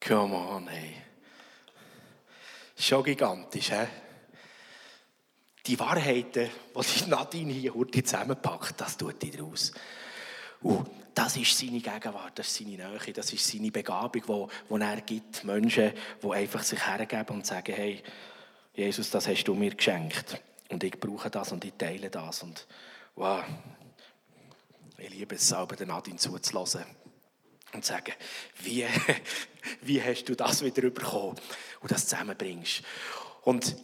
Come 0.00 0.34
on, 0.34 0.68
hey. 0.68 0.94
Schon 2.76 3.02
gigantisch, 3.02 3.70
hä? 3.70 3.88
Die 5.66 5.78
Wahrheiten, 5.78 6.48
die 6.74 7.10
Nadine 7.10 7.52
hier 7.52 7.74
heute 7.74 8.02
zusammenpackt, 8.02 8.80
das 8.80 8.96
tut 8.96 9.20
die 9.20 9.32
draus. 9.32 9.72
Uh, 10.62 10.84
das 11.14 11.36
ist 11.36 11.58
seine 11.58 11.80
Gegenwart, 11.80 12.38
das 12.38 12.46
ist 12.46 12.56
seine 12.56 12.76
Nähe, 12.76 13.12
das 13.12 13.32
ist 13.32 13.46
seine 13.46 13.70
Begabung, 13.70 14.22
die, 14.22 14.74
die 14.76 14.80
er 14.80 15.00
gibt. 15.00 15.44
Menschen, 15.44 15.92
die 16.22 16.30
einfach 16.30 16.62
sich 16.62 16.86
hergeben 16.86 17.36
und 17.36 17.46
sagen, 17.46 17.74
hey, 17.74 18.02
Jesus, 18.74 19.10
das 19.10 19.26
hast 19.26 19.44
du 19.44 19.54
mir 19.54 19.74
geschenkt. 19.74 20.40
Und 20.70 20.84
ich 20.84 20.98
brauche 20.98 21.30
das 21.30 21.50
und 21.50 21.64
ich 21.64 21.74
teile 21.76 22.08
das. 22.08 22.44
Und 22.44 22.66
wow, 23.16 23.42
ich 24.96 25.10
liebe 25.10 25.34
es, 25.34 25.48
selber 25.48 25.74
den 25.74 25.88
Nadine 25.88 26.18
zuzulassen 26.18 26.84
und 27.72 27.84
sagen, 27.84 28.14
wie, 28.62 28.86
wie 29.82 30.02
hast 30.02 30.24
du 30.24 30.34
das 30.34 30.64
wieder 30.64 30.82
bekommen 30.90 31.36
und 31.80 31.90
das 31.90 32.06
zusammenbringst. 32.06 32.82
Und 33.42 33.76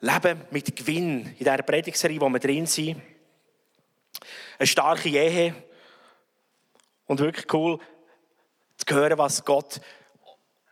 Leben 0.00 0.40
mit 0.50 0.74
Gewinn 0.74 1.26
in 1.26 1.38
dieser 1.38 1.58
Predigserie, 1.58 2.20
wo 2.20 2.28
wir 2.28 2.38
drin 2.38 2.66
sind. 2.66 3.02
Eine 4.58 4.66
starke 4.66 5.08
Ehe. 5.08 5.54
Und 7.06 7.20
wirklich 7.20 7.52
cool 7.52 7.78
zu 8.76 8.94
hören, 8.94 9.18
was 9.18 9.44
Gott 9.44 9.80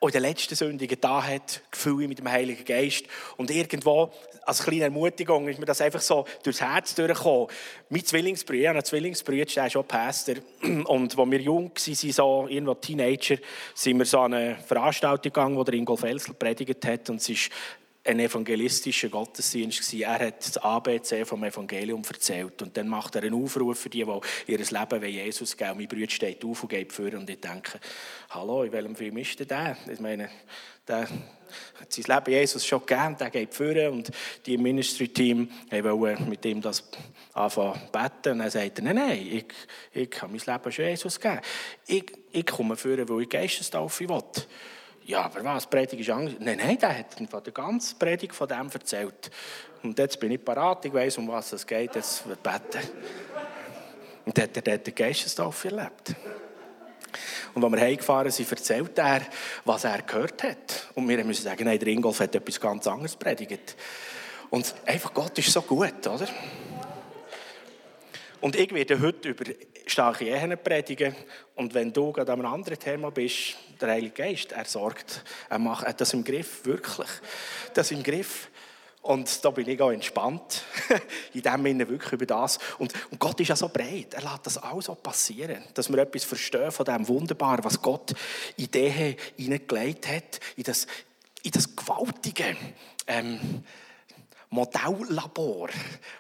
in 0.01 0.11
den 0.11 0.23
letzten 0.23 0.55
Sündigen 0.55 0.97
da 1.01 1.25
hat, 1.25 1.61
Gefühle 1.73 2.07
mit 2.07 2.19
dem 2.19 2.31
Heiligen 2.31 2.65
Geist. 2.65 3.05
Und 3.37 3.51
irgendwo, 3.51 4.13
als 4.43 4.63
kleine 4.63 4.85
Ermutigung, 4.85 5.49
ist 5.49 5.59
mir 5.59 5.67
das 5.67 5.81
einfach 5.81 6.01
so 6.01 6.25
durchs 6.45 6.61
Herz 6.61 6.95
durchgekommen. 6.95 7.49
Mein 7.89 8.05
Zwillingsbrüder, 8.05 8.61
ich 8.61 8.69
habe 8.69 8.79
einen 8.79 8.85
Zwillingsbrüder, 8.85 9.45
der 9.45 9.67
ist 9.67 9.73
schon 9.73 9.85
Pastor. 9.85 10.37
Und 10.63 11.19
als 11.19 11.31
wir 11.31 11.41
jung 11.41 11.73
waren, 11.75 12.13
so 12.13 12.47
irgendwo 12.49 12.75
Teenager, 12.75 13.39
sind 13.75 13.99
wir 13.99 14.07
so 14.07 14.21
an 14.21 14.35
eine 14.35 14.57
Veranstaltung 14.57 15.33
gegangen, 15.33 15.57
wo 15.57 15.65
der 15.65 15.75
Ingolf 15.75 16.05
Elsel 16.05 16.35
predigt 16.35 16.87
hat. 16.87 17.11
Und 17.11 17.17
es 17.17 17.29
ist 17.29 17.51
ein 18.09 18.21
evangelistischer 18.21 19.11
Gottesdienst. 19.11 19.93
Er 19.93 20.19
hat 20.19 20.41
das 20.41 20.57
ABC 20.57 21.27
vom 21.27 21.45
Evangelium 21.45 22.03
erzählt 22.09 22.63
und 22.63 22.75
dann 22.75 22.89
macht 22.89 23.15
er 23.17 23.23
einen 23.23 23.35
Aufruf 23.35 23.81
für 23.81 23.91
die, 23.91 24.05
die 24.05 24.53
ihr 24.53 24.59
Leben 24.59 25.05
Jesus 25.05 25.55
geben. 25.55 25.77
Mein 25.77 25.89
Bruder 25.89 26.09
steht 26.09 26.43
auf 26.43 26.63
und 26.63 26.71
geht 26.71 26.91
vor 26.91 27.13
und 27.13 27.29
ich 27.29 27.41
denke, 27.41 27.79
hallo, 28.31 28.63
in 28.63 28.73
welchem 28.73 28.97
Film 28.97 29.19
ist 29.19 29.39
denn 29.39 29.49
der? 29.49 29.77
Ich 29.93 30.01
meine, 30.01 30.31
der 30.87 31.03
hat 31.03 31.93
sein 31.93 32.05
Leben 32.17 32.31
Jesus 32.31 32.65
schon 32.65 32.81
gegeben, 32.87 33.17
der 33.19 33.29
geht 33.29 33.55
vor 33.55 33.91
und 33.91 34.11
die 34.47 34.57
Ministry-Team 34.57 35.51
wollen 35.71 36.29
mit 36.31 36.45
ihm 36.47 36.63
das 36.63 36.91
anfangen 37.35 37.79
beten 37.93 38.33
und 38.33 38.39
dann 38.39 38.51
sagt 38.51 38.79
er, 38.79 38.85
nein, 38.85 38.97
nein, 38.97 39.29
ich, 39.31 39.45
ich 39.93 40.23
habe 40.23 40.33
mein 40.33 40.55
Leben 40.55 40.73
schon 40.73 40.85
Jesus 40.87 41.21
gegeben. 41.21 41.43
Ich, 41.87 42.07
ich 42.33 42.47
komme 42.47 42.75
vor, 42.75 42.97
weil 43.07 43.23
ich 43.23 43.29
Geistestaufe 43.29 44.09
will. 44.09 44.23
Ja, 45.09 45.23
aber 45.23 45.43
was? 45.43 45.67
Predigt 45.67 46.03
ist 46.03 46.11
Angst. 46.11 46.37
Nein, 46.39 46.59
nein, 46.59 46.77
der 46.79 46.99
hat 46.99 47.15
von 47.31 47.43
der 47.43 47.53
ganzen 47.55 47.99
Predigt 47.99 48.35
von 48.35 48.47
dem 48.47 48.69
erzählt. 48.71 49.31
Und 49.83 49.99
jetzt 49.99 50.21
bin 50.21 50.31
ich 50.33 50.45
parat, 50.45 50.85
ich 50.85 50.93
weiß, 50.93 51.17
um 51.17 51.29
was 51.29 51.51
es 51.55 51.67
geht, 51.67 51.95
jetzt 51.95 52.25
beten. 52.43 52.87
Und 54.27 54.39
hat 54.39 54.55
er 54.55 54.61
dort 54.61 54.87
den 54.87 54.95
Geistestaufe 54.95 55.69
erlebt. 55.69 56.15
Und 57.55 57.65
als 57.65 57.73
wir 57.73 57.81
heimgefahren 57.81 58.31
sind, 58.31 58.51
erzählt 58.51 58.99
er, 58.99 59.23
was 59.65 59.85
er 59.85 60.03
gehört 60.03 60.43
hat. 60.43 60.89
Und 60.95 61.09
wir 61.09 61.25
müssen 61.25 61.43
sagen, 61.43 61.65
nein, 61.65 61.79
der 61.79 61.89
Ingolf 61.89 62.21
hat 62.21 62.35
etwas 62.35 62.61
ganz 62.61 62.87
anderes 62.87 63.17
predigt. 63.17 63.77
Und 64.51 64.75
einfach 64.85 65.15
Gott 65.15 65.39
ist 65.39 65.51
so 65.51 65.63
gut, 65.63 66.07
oder? 66.07 66.29
Und 68.43 68.57
ich 68.57 68.75
werde 68.75 69.01
heute 69.01 69.31
über 69.31 69.45
starke 69.87 70.27
Ehen 70.27 70.55
predigen. 70.63 71.17
Und 71.55 71.73
wenn 71.73 71.95
du 71.95 72.13
gerade 72.13 72.31
an 72.31 72.41
einem 72.41 72.53
anderen 72.53 72.79
Thema 72.79 73.11
bist, 73.11 73.57
der 73.81 73.91
Heilige 73.91 74.23
Geist, 74.23 74.53
er 74.53 74.65
sorgt, 74.65 75.25
er 75.49 75.59
macht 75.59 76.01
das 76.01 76.13
im 76.13 76.25
Griff, 76.25 76.65
wirklich. 76.65 77.09
Das 77.75 77.91
im 77.91 78.03
Griff. 78.03 78.49
Und 79.03 79.45
da 79.45 79.51
bin 79.51 79.69
ich 79.69 79.81
auch 79.81 79.91
entspannt, 79.91 80.65
in 81.33 81.41
dem 81.41 81.65
Sinne 81.65 81.89
wirklich 81.89 82.13
über 82.13 82.27
das. 82.27 82.59
Und, 82.79 82.93
und, 83.11 83.19
Gott 83.19 83.41
ist 83.41 83.49
ja 83.49 83.57
so 83.57 83.69
breit, 83.69 84.13
er 84.13 84.23
lässt 84.23 84.45
das 84.47 84.59
alles 84.59 84.87
so 84.87 84.95
passieren, 84.95 85.63
dass 85.73 85.89
wir 85.89 85.99
etwas 85.99 86.25
verstehen 86.25 86.71
von 86.71 86.85
dem 86.85 87.07
Wunderbaren, 87.09 87.65
was 87.65 87.81
Gott 87.81 88.13
in 88.57 88.71
die 88.71 89.17
hineingelegt 89.37 90.09
hat, 90.09 90.41
in 90.57 90.65
das, 90.65 90.87
in 91.43 91.53
das 91.53 91.75
Gewaltige. 91.75 92.57
Ähm, 93.07 93.65
Modelllabor, 94.51 95.69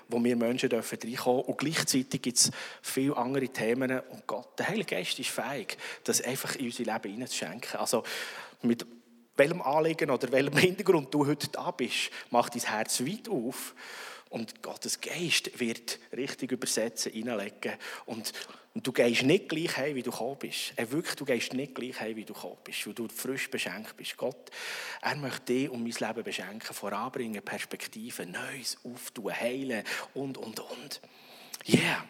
wo 0.09 0.23
wir 0.23 0.37
Menschen 0.37 0.69
dürfen 0.69 0.99
reinkommen 1.03 1.43
Und 1.43 1.59
gleichzeitig 1.59 2.21
gibt 2.23 2.39
es 2.39 2.51
viele 2.83 3.17
andere 3.17 3.49
Themen. 3.49 4.01
Und 4.11 4.27
Gott, 4.27 4.59
der 4.59 4.69
Heilige 4.69 4.97
Geist 4.97 5.19
ist 5.19 5.31
fähig, 5.31 5.79
das 6.05 6.21
einfach 6.21 6.55
in 6.57 6.67
unser 6.67 6.85
Leben 6.85 7.13
hineinzuschenken. 7.13 7.81
Also 7.81 8.03
mit 8.63 8.87
welchem 9.37 9.63
Anliegen 9.63 10.11
oder 10.11 10.31
welchem 10.33 10.59
Hintergrund 10.59 11.15
du 11.15 11.27
heute 11.27 11.49
da 11.49 11.71
bist, 11.71 12.11
macht 12.31 12.55
dein 12.55 12.63
Herz 12.63 13.01
weit 13.01 13.29
auf. 13.29 13.75
Und 14.31 14.63
Gottes 14.63 15.01
Geist 15.01 15.59
wird 15.59 15.99
richtig 16.15 16.53
übersetzen, 16.53 17.13
hineinlegen. 17.13 17.73
Und, 18.05 18.33
und 18.79 18.87
du 18.87 18.93
gehst 18.93 19.25
nicht 19.25 19.49
gleich 19.49 19.77
heim, 19.77 19.97
wie 19.97 20.05
du 20.05 20.13
gekommen 20.13 20.37
bist. 20.39 20.73
Er 20.77 20.89
wirklich, 20.93 21.17
du 21.17 21.25
gehst 21.25 21.53
nicht 21.53 21.75
gleich 21.75 22.01
heim, 22.01 22.15
wie 22.15 22.25
du 22.25 22.33
gekommen 22.33 22.59
bist, 22.63 22.87
weil 22.87 22.95
du 22.95 23.09
frisch 23.09 23.51
beschenkt 23.51 23.97
bist. 23.97 24.17
Gott, 24.17 24.53
er 25.03 25.17
möchte 25.17 25.53
dich 25.53 25.69
und 25.69 25.83
mein 25.83 25.91
Leben 25.91 26.23
beschenken, 26.23 26.73
voranbringen, 26.73 27.43
Perspektiven, 27.43 28.31
Neues 28.31 28.79
auftun, 28.85 29.35
heilen 29.35 29.83
und, 30.15 30.39
und, 30.39 30.61
und. 30.61 31.01
Yeah. 31.69 32.05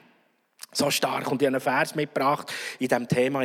So 0.70 0.90
stark. 0.90 1.32
Und 1.32 1.40
ich 1.40 1.46
habe 1.46 1.56
einen 1.56 1.62
Vers 1.62 1.94
mitgebracht 1.94 2.52
in 2.78 2.88
diesem 2.88 3.08
Thema. 3.08 3.44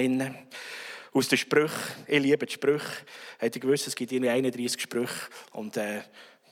Aus 1.13 1.29
den 1.29 1.37
Sprüchen. 1.37 1.79
Ich 2.07 2.21
liebe 2.21 2.45
die 2.45 2.51
Sprüche. 2.51 3.05
Hätte 3.37 3.57
ich 3.57 3.61
gewusst, 3.61 3.87
es 3.87 3.95
gibt 3.95 4.11
31 4.11 4.81
Sprüche. 4.81 5.29
Und, 5.53 5.77
äh, 5.77 6.01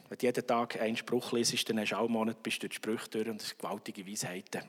wenn 0.08 0.18
du 0.18 0.26
jeden 0.26 0.48
Tag 0.48 0.80
einen 0.80 0.96
Spruch 0.96 1.34
liest, 1.34 1.70
dann 1.70 1.82
hast 1.82 1.90
du 1.90 1.98
auch 1.98 2.06
einen 2.06 2.14
Monat 2.14 2.42
bis 2.42 2.59
durch 2.59 2.70
die 2.70 2.76
Sprüche 2.78 3.09
durch 3.09 3.28
und 3.28 3.42
das 3.42 3.50
sind 3.50 3.59
gewaltige 3.59 4.08
Weisheiten. 4.08 4.62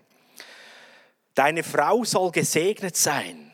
Deine 1.34 1.62
Frau 1.62 2.04
soll 2.04 2.30
gesegnet 2.30 2.96
sein. 2.96 3.50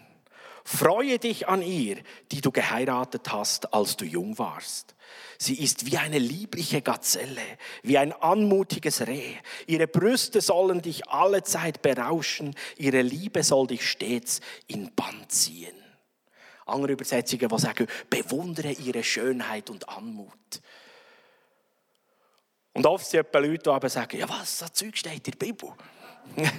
Freue 0.65 1.19
dich 1.19 1.49
an 1.49 1.62
ihr, 1.62 1.97
die 2.31 2.43
du 2.43 2.50
geheiratet 2.50 3.33
hast, 3.33 3.72
als 3.72 3.97
du 3.97 4.05
jung 4.05 4.39
warst. 4.39 4.94
Sie 5.39 5.55
ist 5.55 5.87
wie 5.87 5.97
eine 5.97 6.19
liebliche 6.19 6.83
Gazelle, 6.83 7.41
wie 7.83 7.97
ein 7.97 8.12
anmutiges 8.12 9.06
Reh. 9.06 9.37
Ihre 9.67 9.87
Brüste 9.87 10.41
sollen 10.41 10.83
dich 10.83 11.09
alle 11.09 11.43
Zeit 11.43 11.81
berauschen, 11.81 12.55
ihre 12.77 13.03
Liebe 13.03 13.43
soll 13.43 13.69
dich 13.69 13.88
stets 13.88 14.41
in 14.67 14.94
Bann 14.94 15.25
ziehen. 15.28 15.75
Andere 16.67 16.93
Übersetzungen, 16.93 17.49
die 17.49 17.59
sagen, 17.59 17.87
bewundere 18.11 18.72
ihre 18.72 19.03
Schönheit 19.03 19.71
und 19.71 19.88
Anmut. 19.88 20.61
Und 22.75 22.87
oft 22.87 23.06
sind 23.06 23.27
Leute, 23.33 23.78
die 23.81 23.88
sagen, 23.88 24.19
ja 24.19 24.28
was, 24.28 24.59
das 24.59 24.72
Zeug 24.75 24.97
steht 24.99 25.27
in 25.27 25.38
der 25.38 25.47
Bibel. 25.47 25.72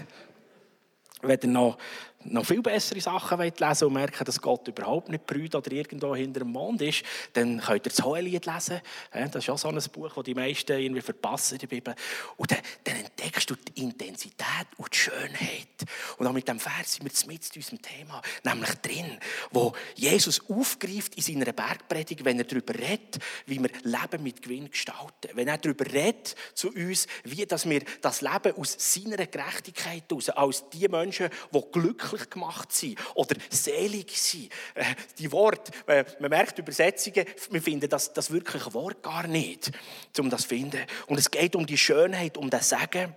Wenn 1.21 1.39
ihr 1.55 1.77
noch 2.25 2.45
viel 2.45 2.61
bessere 2.61 2.99
Sachen 2.99 3.39
lesen 3.39 3.85
und 3.85 3.93
merken, 3.93 4.25
dass 4.25 4.41
Gott 4.41 4.67
überhaupt 4.67 5.09
nicht 5.09 5.25
brüht 5.25 5.55
oder 5.55 5.71
irgendwo 5.71 6.15
hinter 6.15 6.41
dem 6.41 6.51
Mond 6.51 6.81
ist, 6.81 7.03
dann 7.33 7.61
könnt 7.61 7.85
ihr 7.85 7.91
das 7.91 8.03
Hohelied 8.03 8.45
lesen. 8.45 8.81
Das 9.11 9.35
ist 9.35 9.49
auch 9.49 9.57
so 9.57 9.69
ein 9.69 9.79
Buch, 9.93 10.13
das 10.13 10.23
die 10.25 10.35
meisten 10.35 10.77
irgendwie 10.77 11.01
verpassen 11.01 11.55
in 11.55 11.59
der 11.59 11.67
Bibel. 11.67 11.95
Und 12.35 12.51
dann, 12.51 12.59
dann, 12.83 12.97
entdeckst 12.97 13.49
du 13.49 13.55
die 13.55 13.83
Intensität 13.83 14.67
und 14.77 14.93
die 14.93 14.97
Schönheit. 14.97 15.67
Und 16.17 16.27
auch 16.27 16.33
mit 16.33 16.47
dem 16.47 16.59
Vers 16.59 16.93
sind 16.93 17.05
wir 17.05 17.27
mit 17.27 17.55
unserem 17.55 17.81
Thema, 17.81 18.21
nämlich 18.43 18.73
drin, 18.75 19.17
wo 19.51 19.73
Jesus 19.95 20.41
aufgreift 20.49 21.15
in 21.15 21.23
seiner 21.23 21.53
Bergpredigt, 21.53 22.25
wenn 22.25 22.37
er 22.37 22.45
darüber 22.45 22.73
redet, 22.73 23.19
wie 23.45 23.59
wir 23.59 23.69
Leben 23.83 24.23
mit 24.23 24.41
Gewinn 24.41 24.69
gestalten. 24.69 25.29
Wenn 25.33 25.47
er 25.47 25.57
darüber 25.57 25.85
redet 25.85 26.35
zu 26.53 26.69
uns, 26.69 27.07
wie 27.23 27.45
dass 27.45 27.67
wir 27.67 27.81
das 28.01 28.21
Leben 28.21 28.55
aus 28.57 28.75
seiner 28.77 29.25
Gerechtigkeit 29.25 30.03
heraus, 30.09 30.29
als 30.29 30.69
die 30.69 30.87
Menschen, 30.89 31.29
die 31.53 31.61
glücklich 31.71 32.08
glücklich 32.09 32.29
gemacht 32.29 32.71
sein 32.71 32.95
oder 33.15 33.35
selig 33.49 34.17
sein. 34.17 34.49
Äh, 34.75 34.95
die 35.17 35.31
Worte, 35.31 35.71
äh, 35.87 36.05
man 36.19 36.29
merkt 36.29 36.59
Übersetzungen, 36.59 37.25
wir 37.51 37.61
finden 37.61 37.89
das, 37.89 38.13
das 38.13 38.31
wirkliche 38.31 38.73
Wort 38.73 39.03
gar 39.03 39.27
nicht, 39.27 39.71
um 40.17 40.29
das 40.29 40.43
zu 40.43 40.49
finden. 40.49 40.85
Und 41.07 41.19
es 41.19 41.31
geht 41.31 41.55
um 41.55 41.65
die 41.65 41.77
Schönheit, 41.77 42.37
um 42.37 42.49
das 42.49 42.69
Sagen, 42.69 43.15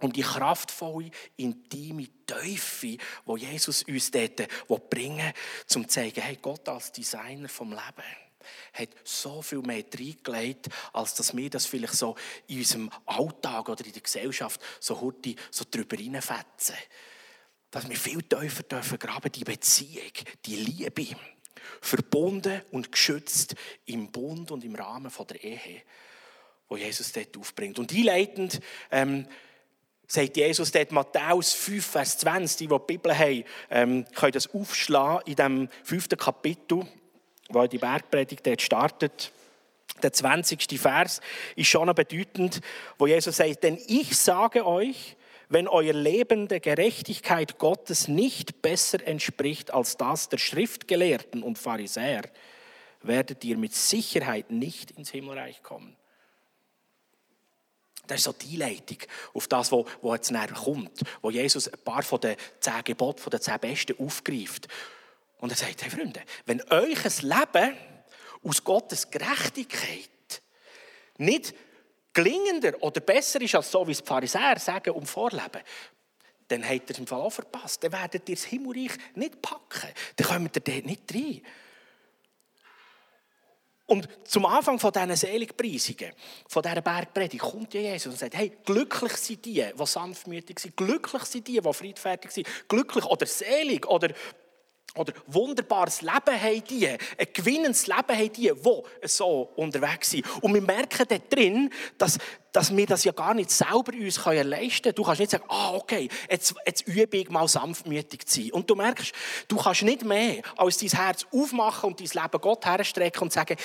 um 0.00 0.12
die 0.12 0.22
kraftvolle, 0.22 1.10
intime 1.36 2.06
Teufel, 2.26 2.98
wo 3.24 3.36
Jesus 3.36 3.82
uns 3.82 4.10
dort 4.10 4.48
bringen 4.90 5.18
will, 5.18 5.76
um 5.76 5.82
zu 5.82 5.88
zeigen, 5.88 6.20
hey, 6.20 6.38
Gott 6.40 6.68
als 6.68 6.92
Designer 6.92 7.48
vom 7.48 7.70
Leben 7.70 8.04
hat 8.72 8.88
so 9.04 9.42
viel 9.42 9.58
mehr 9.60 9.84
reingelegt, 9.92 10.68
als 10.92 11.14
dass 11.14 11.36
wir 11.36 11.50
das 11.50 11.66
vielleicht 11.66 11.94
so 11.94 12.16
in 12.46 12.58
unserem 12.58 12.90
Alltag 13.04 13.68
oder 13.68 13.84
in 13.84 13.92
der 13.92 14.00
Gesellschaft 14.00 14.60
so 14.80 15.00
heute 15.00 15.34
so 15.50 15.64
drüber 15.70 15.98
reinfetzen 15.98 16.76
dass 17.70 17.88
wir 17.88 17.96
viel 17.96 18.22
tiefer 18.22 18.62
dürfen 18.62 18.98
graben, 18.98 19.30
die 19.32 19.44
Beziehung, 19.44 20.12
die 20.46 20.56
Liebe, 20.56 21.16
verbunden 21.80 22.62
und 22.70 22.90
geschützt 22.90 23.54
im 23.86 24.10
Bund 24.10 24.50
und 24.50 24.64
im 24.64 24.74
Rahmen 24.74 25.10
von 25.10 25.26
der 25.26 25.42
Ehe, 25.42 25.82
wo 26.68 26.76
Jesus 26.76 27.12
dort 27.12 27.36
aufbringt. 27.36 27.78
Und 27.78 27.92
einleitend 27.92 28.60
ähm, 28.90 29.26
sagt 30.06 30.36
Jesus 30.36 30.72
dort 30.72 30.92
Matthäus 30.92 31.52
5, 31.52 31.86
Vers 31.86 32.18
20, 32.18 32.56
die, 32.56 32.74
die 32.74 32.78
Bibel 32.86 33.16
haben, 33.16 33.44
ähm, 33.70 34.06
können 34.14 34.32
das 34.32 34.52
aufschlagen 34.54 35.26
in 35.26 35.36
dem 35.36 35.68
fünften 35.84 36.18
Kapitel. 36.18 36.86
wo 37.50 37.66
die 37.66 37.78
Bergpredigt 37.78 38.46
dort 38.46 38.60
startet, 38.60 39.32
der 40.02 40.12
20. 40.12 40.78
Vers 40.78 41.20
ist 41.56 41.68
schon 41.68 41.92
bedeutend, 41.94 42.60
wo 42.98 43.06
Jesus 43.06 43.36
sagt, 43.36 43.64
denn 43.64 43.78
ich 43.86 44.16
sage 44.16 44.66
euch, 44.66 45.16
wenn 45.48 45.68
euer 45.68 45.94
Leben 45.94 46.48
der 46.48 46.60
Gerechtigkeit 46.60 47.58
Gottes 47.58 48.08
nicht 48.08 48.60
besser 48.60 49.06
entspricht 49.06 49.72
als 49.72 49.96
das 49.96 50.28
der 50.28 50.38
Schriftgelehrten 50.38 51.42
und 51.42 51.58
Pharisäer, 51.58 52.22
werdet 53.02 53.44
ihr 53.44 53.56
mit 53.56 53.74
Sicherheit 53.74 54.50
nicht 54.50 54.90
ins 54.90 55.10
Himmelreich 55.10 55.62
kommen. 55.62 55.96
Das 58.06 58.18
ist 58.18 58.24
so 58.24 58.32
die 58.32 58.56
Leitung 58.56 58.98
auf 59.34 59.48
das, 59.48 59.70
was 59.70 59.86
jetzt 60.02 60.30
näher 60.30 60.48
kommt, 60.48 61.02
wo 61.20 61.30
Jesus 61.30 61.68
ein 61.68 61.78
paar 61.84 62.02
von 62.02 62.20
den 62.20 62.36
zehn 62.58 62.82
Geboten, 62.84 63.20
von 63.20 63.30
den 63.30 63.40
zehn 63.40 63.58
Besten 63.60 63.98
aufgreift. 63.98 64.66
Und 65.38 65.52
er 65.52 65.56
sagt, 65.56 65.82
hey 65.82 65.90
Freunde, 65.90 66.22
wenn 66.46 66.62
euch 66.70 67.04
ein 67.04 67.28
Leben 67.28 67.76
aus 68.42 68.64
Gottes 68.64 69.10
Gerechtigkeit 69.10 70.08
nicht 71.18 71.54
gelingender 72.18 72.82
oder 72.82 73.00
besser 73.00 73.40
ist 73.40 73.54
als 73.54 73.70
so, 73.70 73.86
wie 73.86 73.92
es 73.92 74.02
die 74.02 74.06
Pharisäer 74.06 74.58
sagen 74.58 74.90
und 74.90 75.06
vorleben, 75.06 75.62
dann 76.48 76.64
habt 76.64 76.90
ihr 76.90 76.90
es 76.90 76.98
im 76.98 77.06
Fall 77.06 77.20
auch 77.20 77.30
verpasst. 77.30 77.84
Dann 77.84 77.92
werdet 77.92 78.28
ihr 78.28 78.34
das 78.34 78.44
Himmelreich 78.44 78.92
nicht 79.14 79.40
packen. 79.40 79.88
Dann 80.16 80.26
kommt 80.26 80.56
ihr 80.56 80.62
dort 80.62 80.86
nicht 80.86 81.14
rein. 81.14 81.42
Und 83.86 84.08
zum 84.24 84.44
Anfang 84.44 84.78
von 84.78 84.92
diesen 84.92 85.16
Seligpreisungen, 85.16 86.12
von 86.46 86.62
dieser 86.62 86.82
Bergpredigt, 86.82 87.42
kommt 87.42 87.72
ja 87.72 87.80
Jesus 87.80 88.12
und 88.12 88.18
sagt, 88.18 88.36
hey, 88.36 88.52
glücklich 88.64 89.12
sind 89.12 89.44
die, 89.44 89.64
die 89.78 89.86
sanftmütig 89.86 90.58
sind, 90.58 90.76
glücklich 90.76 91.22
sind 91.22 91.48
die, 91.48 91.60
die 91.60 91.72
friedfertig 91.72 92.30
sind, 92.30 92.48
glücklich 92.68 93.04
oder 93.06 93.24
selig 93.24 93.86
oder 93.86 94.10
oder 94.98 95.12
wunderbares 95.26 96.02
Leben 96.02 96.40
haben 96.40 96.64
die, 96.68 96.88
ein 96.88 96.98
gewinnendes 97.32 97.86
Leben 97.86 98.16
haben 98.16 98.32
die, 98.32 98.52
die 98.52 99.08
so 99.08 99.50
unterwegs 99.56 100.10
sind. 100.10 100.26
Und 100.42 100.54
wir 100.54 100.62
merken 100.62 101.06
dort 101.08 101.32
drin, 101.32 101.70
dass, 101.96 102.18
dass 102.52 102.76
wir 102.76 102.86
das 102.86 103.04
ja 103.04 103.12
gar 103.12 103.34
nicht 103.34 103.50
selber 103.50 103.92
uns 103.92 104.24
leisten 104.24 104.82
können. 104.82 104.94
Du 104.94 105.02
kannst 105.02 105.20
nicht 105.20 105.30
sagen, 105.30 105.44
ah, 105.48 105.74
okay, 105.74 106.08
jetzt, 106.30 106.54
jetzt 106.66 106.86
übe 106.86 107.18
ich 107.18 107.30
mal 107.30 107.46
sanftmütig 107.46 108.26
zu 108.26 108.42
sein. 108.42 108.52
Und 108.52 108.68
du 108.68 108.74
merkst, 108.74 109.12
du 109.48 109.56
kannst 109.56 109.82
nicht 109.82 110.04
mehr 110.04 110.42
als 110.56 110.78
dein 110.78 110.90
Herz 110.90 111.26
aufmachen 111.32 111.90
und 111.90 112.00
dein 112.00 112.22
Leben 112.22 112.40
Gott 112.40 112.66
herstrecken 112.66 113.22
und 113.22 113.32
sagen, 113.32 113.56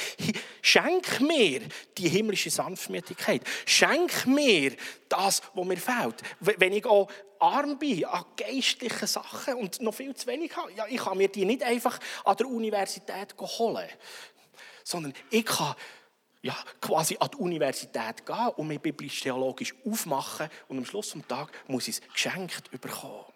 schenk 0.61 1.21
mir 1.21 1.61
die 1.97 2.09
himmlische 2.09 2.49
Sanftmütigkeit. 2.49 3.41
Schenk 3.65 4.25
mir 4.25 4.73
das, 5.09 5.41
was 5.53 5.65
mir 5.65 5.77
fehlt. 5.77 6.15
Wenn 6.39 6.73
ich 6.73 6.85
auch 6.85 7.07
arm 7.43 7.77
bin 7.77 8.05
an 8.05 8.23
geistlichen 8.37 9.07
Sachen 9.07 9.55
und 9.55 9.81
noch 9.81 9.93
viel 9.93 10.15
zu 10.15 10.27
wenig 10.27 10.55
habe, 10.55 10.71
ja, 10.73 10.85
ich 10.87 10.97
kann 10.97 11.17
mir 11.17 11.27
die 11.27 11.45
nicht 11.45 11.63
einfach 11.63 11.99
an 12.23 12.37
der 12.37 12.47
Universität 12.47 13.35
holen, 13.37 13.89
sondern 14.83 15.13
ich 15.29 15.45
kann 15.45 15.75
ja, 16.41 16.55
quasi 16.81 17.17
an 17.19 17.29
die 17.33 17.37
Universität 17.37 18.25
gehen 18.25 18.49
und 18.57 18.67
mich 18.67 18.79
biblisch-theologisch 18.79 19.73
aufmachen 19.85 20.49
und 20.67 20.77
am 20.77 20.85
Schluss 20.85 21.11
des 21.11 21.27
Tages 21.27 21.53
muss 21.67 21.87
ich 21.87 21.95
es 21.99 22.01
geschenkt 22.11 22.69
bekommen. 22.69 23.32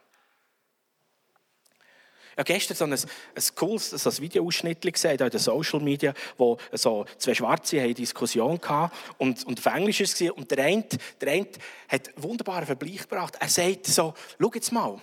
Ich 2.38 2.42
habe 2.42 2.54
gestern 2.54 2.78
so 2.78 2.84
ein, 2.84 2.94
ein 2.94 3.56
cooles 3.56 3.90
so 3.90 4.10
ein 4.12 4.18
Videoausschnitt 4.20 4.80
gesehen 4.80 5.18
in 5.18 5.28
den 5.28 5.40
Social 5.40 5.80
Media, 5.80 6.14
wo 6.38 6.56
so 6.72 7.04
zwei 7.18 7.34
Schwarze 7.34 7.82
eine 7.82 7.96
Diskussion 7.96 8.62
hatten 8.64 8.96
und, 9.18 9.44
und 9.48 9.58
auf 9.58 9.74
Englisch 9.74 10.02
war 10.02 10.06
es. 10.06 10.32
Und 10.38 10.52
der 10.52 10.66
eine, 10.66 10.86
der 11.20 11.32
eine 11.32 11.48
hat 11.90 12.10
einen 12.10 12.24
wunderbaren 12.24 12.68
Vergleich 12.68 13.00
gebracht. 13.00 13.38
Er 13.40 13.50
sagt 13.50 13.88
so, 13.88 14.14
schau 14.40 14.52
jetzt 14.54 14.72
mal, 14.72 15.02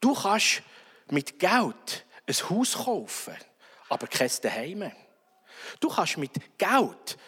du 0.00 0.14
kannst 0.14 0.62
mit 1.10 1.38
Geld 1.38 2.06
ein 2.26 2.48
Haus 2.48 2.72
kaufen, 2.72 3.34
aber 3.90 4.06
kein 4.06 4.30
Daheim. 4.40 4.90
Du 5.80 5.90
kannst 5.90 6.16
mit 6.16 6.32
Geld 6.56 7.18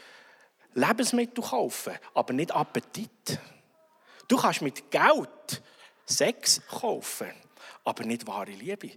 Lebensmittel 0.72 1.44
kaufen, 1.44 1.92
aber 2.14 2.32
nicht 2.32 2.52
Appetit. 2.52 3.38
Du 4.28 4.38
kannst 4.38 4.62
mit 4.62 4.90
Geld 4.90 5.62
Sex 6.06 6.62
kaufen, 6.68 7.34
aber 7.84 8.04
nicht 8.04 8.26
wahre 8.26 8.52
Liebe. 8.52 8.92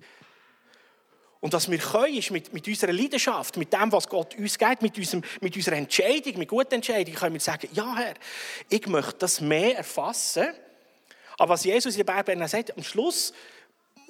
Und 1.42 1.54
was 1.54 1.72
wir 1.72 1.78
können, 1.78 2.16
ist 2.16 2.32
mit, 2.32 2.52
mit 2.52 2.68
unserer 2.68 2.92
Leidenschaft, 2.92 3.56
mit 3.56 3.72
dem, 3.72 3.92
was 3.92 4.10
Gott 4.10 4.38
uns 4.38 4.58
gibt, 4.58 4.82
mit, 4.82 4.98
mit 5.42 5.56
unserer 5.56 5.78
Entscheidung, 5.78 6.38
mit 6.38 6.50
guter 6.50 6.74
Entscheidung, 6.74 7.16
können 7.16 7.34
wir 7.34 7.40
sagen, 7.40 7.70
ja 7.74 7.96
Herr, 7.96 8.16
ich 8.70 8.86
möchte 8.88 9.16
das 9.20 9.40
mehr 9.40 9.78
erfassen. 9.78 10.50
Aber 11.38 11.54
was 11.54 11.64
Jesus 11.64 11.96
in 11.96 12.06
der 12.06 12.24
Bibel 12.24 12.48
sagt, 12.48 12.76
am 12.76 12.84
Schluss 12.84 13.34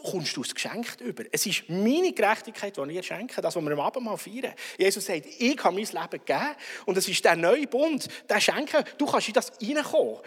kommst 0.04 0.36
du 0.36 0.42
es 0.42 0.56
geschenkt 0.56 1.02
über. 1.02 1.24
Es 1.32 1.46
ist 1.46 1.70
meine 1.70 2.12
Gerechtigkeit, 2.14 2.76
die 2.76 2.98
ich 2.98 3.06
schenke, 3.06 3.42
das, 3.42 3.56
was 3.56 3.64
wir 3.64 3.72
am 3.72 3.80
Abend 3.80 4.06
mal 4.06 4.18
feiern. 4.18 4.54
Jesus 4.78 5.06
sagt, 5.06 5.26
ich 5.38 5.64
habe 5.64 5.76
mein 5.76 5.86
Leben 5.86 6.26
gegeben 6.26 6.56
und 6.86 6.98
es 6.98 7.08
ist 7.08 7.24
der 7.24 7.36
neue 7.36 7.68
Bund, 7.68 8.08
der 8.28 8.40
Schenken. 8.40 8.84
Du 8.98 9.06
kannst 9.06 9.28
in 9.28 9.34
das 9.34 9.52
reinkommen. 9.62 10.18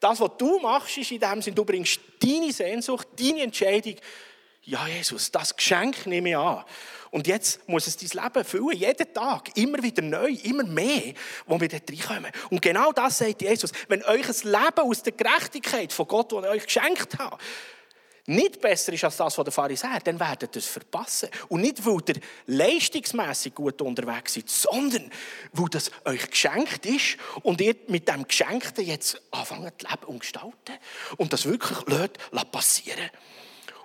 Das, 0.00 0.18
was 0.18 0.30
du 0.38 0.58
machst, 0.58 0.96
ist 0.96 1.10
in 1.10 1.20
dem 1.20 1.42
Sinne, 1.42 1.56
du 1.56 1.64
bringst 1.64 2.00
deine 2.20 2.52
Sehnsucht, 2.52 3.06
deine 3.18 3.42
Entscheidung 3.42 3.96
ja 4.62 4.86
Jesus, 4.86 5.30
das 5.30 5.56
Geschenk 5.56 6.06
nehme 6.06 6.30
ich 6.30 6.36
an. 6.36 6.64
Und 7.10 7.26
jetzt 7.26 7.68
muss 7.68 7.86
es 7.86 7.96
dein 7.96 8.24
Leben 8.24 8.44
füllen, 8.44 8.76
jeden 8.76 9.12
Tag, 9.12 9.56
immer 9.56 9.82
wieder 9.82 10.02
neu, 10.02 10.28
immer 10.44 10.62
mehr, 10.62 11.14
wo 11.46 11.60
wir 11.60 11.68
dort 11.68 11.90
reinkommen. 11.90 12.30
Und 12.50 12.62
genau 12.62 12.92
das 12.92 13.18
sagt 13.18 13.42
Jesus. 13.42 13.72
Wenn 13.88 14.04
euch 14.04 14.28
ein 14.28 14.50
Leben 14.50 14.78
aus 14.78 15.02
der 15.02 15.12
Gerechtigkeit 15.12 15.92
von 15.92 16.06
Gott, 16.06 16.32
das 16.32 16.44
ich 16.44 16.50
euch 16.50 16.64
geschenkt 16.64 17.18
habe, 17.18 17.36
nicht 18.26 18.60
besser 18.60 18.92
ist 18.92 19.02
als 19.02 19.16
das 19.16 19.34
von 19.34 19.44
der 19.44 19.52
Pharisäer, 19.52 19.98
dann 20.04 20.20
werdet 20.20 20.54
ihr 20.54 20.60
es 20.60 20.66
verpassen. 20.66 21.30
Und 21.48 21.62
nicht, 21.62 21.84
weil 21.84 21.98
ihr 22.06 22.20
leistungsmässig 22.46 23.54
gut 23.54 23.82
unterwegs 23.82 24.34
seid, 24.34 24.48
sondern 24.48 25.10
weil 25.52 25.68
das 25.68 25.90
euch 26.04 26.30
geschenkt 26.30 26.86
ist 26.86 27.16
und 27.42 27.60
ihr 27.60 27.74
mit 27.88 28.06
dem 28.06 28.28
Geschenkten 28.28 28.84
jetzt 28.84 29.20
anfangt 29.32 29.80
zu 29.80 29.88
leben 29.88 30.04
und 30.04 30.20
gestalten 30.20 30.78
und 31.16 31.32
das 31.32 31.44
wirklich 31.46 31.78
lasst 31.86 32.52
passieren. 32.52 33.10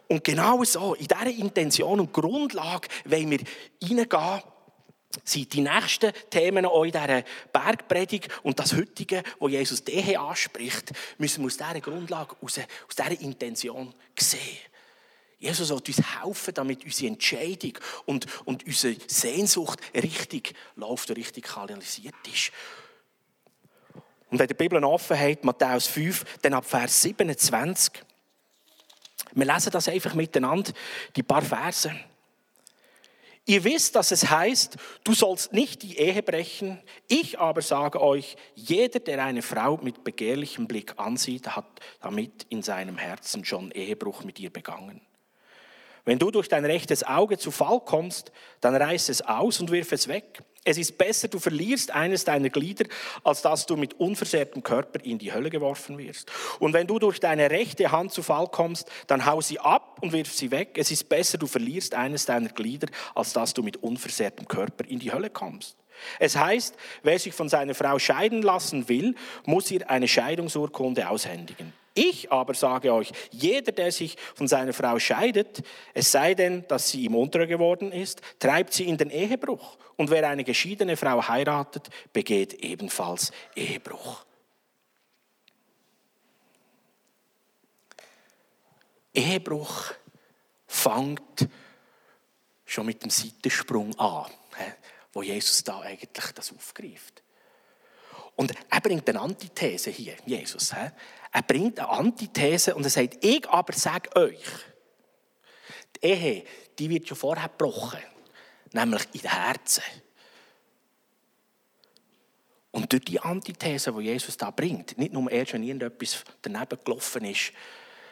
Und 0.07 0.24
genau 0.24 0.63
so, 0.63 0.94
in 0.94 1.07
dieser 1.07 1.28
Intention 1.28 2.00
und 2.00 2.13
Grundlage 2.13 2.88
wollen 3.06 3.31
wir 3.31 3.40
reingehen, 3.81 4.44
sind 5.24 5.54
die 5.54 5.62
nächsten 5.62 6.12
Themen 6.30 6.66
auch 6.66 6.84
in 6.84 6.92
dieser 6.92 7.24
Bergpredigt 7.52 8.28
und 8.44 8.60
das 8.60 8.74
heutige, 8.74 9.24
wo 9.40 9.48
Jesus 9.48 9.81
Ehe 9.88 10.19
anspricht, 10.19 10.92
müssen 11.18 11.42
wir 11.42 11.48
aus 11.48 11.57
dieser 11.57 11.80
Grundlage, 11.80 12.36
aus, 12.42 12.60
aus 12.60 12.96
dieser 12.96 13.22
Intention 13.22 13.94
sehen. 14.18 14.60
Jesus 15.38 15.68
soll 15.68 15.81
uns 15.86 16.02
helfen, 16.22 16.54
damit 16.54 16.84
unsere 16.84 17.07
Entscheidung 17.07 17.78
und, 18.06 18.25
und 18.46 18.66
unsere 18.66 18.96
Sehnsucht 19.07 19.80
richtig 19.94 20.54
läuft 20.76 21.09
und 21.09 21.18
richtig 21.18 21.45
kanalisiert 21.45 22.16
ist. 22.31 22.52
Und 24.31 24.40
wenn 24.40 24.47
die 24.47 24.54
Bibel 24.54 24.83
offen 24.83 25.19
hat, 25.19 25.44
Matthäus 25.44 25.88
5, 25.88 26.40
dann 26.42 26.56
ab 26.56 26.66
Vers 26.66 27.04
27, 27.04 27.94
wir 29.34 29.46
lesen 29.46 29.72
das 29.72 29.88
einfach 29.88 30.14
miteinander, 30.14 30.72
die 31.16 31.24
paar 31.24 31.42
Verse. 31.42 31.92
Ihr 33.48 33.64
wisst, 33.64 33.96
dass 33.96 34.12
es 34.12 34.28
heißt, 34.30 34.78
du 35.04 35.14
sollst 35.14 35.54
nicht 35.54 35.84
die 35.84 36.00
Ehe 36.00 36.24
brechen. 36.24 36.82
Ich 37.08 37.40
aber 37.40 37.62
sage 37.62 38.02
euch, 38.02 38.38
jeder, 38.56 39.00
der 39.00 39.24
eine 39.24 39.44
Frau 39.44 39.78
mit 39.78 40.04
begehrlichem 40.04 40.68
Blick 40.68 40.94
ansieht, 40.98 41.56
hat 41.56 41.80
damit 42.02 42.48
in 42.50 42.64
seinem 42.64 42.98
Herzen 42.98 43.46
schon 43.46 43.70
Ehebruch 43.70 44.24
mit 44.24 44.40
ihr 44.40 44.50
begangen. 44.50 45.00
Wenn 46.06 46.19
du 46.19 46.30
durch 46.30 46.47
dein 46.47 46.66
rechtes 46.66 47.04
Auge 47.04 47.38
zu 47.38 47.50
Fall 47.50 47.81
kommst, 47.83 48.31
dann 48.62 48.76
reiß 48.76 49.09
es 49.09 49.24
aus 49.24 49.59
und 49.59 49.71
wirf 49.71 49.92
es 49.92 50.07
weg. 50.07 50.44
Es 50.64 50.78
ist 50.78 50.97
besser, 50.97 51.28
du 51.28 51.40
verlierst 51.40 51.92
eines 51.92 52.26
deiner 52.26 52.50
Glieder, 52.50 52.85
als 53.24 53.42
dass 53.42 53.66
du 53.66 53.76
mit 53.76 53.95
unversehrtem 54.00 54.64
Körper 54.64 55.04
in 55.04 55.19
die 55.19 55.31
Hölle 55.31 55.52
geworfen 55.52 55.97
wirst. 55.97 56.31
Und 56.59 56.74
wenn 56.74 56.88
du 56.88 56.97
durch 56.97 57.19
deine 57.19 57.52
rechte 57.52 57.92
Hand 57.92 58.12
zu 58.12 58.24
Fall 58.24 58.47
kommst, 58.47 58.90
dann 59.06 59.28
hau 59.28 59.42
sie 59.42 59.59
ab 59.59 60.00
und 60.02 60.12
wirf 60.12 60.33
sie 60.33 60.50
weg. 60.50 60.78
Es 60.78 60.90
ist 60.90 61.07
besser, 61.07 61.38
du 61.38 61.45
verlierst 61.45 61.94
eines 61.94 62.26
deiner 62.26 62.50
Glieder, 62.50 62.88
als 63.14 63.33
dass 63.33 63.54
du 63.54 63.62
mit 63.62 63.78
unversehrtem 63.78 64.47
Körper 64.47 64.85
in 64.85 65.00
die 65.00 65.12
Hölle 65.12 65.30
kommst. 65.30 65.78
Es 66.19 66.35
heißt, 66.35 66.76
wer 67.04 67.19
sich 67.19 67.33
von 67.33 67.50
seiner 67.50 67.76
Frau 67.76 68.00
scheiden 68.00 68.42
lassen 68.42 68.90
will, 68.90 69.16
muss 69.45 69.69
ihr 69.71 69.90
eine 69.90 70.07
Scheidungsurkunde 70.07 71.09
aushändigen. 71.09 71.74
Ich 71.97 72.30
aber 72.30 72.54
sage 72.54 72.94
euch, 72.94 73.11
jeder, 73.31 73.71
der 73.71 73.90
sich 73.90 74.18
von 74.35 74.49
seiner 74.49 74.73
Frau 74.73 74.99
scheidet, 74.99 75.64
es 75.94 76.11
sei 76.11 76.33
denn, 76.33 76.68
dass 76.68 76.90
sie 76.90 77.06
ihm 77.06 77.16
untreu 77.16 77.47
geworden 77.47 77.94
ist, 77.94 78.21
treibt 78.37 78.73
sie 78.73 78.83
in 78.83 78.97
den 78.97 79.09
Ehebruch. 79.09 79.78
Und 79.95 80.09
wer 80.09 80.28
eine 80.28 80.44
geschiedene 80.44 80.97
Frau 80.97 81.25
heiratet, 81.25 81.90
begeht 82.11 82.54
ebenfalls 82.56 83.31
Ehebruch. 83.56 84.25
Ehebruch 89.14 89.94
fängt 90.68 91.47
schon 92.66 92.87
mit 92.87 93.02
dem 93.04 93.09
Seitensprung 93.09 93.97
an, 93.97 94.30
wo 95.14 95.23
Jesus 95.23 95.64
da 95.64 95.80
eigentlich 95.80 96.33
das 96.33 96.52
aufgreift. 96.52 97.23
Und 98.35 98.54
er 98.69 98.81
bringt 98.81 99.07
eine 99.09 99.21
Antithese 99.21 99.90
hier, 99.90 100.16
Jesus. 100.25 100.73
Er 101.35 101.42
bringt 101.42 101.80
eine 101.80 101.89
Antithese 101.89 102.73
und 102.75 102.85
er 102.85 102.89
sagt, 102.89 103.25
ich 103.25 103.45
aber 103.49 103.73
sage 103.73 104.15
euch, 104.15 104.39
die 105.97 106.07
Ehe, 106.07 106.45
die 106.80 106.89
wird 106.89 107.09
schon 107.09 107.18
vorher 107.18 107.49
gebrochen. 107.49 107.99
nämlich 108.71 109.04
in 109.11 109.19
den 109.19 109.31
Herzen. 109.31 109.83
Und 112.71 112.89
durch 112.89 113.04
die 113.04 113.19
Antithese, 113.19 113.92
die 113.92 114.04
Jesus 114.04 114.37
da 114.37 114.49
bringt, 114.49 114.97
nicht 114.97 115.11
nur 115.11 115.30
erst, 115.30 115.51
wenn 115.51 115.63
irgendetwas 115.63 116.23
daneben 116.42 116.80
gelaufen 116.85 117.25
ist, 117.25 117.51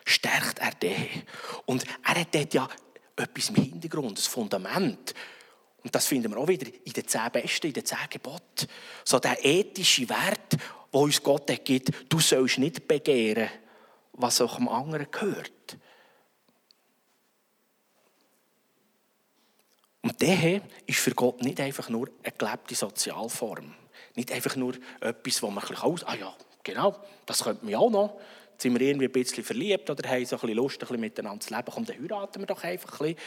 stärkt 0.06 0.60
er 0.60 0.72
den. 0.72 1.24
Und 1.66 1.86
er 2.06 2.20
hat 2.20 2.36
dort 2.36 2.54
ja 2.54 2.68
etwas 3.16 3.48
im 3.48 3.56
Hintergrund, 3.56 4.20
ein 4.20 4.22
Fundament. 4.22 5.14
Und 5.84 5.94
das 5.94 6.08
finden 6.08 6.32
wir 6.32 6.38
auch 6.38 6.48
wieder 6.48 6.68
in 6.86 6.94
den 6.94 7.08
zehn 7.08 7.32
Besten, 7.32 7.68
in 7.68 7.74
den 7.74 7.86
zehn 7.86 8.10
Geboten. 8.10 8.68
So 9.04 9.20
der 9.20 9.44
ethische 9.44 10.08
Wert, 10.08 10.58
wo 10.92 11.04
uns 11.04 11.22
Gott 11.22 11.52
gibt, 11.66 11.92
du 12.10 12.20
sollst 12.20 12.58
nicht 12.58 12.88
begehren, 12.88 13.50
was 14.14 14.40
auch 14.40 14.56
dem 14.56 14.70
anderen 14.70 15.08
gehört. 15.12 15.78
Und 20.02 20.22
der 20.22 20.62
ist 20.86 21.00
für 21.00 21.12
Gott 21.12 21.42
nicht 21.42 21.60
einfach 21.60 21.90
nur 21.90 22.10
eine 22.24 22.34
gelebte 22.38 22.76
Sozialform. 22.76 23.74
Nicht 24.16 24.32
einfach 24.32 24.56
nur 24.56 24.76
etwas, 25.00 25.42
wo 25.42 25.48
man 25.50 25.64
ein 25.64 25.70
bisschen 25.70 25.84
aus, 25.84 26.04
ah 26.04 26.16
ja, 26.16 26.36
genau, 26.62 26.96
das 27.26 27.44
könnte 27.44 27.66
man 27.66 27.76
auch 27.76 27.90
noch. 27.90 28.20
Jetzt 28.52 28.64
sind 28.64 28.80
wir 28.80 28.82
irgendwie 28.88 29.06
ein 29.06 29.12
bisschen 29.12 29.44
verliebt 29.44 29.90
oder 29.90 30.08
haben 30.08 30.26
so 30.26 30.36
ein 30.36 30.42
bisschen 30.42 30.56
Lust, 30.56 30.76
ein 30.76 30.80
bisschen 30.80 31.00
miteinander 31.00 31.40
zu 31.40 31.54
leben. 31.54 31.72
Komm, 31.74 31.86
dann 31.86 32.02
heiraten 32.02 32.42
wir 32.42 32.46
doch 32.46 32.64
einfach 32.64 33.02
ein 33.02 33.16
bisschen. 33.16 33.20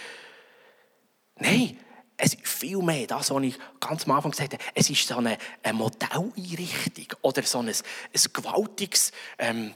Nein, 1.39 1.79
es 2.17 2.35
ist 2.35 2.47
viel 2.47 2.79
mehr 2.79 3.07
das, 3.07 3.31
was 3.31 3.43
ich 3.43 3.59
ganz 3.79 4.05
am 4.05 4.13
Anfang 4.13 4.31
gesagt 4.31 4.55
habe. 4.55 4.63
Es 4.75 4.89
ist 4.89 5.07
so 5.07 5.17
eine, 5.17 5.37
eine 5.63 5.75
Modelleinrichtung 5.75 7.19
oder 7.23 7.43
so 7.43 7.59
ein, 7.59 7.69
ein 7.69 8.33
gewaltiges, 8.33 9.13
ähm, 9.39 9.75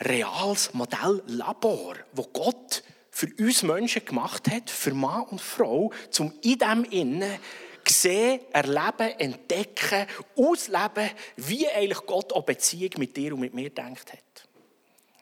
reales 0.00 0.72
Modelllabor, 0.74 1.96
wo 2.12 2.22
Gott 2.24 2.82
für 3.10 3.28
uns 3.38 3.62
Menschen 3.62 4.04
gemacht 4.04 4.50
hat, 4.50 4.70
für 4.70 4.94
Mann 4.94 5.24
und 5.24 5.40
Frau, 5.40 5.92
um 6.18 6.32
in 6.42 6.58
dem 6.58 6.84
Innen 6.84 7.38
sehen, 7.86 8.40
erleben, 8.52 9.18
entdecken, 9.18 10.06
ausleben, 10.36 11.10
wie 11.36 11.68
eigentlich 11.68 12.06
Gott 12.06 12.32
auch 12.32 12.44
Beziehung 12.44 12.92
mit 12.98 13.16
dir 13.16 13.34
und 13.34 13.40
mit 13.40 13.52
mir 13.52 13.70
denkt 13.70 14.12
hat. 14.12 14.29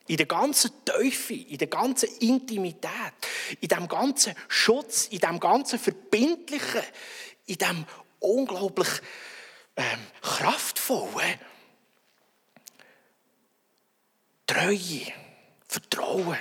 In 0.08 0.16
der 0.16 0.26
ganzen 0.26 0.70
Teufel, 0.84 1.42
in 1.50 1.58
der 1.58 1.68
ganzen 1.68 2.08
Intimität, 2.18 2.90
in 3.60 3.68
dem 3.68 3.86
ganzen 3.88 4.34
Schutz, 4.48 5.06
in 5.06 5.20
dem 5.20 5.38
ganzen 5.38 5.78
Verbindlichen, 5.78 6.82
in 7.46 7.56
dem 7.56 7.86
unglaublich 8.18 8.88
ähm, 9.76 10.00
kraftvollen, 10.20 11.38
Treue, 14.46 15.12
Vertrauen, 15.68 16.38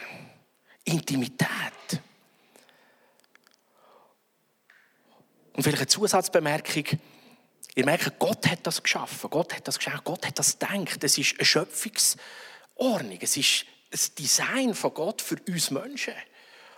Intimität. 0.85 1.47
Und 5.53 5.63
vielleicht 5.63 5.79
eine 5.79 5.87
Zusatzbemerkung. 5.87 6.85
Ihr 7.75 7.85
merkt, 7.85 8.17
Gott 8.17 8.47
hat 8.47 8.65
das 8.65 8.81
geschaffen. 8.81 9.29
Gott 9.29 9.53
hat 9.53 9.67
das 9.67 9.77
geschaffen. 9.77 10.01
Gott 10.05 10.25
hat 10.25 10.39
das 10.39 10.57
gedacht. 10.57 11.03
Es 11.03 11.17
ist 11.17 11.35
eine 11.37 11.45
Schöpfungsordnung. 12.77 13.19
Es 13.21 13.37
ist 13.37 13.65
ein 13.91 14.15
Design 14.19 14.73
von 14.73 14.93
Gott 14.93 15.21
für 15.21 15.37
uns 15.47 15.71
Menschen, 15.71 16.13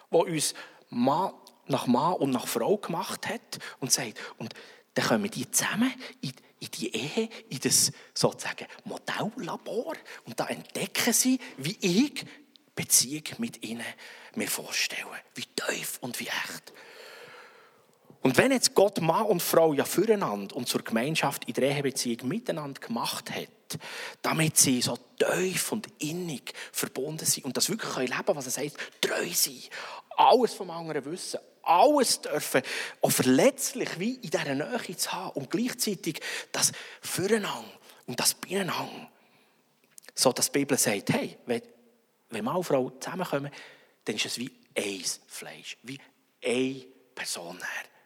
wo 0.10 0.24
uns 0.24 0.54
Mann 0.90 1.34
nach 1.68 1.88
Mann 1.88 2.14
und 2.14 2.32
nach 2.32 2.48
Frau 2.48 2.78
gemacht 2.78 3.28
hat 3.28 3.60
und 3.80 3.92
sagt, 3.92 4.20
und 4.38 4.54
dann 4.96 5.06
kommen 5.06 5.30
die 5.30 5.50
zusammen 5.52 5.94
in, 6.22 6.34
in 6.60 6.72
die 6.72 6.96
Ehe, 6.96 7.30
in 7.50 7.60
das 7.60 7.92
sozusagen 8.14 8.66
Modelllabor 8.86 9.94
und 10.26 10.40
da 10.40 10.48
entdecken 10.48 11.14
sie, 11.14 11.40
wie 11.58 11.78
ich 11.80 12.26
Beziehung 12.76 13.24
mit 13.38 13.64
ihnen 13.64 13.86
mir 14.36 14.48
vorstelle. 14.48 15.06
Wie 15.36 15.46
tief 15.46 16.00
und 16.02 16.20
wie 16.20 16.28
echt. 16.28 16.74
Und 18.22 18.38
wenn 18.38 18.52
jetzt 18.52 18.74
Gott 18.76 19.00
Mann 19.00 19.26
und 19.26 19.42
Frau 19.42 19.74
ja 19.74 19.86
füreinander 19.86 20.56
und 20.56 20.68
zur 20.68 20.84
Gemeinschaft 20.84 21.46
in 21.46 21.54
der 21.54 21.72
Ehebeziehung 21.72 22.28
miteinander 22.28 22.80
gemacht 22.80 23.32
hat, 23.32 23.80
damit 24.22 24.58
sie 24.58 24.82
so 24.82 24.98
tief 25.18 25.72
und 25.72 25.88
innig 26.00 26.54
verbunden 26.72 27.26
sind 27.26 27.46
und 27.46 27.56
das 27.56 27.70
wirklich 27.70 27.96
leben 27.96 28.26
können 28.26 28.38
was 28.38 28.48
es 28.48 28.58
heißt, 28.58 28.78
treu 29.00 29.30
sein, 29.32 29.62
alles 30.18 30.54
vom 30.54 30.70
anderen 30.70 31.06
wissen, 31.06 31.40
alles 31.64 32.20
dürfen, 32.22 32.62
auch 33.02 33.12
verletzlich 33.12 34.00
wie 34.00 34.16
in 34.16 34.30
dieser 34.30 34.56
Nähe 34.56 34.98
zu 34.98 35.12
haben 35.12 35.32
und 35.32 35.50
gleichzeitig 35.50 36.20
das 36.52 36.74
Füreinander 37.02 37.72
und 38.06 38.20
das 38.20 38.34
Beieinander. 38.34 39.10
So, 40.14 40.34
dass 40.34 40.52
die 40.52 40.60
Bibel 40.60 40.78
sagt, 40.78 41.14
hey, 41.14 41.38
wenn, 41.46 41.62
wenn 42.32 42.44
Mann 42.44 42.58
und 42.58 42.64
Frau 42.66 42.90
zusammenkommen, 42.90 43.52
dann 44.04 44.16
ist 44.16 44.26
es 44.26 44.38
wie 44.40 44.52
ein 44.76 45.04
Fleisch, 45.28 45.78
wie 45.84 46.00
eine 46.44 46.86
Person. 47.16 47.58
Her. 47.58 47.99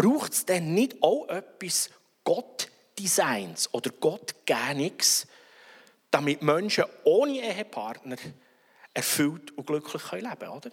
Braucht 0.00 0.32
es 0.32 0.46
denn 0.46 0.72
nicht 0.72 1.02
auch 1.02 1.28
etwas 1.28 1.90
Gott-Designs 2.24 3.72
oder 3.74 3.90
Gott-Geniges, 3.90 5.26
damit 6.10 6.40
Menschen 6.40 6.84
ohne 7.04 7.38
Ehepartner 7.40 8.16
erfüllt 8.94 9.56
und 9.58 9.66
glücklich 9.66 10.10
leben 10.12 10.38
können, 10.38 10.52
oder? 10.52 10.70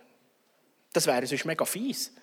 Das 0.94 1.06
wäre 1.08 1.28
sonst 1.28 1.44
mega 1.44 1.66
fies. 1.66 2.14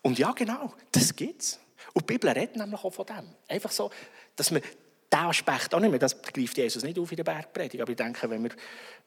Und 0.00 0.16
ja, 0.16 0.30
genau, 0.30 0.74
das 0.92 1.14
gibt 1.14 1.42
es. 1.42 1.58
Und 1.92 2.08
die 2.08 2.12
Bibel 2.12 2.30
redet 2.30 2.54
nämlich 2.54 2.84
auch 2.84 2.92
von 2.92 3.06
dem. 3.06 3.34
Einfach 3.48 3.72
so, 3.72 3.90
dass 4.36 4.52
man 4.52 4.62
diesen 4.62 5.26
Aspekt 5.26 5.74
auch 5.74 5.80
nicht 5.80 5.90
mehr, 5.90 5.98
das 5.98 6.22
greift 6.22 6.56
Jesus 6.56 6.84
nicht 6.84 6.98
auf 7.00 7.10
in 7.10 7.16
der 7.16 7.24
Bergpredigt, 7.24 7.82
aber 7.82 7.90
ich 7.90 7.96
denke, 7.96 8.30
wenn 8.30 8.44
wir, 8.44 8.52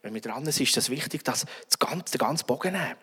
wenn 0.02 0.14
wir 0.14 0.22
dran 0.22 0.44
sind, 0.44 0.68
ist 0.68 0.76
es 0.76 0.90
wichtig, 0.90 1.24
dass 1.24 1.46
das 1.66 1.80
ganze, 1.80 2.18
den 2.18 2.20
ganzen 2.20 2.46
Bogen 2.46 2.74
nehmen. 2.74 2.96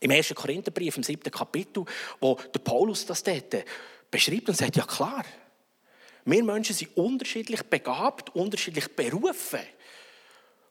Im 0.00 0.10
1. 0.10 0.34
Korintherbrief, 0.34 0.96
im 0.96 1.02
7. 1.02 1.30
Kapitel, 1.30 1.84
wo 2.20 2.34
der 2.34 2.60
Paulus 2.60 3.06
das 3.06 3.22
dort 3.22 3.64
beschreibt 4.10 4.48
und 4.48 4.56
sagt, 4.56 4.76
ja 4.76 4.84
klar, 4.84 5.24
wir 6.24 6.44
Menschen 6.44 6.74
sind 6.74 6.96
unterschiedlich 6.96 7.62
begabt, 7.62 8.34
unterschiedlich 8.34 8.88
berufen. 8.94 9.60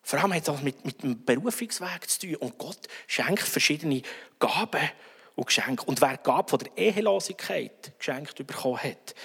Vor 0.02 0.20
allem 0.20 0.34
hat 0.34 0.48
es 0.48 0.62
mit, 0.62 0.86
mit 0.86 1.04
dem 1.04 1.24
Berufungsweg 1.24 2.10
zu 2.10 2.20
tun. 2.20 2.36
Und 2.38 2.58
Gott 2.58 2.88
schenkt 3.08 3.42
verschiedene 3.42 4.02
Gaben 4.40 4.90
und 5.36 5.46
Geschenke. 5.46 5.84
Und 5.86 6.02
wer 6.02 6.18
die 6.18 6.24
Gabe 6.24 6.50
von 6.50 6.60
der 6.60 6.78
Ehelosigkeit 6.78 7.94
geschenkt 7.98 8.36
bekommen 8.36 8.82
hat, 8.82 9.16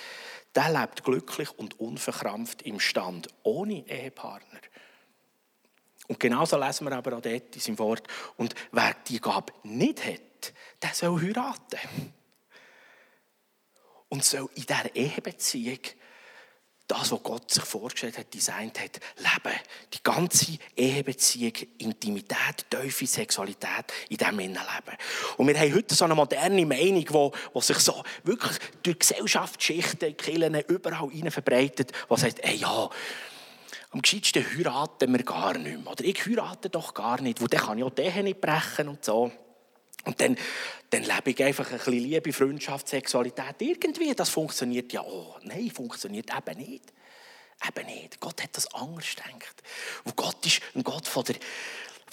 der 0.54 0.70
lebt 0.70 1.02
glücklich 1.02 1.50
und 1.58 1.80
unverkrampft 1.80 2.62
im 2.62 2.80
Stand, 2.80 3.28
ohne 3.42 3.86
Ehepartner. 3.88 4.60
Und 6.06 6.20
genauso 6.20 6.58
lesen 6.58 6.86
wir 6.86 6.96
aber 6.96 7.16
auch 7.16 7.22
dort 7.22 7.54
in 7.54 7.60
seinem 7.60 7.78
Wort. 7.78 8.06
Und 8.36 8.54
wer 8.72 8.94
die 9.08 9.20
Gabe 9.20 9.52
nicht 9.62 10.04
hat, 10.04 10.52
der 10.82 10.90
soll 10.92 11.20
heiraten. 11.20 12.12
Und 14.08 14.24
soll 14.24 14.48
in 14.54 14.62
dieser 14.62 14.94
Ehebeziehung 14.94 15.78
das, 16.86 17.10
was 17.10 17.22
Gott 17.22 17.50
sich 17.50 17.64
vorgestellt 17.64 18.18
hat, 18.18 18.34
designt 18.34 18.78
hat, 18.78 19.00
leben. 19.16 19.58
Die 19.92 20.02
ganze 20.02 20.58
Ehebeziehung, 20.76 21.54
Intimität, 21.78 22.66
tiefe 22.68 23.06
Sexualität 23.06 23.86
in 24.10 24.18
diesem 24.18 24.38
leben. 24.38 24.58
Und 25.38 25.48
wir 25.48 25.58
haben 25.58 25.74
heute 25.74 25.94
so 25.94 26.04
eine 26.04 26.14
moderne 26.14 26.66
Meinung, 26.66 27.32
die, 27.54 27.60
sich 27.60 27.78
so 27.78 28.02
wirklich 28.24 28.58
durch 28.82 28.98
Gesellschaftsschichten, 28.98 30.16
Kirchen, 30.16 30.60
überall 30.68 31.30
verbreitet, 31.30 31.92
die 32.10 32.16
sagt, 32.20 32.40
ey, 32.40 32.56
ja, 32.56 32.90
am 33.94 34.02
gescheitsten 34.02 34.44
heiraten 34.44 35.12
wir 35.12 35.22
gar 35.22 35.56
nicht 35.56 35.78
mehr. 35.78 35.92
Oder 35.92 36.04
ich 36.04 36.26
heirate 36.26 36.68
doch 36.68 36.92
gar 36.94 37.20
nicht, 37.20 37.40
weil 37.40 37.48
dann 37.48 37.60
kann 37.60 37.78
ich 37.78 37.84
auch 37.84 37.90
den 37.90 38.24
nicht 38.24 38.40
brechen 38.40 38.88
und 38.88 39.04
so. 39.04 39.30
Und 40.04 40.20
dann, 40.20 40.36
dann 40.90 41.02
lebe 41.04 41.30
ich 41.30 41.42
einfach 41.42 41.70
ein 41.70 41.78
bisschen 41.78 41.92
Liebe, 41.94 42.32
Freundschaft, 42.32 42.88
Sexualität. 42.88 43.54
Irgendwie, 43.60 44.12
das 44.14 44.30
funktioniert 44.30 44.92
ja 44.92 45.00
auch. 45.00 45.40
Nein, 45.44 45.70
funktioniert 45.70 46.28
eben 46.36 46.58
nicht. 46.58 46.92
Eben 47.66 47.86
nicht. 47.86 48.20
Gott 48.20 48.42
hat 48.42 48.50
das 48.52 48.66
anders 48.74 49.14
gedacht. 49.14 49.62
Und 50.04 50.16
Gott 50.16 50.44
ist 50.44 50.60
ein 50.74 50.82
Gott 50.82 51.06
von 51.06 51.24
der, 51.24 51.36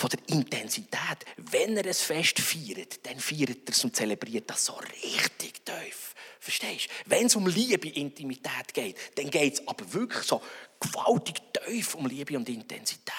von 0.01 0.09
der 0.09 0.19
Intensität. 0.35 1.25
Wenn 1.37 1.77
er 1.77 1.85
ein 1.85 1.93
Fest 1.93 2.39
feiert, 2.39 3.05
dann 3.05 3.19
feiert 3.19 3.69
er 3.69 3.71
es 3.71 3.83
und 3.83 3.95
zelebriert 3.95 4.49
das 4.49 4.65
so 4.65 4.73
richtig 4.73 5.63
tief. 5.63 6.15
Verstehst 6.39 6.87
du? 6.87 7.11
Wenn 7.11 7.27
es 7.27 7.35
um 7.35 7.45
Liebe, 7.45 7.87
Intimität 7.87 8.73
geht, 8.73 8.97
dann 9.15 9.29
geht 9.29 9.53
es 9.53 9.67
aber 9.67 9.93
wirklich 9.93 10.23
so 10.23 10.41
gewaltig 10.79 11.35
tief 11.53 11.93
um 11.93 12.07
Liebe 12.07 12.35
und 12.35 12.49
Intensität. 12.49 13.13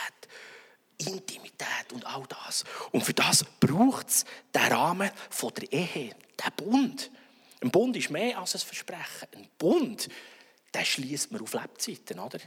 Intimität 0.99 1.93
und 1.93 2.05
all 2.05 2.25
das. 2.29 2.65
Und 2.91 3.05
für 3.05 3.15
das 3.15 3.45
braucht 3.61 4.09
es 4.09 4.25
den 4.53 4.63
Rahmen 4.63 5.11
von 5.31 5.55
der 5.55 5.73
Ehe, 5.73 6.17
den 6.17 6.53
Bund. 6.57 7.13
Ein 7.61 7.71
Bund 7.71 7.97
ist 7.97 8.11
mehr 8.11 8.39
als 8.39 8.57
ein 8.57 8.61
Versprechen. 8.61 9.29
Ein 9.37 9.49
Bund, 9.57 10.09
den 10.75 10.85
schließt 10.85 11.31
man 11.31 11.43
auf 11.43 11.53
Lebzeiten, 11.53 12.19
oder? 12.19 12.41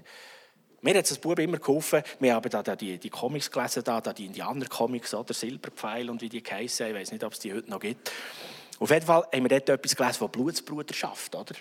Mir 0.86 1.00
hat 1.00 1.10
das 1.10 1.18
Buch 1.18 1.36
immer 1.38 1.58
geholfen. 1.58 2.04
Wir 2.20 2.36
haben 2.36 2.48
da 2.48 2.76
die, 2.76 3.00
die 3.00 3.10
Comics 3.10 3.50
gelesen, 3.50 3.84
da, 3.84 4.00
die 4.02 4.26
Indianer-Comics, 4.26 5.16
oder 5.16 5.34
Silberpfeil 5.34 6.12
und 6.12 6.22
wie 6.22 6.30
die 6.30 6.44
heißen. 6.44 6.86
Ich 6.86 6.94
weiß 6.94 7.12
nicht, 7.12 7.24
ob 7.24 7.34
es 7.34 7.40
die 7.40 7.52
heute 7.52 7.72
noch 7.72 7.80
gibt. 7.80 8.12
Auf 8.78 8.92
jeden 8.92 9.04
Fall 9.04 9.28
haben 9.34 9.42
wir 9.42 9.50
dort 9.50 9.68
etwas 9.68 9.96
gelesen 9.96 10.20
von 10.20 10.30
Blutsbruderschaft, 10.30 11.34
oder? 11.34 11.56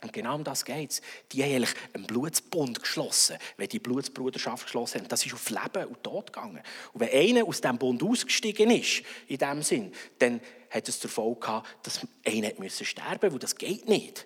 Und 0.00 0.12
genau 0.12 0.36
um 0.36 0.44
das 0.44 0.64
geht 0.64 0.92
es. 0.92 1.02
Die 1.32 1.42
haben 1.42 1.56
eigentlich 1.56 1.74
einen 1.92 2.06
Blutsbund 2.06 2.80
geschlossen, 2.80 3.36
wenn 3.56 3.68
die 3.68 3.80
Blutsbruderschaft 3.80 4.66
geschlossen 4.66 5.00
haben. 5.00 5.08
Das 5.08 5.26
ist 5.26 5.34
auf 5.34 5.50
Leben 5.50 5.88
und 5.88 6.04
Tod 6.04 6.32
gegangen. 6.32 6.62
Und 6.92 7.00
wenn 7.00 7.08
einer 7.08 7.48
aus 7.48 7.60
diesem 7.60 7.78
Bund 7.78 8.00
ausgestiegen 8.00 8.70
ist, 8.70 9.02
in 9.26 9.38
dem 9.38 9.60
Sinn, 9.64 9.92
dann 10.20 10.40
hat 10.70 10.88
es 10.88 11.00
zur 11.00 11.10
Folge 11.10 11.40
gehabt, 11.40 11.66
dass 11.82 12.06
einer 12.24 12.52
sterben 12.52 12.62
musste, 12.62 13.32
weil 13.32 13.38
das 13.40 13.56
geht 13.56 13.88
nicht. 13.88 14.24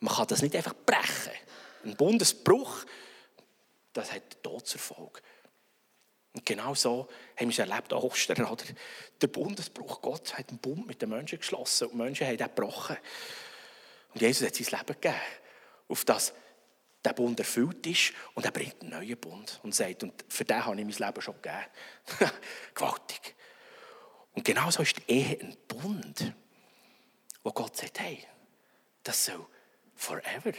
Man 0.00 0.14
kann 0.14 0.26
das 0.26 0.42
nicht 0.42 0.54
einfach 0.54 0.74
brechen. 0.84 1.32
Ein 1.86 1.96
Bundesbruch, 1.96 2.84
das 3.92 4.12
hat 4.12 4.34
den 4.34 4.42
Tod 4.42 4.68
Folge. 4.68 5.20
Und 6.34 6.46
genau 6.46 6.74
so 6.74 7.08
haben 7.36 7.48
wir 7.48 7.50
es 7.50 7.58
erlebt 7.58 7.92
an 7.92 7.98
Ostern. 7.98 8.44
Oder? 8.46 8.64
Der 9.20 9.26
Bundesbruch, 9.26 10.00
Gott 10.00 10.36
hat 10.38 10.48
einen 10.48 10.58
Bund 10.58 10.86
mit 10.86 11.02
den 11.02 11.10
Menschen 11.10 11.38
geschlossen 11.38 11.88
und 11.88 11.92
die 11.92 11.98
Menschen 11.98 12.26
haben 12.26 12.34
ihn 12.34 12.38
gebrochen. 12.38 12.96
Und 14.14 14.20
Jesus 14.20 14.46
hat 14.46 14.54
sein 14.54 14.78
Leben 14.78 15.00
gegeben, 15.00 15.20
auf 15.88 16.04
das 16.04 16.32
der 17.04 17.12
Bund 17.12 17.38
erfüllt 17.38 17.84
ist 17.86 18.12
und 18.34 18.44
er 18.44 18.52
bringt 18.52 18.80
einen 18.80 18.90
neuen 18.90 19.18
Bund 19.18 19.58
und 19.62 19.74
sagt, 19.74 20.04
und 20.04 20.24
für 20.28 20.44
den 20.44 20.64
habe 20.64 20.80
ich 20.80 20.86
mein 20.86 21.08
Leben 21.08 21.20
schon 21.20 21.34
gegeben. 21.42 21.66
Gewaltig. 22.74 23.34
Und 24.34 24.44
genau 24.44 24.70
so 24.70 24.82
ist 24.82 24.96
die 24.98 25.12
Ehe 25.12 25.38
ein 25.40 25.56
Bund, 25.66 26.32
wo 27.42 27.50
Gott 27.50 27.76
sagt, 27.76 28.00
hey, 28.00 28.24
das 29.02 29.24
soll 29.24 29.44
forever 29.96 30.52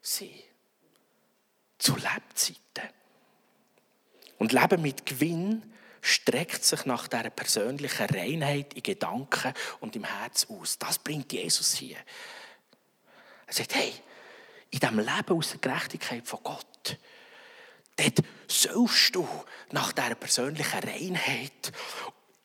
sein. 0.00 0.49
Zu 1.80 1.96
Lebzeiten. 1.96 2.94
Und 4.38 4.52
Leben 4.52 4.80
mit 4.80 5.04
Gewinn 5.04 5.74
streckt 6.00 6.64
sich 6.64 6.86
nach 6.86 7.08
dieser 7.08 7.30
persönlichen 7.30 8.06
Reinheit 8.06 8.74
in 8.74 8.82
Gedanken 8.82 9.52
und 9.80 9.96
im 9.96 10.04
Herz 10.04 10.46
aus. 10.48 10.78
Das 10.78 10.98
bringt 10.98 11.32
Jesus 11.32 11.74
hier. 11.74 11.96
Er 13.46 13.52
sagt, 13.52 13.74
hey, 13.74 13.92
in 14.70 14.78
diesem 14.78 14.98
Leben 14.98 15.36
aus 15.36 15.50
der 15.50 15.58
Gerechtigkeit 15.58 16.26
von 16.26 16.40
Gott, 16.42 16.96
dort 17.96 18.18
sollst 18.46 19.14
du 19.14 19.28
nach 19.72 19.92
dieser 19.92 20.14
persönlichen 20.14 20.78
Reinheit 20.78 21.72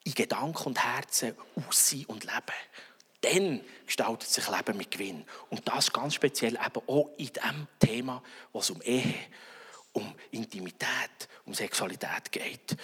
in 0.04 0.14
Gedanken 0.14 0.64
und 0.64 0.82
Herzen 0.82 1.34
aussehen 1.54 2.06
und 2.06 2.24
leben. 2.24 2.56
Dann 3.32 3.60
gestaltet 3.84 4.28
sich 4.28 4.48
Leben 4.48 4.76
mit 4.76 4.90
Gewinn. 4.90 5.24
Und 5.50 5.66
das 5.66 5.92
ganz 5.92 6.14
speziell 6.14 6.54
eben 6.54 6.82
auch 6.86 7.10
in 7.16 7.26
dem 7.26 7.66
Thema, 7.78 8.22
was 8.52 8.70
um 8.70 8.80
Ehe, 8.82 9.14
um 9.92 10.14
Intimität, 10.30 11.28
um 11.44 11.54
Sexualität 11.54 12.30
geht. 12.30 12.76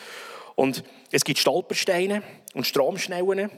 Und 0.56 0.82
es 1.10 1.24
gibt 1.24 1.38
Stolpersteine 1.38 2.22
und 2.54 2.66
Stromschnellen 2.66 3.50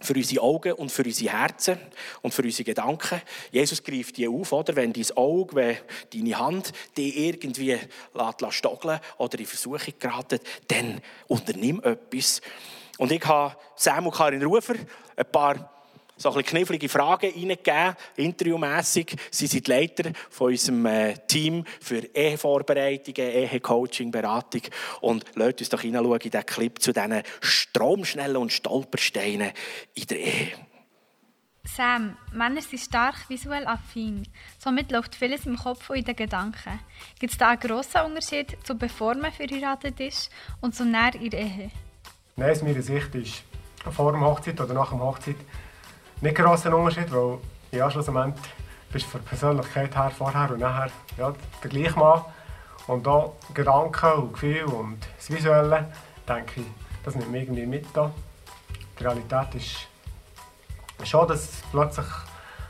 für 0.00 0.14
unsere 0.14 0.42
Augen 0.42 0.72
und 0.72 0.90
für 0.90 1.04
unsere 1.04 1.38
Herzen 1.38 1.78
und 2.22 2.34
für 2.34 2.42
unsere 2.42 2.64
Gedanken. 2.64 3.20
Jesus 3.52 3.82
greift 3.82 4.16
die 4.16 4.26
auf, 4.26 4.52
oder? 4.52 4.74
Wenn 4.76 4.92
dein 4.92 5.16
Auge, 5.16 5.54
wenn 5.54 5.76
deine 6.12 6.38
Hand 6.38 6.72
die 6.96 7.28
irgendwie 7.28 7.78
stogeln 8.50 9.00
oder 9.18 9.38
in 9.38 9.46
Versuchung 9.46 9.94
geraten, 9.98 10.40
dann 10.68 11.00
unternimm 11.28 11.82
etwas. 11.82 12.40
Und 12.98 13.12
ich 13.12 13.24
habe 13.24 13.56
Sam 13.76 14.06
und 14.06 14.14
Karin 14.14 14.42
Rufer 14.42 14.74
ein 15.16 15.30
paar 15.30 15.70
so 16.16 16.32
ein 16.32 16.44
knifflige 16.44 16.88
Fragen 16.88 17.30
reingegeben, 17.30 17.96
interviewmässig. 18.16 19.16
Sie 19.30 19.46
sind 19.46 19.68
Leiter 19.68 20.12
von 20.30 20.48
unserem 20.48 20.86
äh, 20.86 21.14
Team 21.26 21.64
für 21.80 21.98
Ehevorbereitungen, 22.14 23.30
Ehecoaching, 23.30 24.10
Beratung. 24.10 24.62
Und 25.00 25.24
lasst 25.34 25.60
uns 25.60 25.68
doch 25.68 25.80
hineinschauen 25.80 26.20
in 26.20 26.30
diesen 26.30 26.46
Clip 26.46 26.80
zu 26.80 26.92
diesen 26.92 27.22
Stromschnellen 27.40 28.36
und 28.36 28.52
Stolpersteinen 28.52 29.52
in 29.94 30.06
der 30.06 30.18
Ehe. 30.18 30.52
Sam, 31.66 32.16
Männer 32.30 32.60
sind 32.60 32.80
stark 32.80 33.28
visuell 33.28 33.66
affin. 33.66 34.28
Somit 34.58 34.92
läuft 34.92 35.14
vieles 35.14 35.46
im 35.46 35.56
Kopf 35.56 35.88
und 35.88 35.96
in 35.96 36.04
den 36.04 36.14
Gedanken. 36.14 36.78
Gibt 37.18 37.32
es 37.32 37.38
da 37.38 37.50
einen 37.50 37.60
grossen 37.60 38.02
Unterschied 38.02 38.58
zu 38.64 38.76
bevor 38.76 39.14
man 39.14 39.32
verheiratet 39.32 39.98
ist 39.98 40.30
und 40.60 40.74
zu 40.74 40.84
näher 40.84 41.14
in 41.14 41.30
der 41.30 41.40
Ehe? 41.40 41.70
Nein, 42.36 42.50
aus 42.50 42.62
meiner 42.62 42.82
Sicht 42.82 43.14
ist 43.14 43.44
vor 43.90 44.12
der 44.12 44.20
Hochzeit 44.20 44.60
oder 44.60 44.74
nach 44.74 44.90
der 44.90 45.00
Hochzeit 45.00 45.36
nicht 46.24 46.38
ein 46.38 46.44
grosser 46.44 46.74
Unterschied, 46.74 47.12
weil 47.12 47.38
ja, 47.70 47.90
schlussendlich 47.90 48.34
bist 48.90 49.06
du 49.06 49.10
von 49.10 49.20
der 49.20 49.28
Persönlichkeit 49.28 49.94
her 49.94 50.10
vorher 50.10 50.50
und 50.50 50.60
nachher 50.60 50.90
ja, 51.18 51.32
der 51.62 51.70
gleiche 51.70 51.98
Mann. 51.98 52.22
Und 52.86 53.06
auch 53.06 53.34
Gedanken 53.52 54.12
und 54.12 54.32
Gefühle 54.32 54.66
und 54.66 54.98
das 55.16 55.30
Visuelle, 55.30 55.86
denke 56.26 56.60
ich, 56.60 56.66
das 57.04 57.14
nimmt 57.14 57.30
mich 57.30 57.42
irgendwie 57.42 57.66
mit. 57.66 57.86
Da. 57.94 58.10
Die 58.98 59.02
Realität 59.02 59.54
ist 59.54 61.08
schon, 61.08 61.28
dass 61.28 61.62
plötzlich 61.70 62.06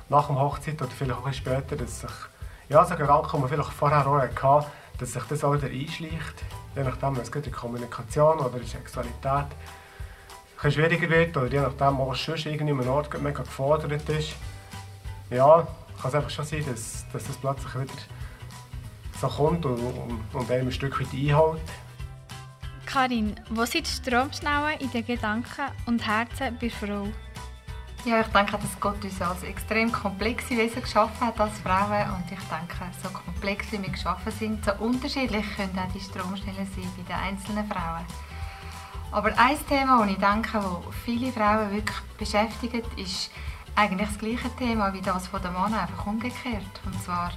nach 0.08 0.26
der 0.26 0.36
Hochzeit 0.36 0.80
oder 0.82 0.90
vielleicht 0.90 1.20
auch 1.20 1.32
später, 1.32 1.76
dass 1.76 2.00
sich 2.00 2.10
ja, 2.68 2.84
so 2.84 2.96
Gedanken, 2.96 3.30
die 3.32 3.38
man 3.38 3.48
vielleicht 3.48 3.72
vorher 3.72 4.06
auch 4.06 4.18
hatte, 4.20 4.66
dass 4.98 5.12
sich 5.12 5.24
das 5.24 5.44
auch 5.44 5.54
wieder 5.54 5.68
einschleicht. 5.68 6.44
Je 6.74 6.82
nachdem, 6.82 7.16
es 7.20 7.30
geht 7.30 7.46
in 7.46 7.52
Kommunikation 7.52 8.38
oder 8.38 8.56
in 8.56 8.66
Sexualität 8.66 9.46
bisschen 10.64 10.84
schwieriger 10.84 11.10
wird 11.10 11.36
oder 11.36 11.46
je 11.46 11.60
nachdem, 11.60 12.00
es 12.10 12.24
sonst 12.24 12.46
irgendwie 12.46 12.72
an 12.72 12.88
Ort 12.88 13.20
mega 13.20 13.42
gefordert 13.42 14.08
ist, 14.08 14.34
ja, 15.30 15.66
kann 16.00 16.08
es 16.08 16.14
einfach 16.14 16.30
schon 16.30 16.44
sein, 16.44 16.64
dass, 16.66 17.04
dass 17.12 17.24
das 17.24 17.36
plötzlich 17.36 17.74
wieder 17.74 17.92
so 19.20 19.28
kommt 19.28 19.64
und, 19.66 19.78
und, 19.78 20.20
und 20.32 20.50
einem 20.50 20.68
ein 20.68 20.72
Stück 20.72 20.98
weit 21.00 21.12
einholt. 21.12 21.60
Karin, 22.86 23.34
wo 23.50 23.64
sind 23.64 23.86
die 23.86 23.90
Stromschnellen 23.90 24.78
in 24.80 24.90
den 24.90 25.04
Gedanken 25.04 25.66
und 25.86 26.06
Herzen 26.06 26.56
bei 26.60 26.70
Frau? 26.70 27.08
Ja, 28.04 28.20
ich 28.20 28.26
denke, 28.26 28.52
dass 28.52 28.80
Gott 28.80 29.02
uns 29.02 29.20
als 29.22 29.42
extrem 29.42 29.90
komplexe 29.90 30.56
Wesen 30.56 30.82
geschaffen 30.82 31.26
hat 31.26 31.40
als 31.40 31.58
Frauen 31.60 32.10
und 32.10 32.24
ich 32.24 32.38
denke, 32.38 32.84
so 33.02 33.08
komplex 33.08 33.72
wie 33.72 33.82
wir 33.82 33.88
geschaffen 33.88 34.30
sind, 34.30 34.64
so 34.64 34.72
unterschiedlich 34.78 35.44
können 35.56 35.78
auch 35.78 35.92
die 35.92 36.00
Stromschnellen 36.00 36.66
sein 36.66 36.90
bei 36.96 37.02
den 37.02 37.20
einzelnen 37.20 37.66
Frauen. 37.66 38.04
Aber 39.14 39.30
ein 39.38 39.56
Thema, 39.68 40.00
das 40.00 40.10
ich 40.10 40.18
denke, 40.18 40.50
das 40.54 40.94
viele 41.04 41.30
Frauen 41.30 41.70
wirklich 41.70 42.00
beschäftigt, 42.18 42.84
ist 42.96 43.30
eigentlich 43.76 44.08
das 44.08 44.18
gleiche 44.18 44.50
Thema 44.56 44.92
wie 44.92 45.00
das 45.02 45.28
von 45.28 45.40
der 45.40 45.52
Mann, 45.52 45.72
einfach 45.72 46.04
umgekehrt. 46.04 46.80
Und 46.84 47.00
zwar 47.00 47.30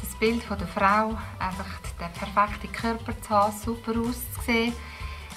das 0.00 0.14
Bild 0.18 0.42
von 0.42 0.56
der 0.56 0.66
Frau, 0.66 1.18
einfach 1.38 1.66
den 2.00 2.10
perfekten 2.14 2.72
Körper 2.72 3.20
zu 3.20 3.28
haben, 3.28 3.54
super 3.54 4.00
auszusehen, 4.00 4.72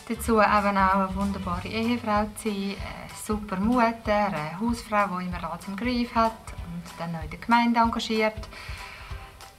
dazu 0.08 0.40
eben 0.40 0.78
auch 0.78 1.04
eine 1.04 1.16
wunderbare 1.16 1.68
Ehefrau 1.68 2.30
zu 2.38 2.48
sein, 2.48 2.76
eine 2.78 3.22
super 3.22 3.58
Mutter, 3.58 4.28
eine 4.28 4.58
Hausfrau, 4.62 5.20
die 5.20 5.26
immer 5.26 5.52
alles 5.52 5.68
im 5.68 5.76
Griff 5.76 6.16
hat 6.16 6.32
und 6.74 6.84
dann 6.98 7.12
noch 7.12 7.24
in 7.24 7.30
der 7.30 7.40
Gemeinde 7.40 7.82
engagiert. 7.82 8.48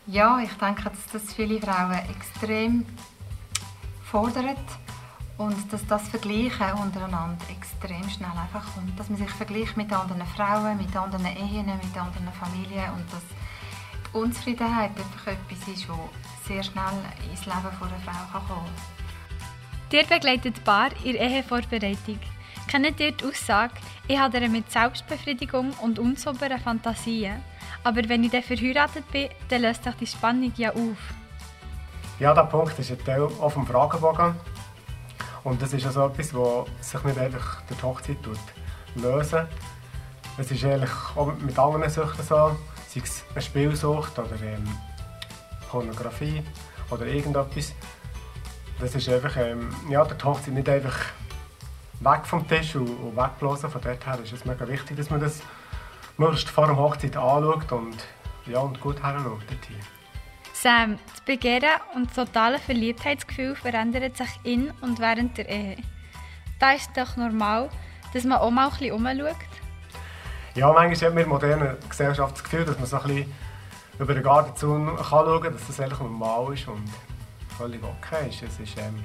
Ja, 0.06 0.38
ich 0.38 0.54
denke, 0.54 0.84
dass 0.84 1.06
das 1.12 1.34
viele 1.34 1.60
Frauen 1.60 2.00
extrem 2.08 2.86
fordert 4.10 4.83
und 5.36 5.72
dass 5.72 5.84
das 5.86 6.08
Vergleichen 6.08 6.72
untereinander 6.80 7.44
extrem 7.50 8.08
schnell 8.08 8.30
einfach 8.30 8.74
kommt. 8.74 8.98
Dass 8.98 9.08
man 9.08 9.18
sich 9.18 9.30
vergleicht 9.30 9.76
mit 9.76 9.92
anderen 9.92 10.24
Frauen, 10.26 10.76
mit 10.76 10.94
anderen 10.94 11.26
Ehen, 11.26 11.66
mit 11.66 11.96
anderen 11.96 12.32
Familien 12.38 12.92
und 12.92 13.12
dass 13.12 13.22
die 14.12 14.16
Unzufriedenheit 14.16 14.90
einfach 14.90 15.26
etwas 15.26 15.68
ist, 15.68 15.88
das 15.88 16.46
sehr 16.46 16.62
schnell 16.62 16.84
ins 17.30 17.46
Leben 17.46 17.56
einer 17.56 17.70
Frau 17.70 18.40
kommen 18.40 18.48
kann. 18.48 18.94
Dir 19.90 20.04
begleitet 20.04 20.64
Paar 20.64 20.90
in 21.04 21.16
Ehevorbereitung. 21.16 22.18
Kennt 22.68 22.98
ihr 23.00 23.12
die 23.12 23.24
Aussage, 23.24 23.74
ich 24.08 24.18
habe 24.18 24.48
mit 24.48 24.70
Selbstbefriedigung 24.70 25.72
und 25.82 25.98
unsauberen 25.98 26.58
Fantasien. 26.58 27.42
Aber 27.82 28.08
wenn 28.08 28.24
ich 28.24 28.30
dann 28.30 28.42
verheiratet 28.42 29.10
bin, 29.10 29.28
dann 29.48 29.62
löst 29.62 29.84
sich 29.84 29.94
die 29.94 30.06
Spannung 30.06 30.52
ja 30.56 30.70
auf. 30.70 31.14
Ja, 32.18 32.32
der 32.32 32.44
Punkt 32.44 32.78
ist 32.78 32.90
ein 32.90 33.04
Teil 33.04 33.22
auf 33.22 33.54
dem 33.54 33.66
Fragebogen. 33.66 34.34
Und 35.44 35.60
das 35.60 35.74
ist 35.74 35.84
also 35.86 36.06
etwas, 36.06 36.30
das 36.30 36.90
sich 36.90 37.04
nicht 37.04 37.18
einfach 37.18 37.62
die 37.68 37.82
Hochzeit 37.82 38.16
lösen 38.94 39.46
Es 40.38 40.50
ist 40.50 40.64
eigentlich 40.64 40.90
auch 41.14 41.32
mit 41.38 41.58
anderen 41.58 41.90
Süchten 41.90 42.24
so, 42.24 42.56
sei 42.88 43.02
es 43.04 43.24
eine 43.32 43.42
Spielsucht 43.42 44.18
oder 44.18 44.40
ähm, 44.42 44.66
Pornografie 45.68 46.42
oder 46.90 47.06
irgendetwas. 47.06 47.74
Das 48.80 48.94
ist 48.94 49.08
einfach, 49.08 49.36
ähm, 49.36 49.68
ja, 49.90 50.04
die 50.04 50.24
Hochzeit 50.24 50.54
nicht 50.54 50.68
einfach 50.68 50.96
weg 52.00 52.20
vom 52.24 52.48
Tisch 52.48 52.74
und, 52.74 52.88
und 52.88 53.16
wegblasen. 53.16 53.70
Von 53.70 53.82
dort 53.82 54.06
her 54.06 54.18
ist 54.22 54.32
es 54.32 54.44
mega 54.46 54.66
wichtig, 54.66 54.96
dass 54.96 55.10
man 55.10 55.20
das 55.20 55.42
möglichst 56.16 56.48
vor 56.48 56.66
der 56.66 56.76
Hochzeit 56.76 57.16
anschaut 57.16 57.70
und, 57.70 57.96
ja, 58.46 58.60
und 58.60 58.80
gut 58.80 59.02
heranschaut. 59.02 59.42
Sam, 60.64 60.98
das 61.12 61.20
Begehren 61.20 61.78
und 61.94 62.06
das 62.06 62.14
totale 62.14 62.58
Verliebtheitsgefühl 62.58 63.54
verändert 63.54 64.16
sich 64.16 64.30
in 64.44 64.70
und 64.80 64.98
während 64.98 65.36
der 65.36 65.46
Ehe. 65.46 65.76
Da 66.58 66.72
ist 66.72 66.88
es 66.88 67.04
doch 67.04 67.18
normal, 67.18 67.68
dass 68.14 68.24
man 68.24 68.38
auch 68.38 68.50
mal 68.50 68.68
ein 68.68 68.70
bisschen 68.70 68.92
umschaut. 68.92 69.36
Ja, 70.54 70.72
manchmal 70.72 70.96
hat 70.96 71.02
man 71.02 71.10
in 71.10 71.16
der 71.16 71.26
modernen 71.26 71.76
Gesellschaft 71.86 72.36
das 72.36 72.44
Gefühl, 72.44 72.64
dass 72.64 72.78
man 72.78 72.86
so 72.86 72.96
ein 72.96 73.02
bisschen 73.02 73.34
über 73.98 74.14
den 74.14 74.22
Gartenzaun 74.22 74.98
schauen 75.06 75.42
kann, 75.42 75.52
dass 75.52 75.66
das 75.66 75.80
eigentlich 75.80 76.00
normal 76.00 76.54
ist 76.54 76.66
und 76.66 76.90
völlig 77.58 77.82
okay 77.84 78.30
ist. 78.30 78.42
Es 78.42 78.58
ist, 78.58 78.78
ähm, 78.78 79.04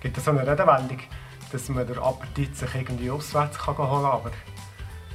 gibt 0.00 0.20
so 0.20 0.30
eine 0.30 0.46
Redewendung, 0.46 1.00
dass 1.52 1.70
man 1.70 1.86
den 1.86 1.98
Appetit 1.98 2.54
sich 2.54 2.74
irgendwie 2.74 3.10
auswärts 3.10 3.56
kann 3.56 3.78
holen 3.78 3.88
kann, 3.88 4.04
aber 4.04 4.30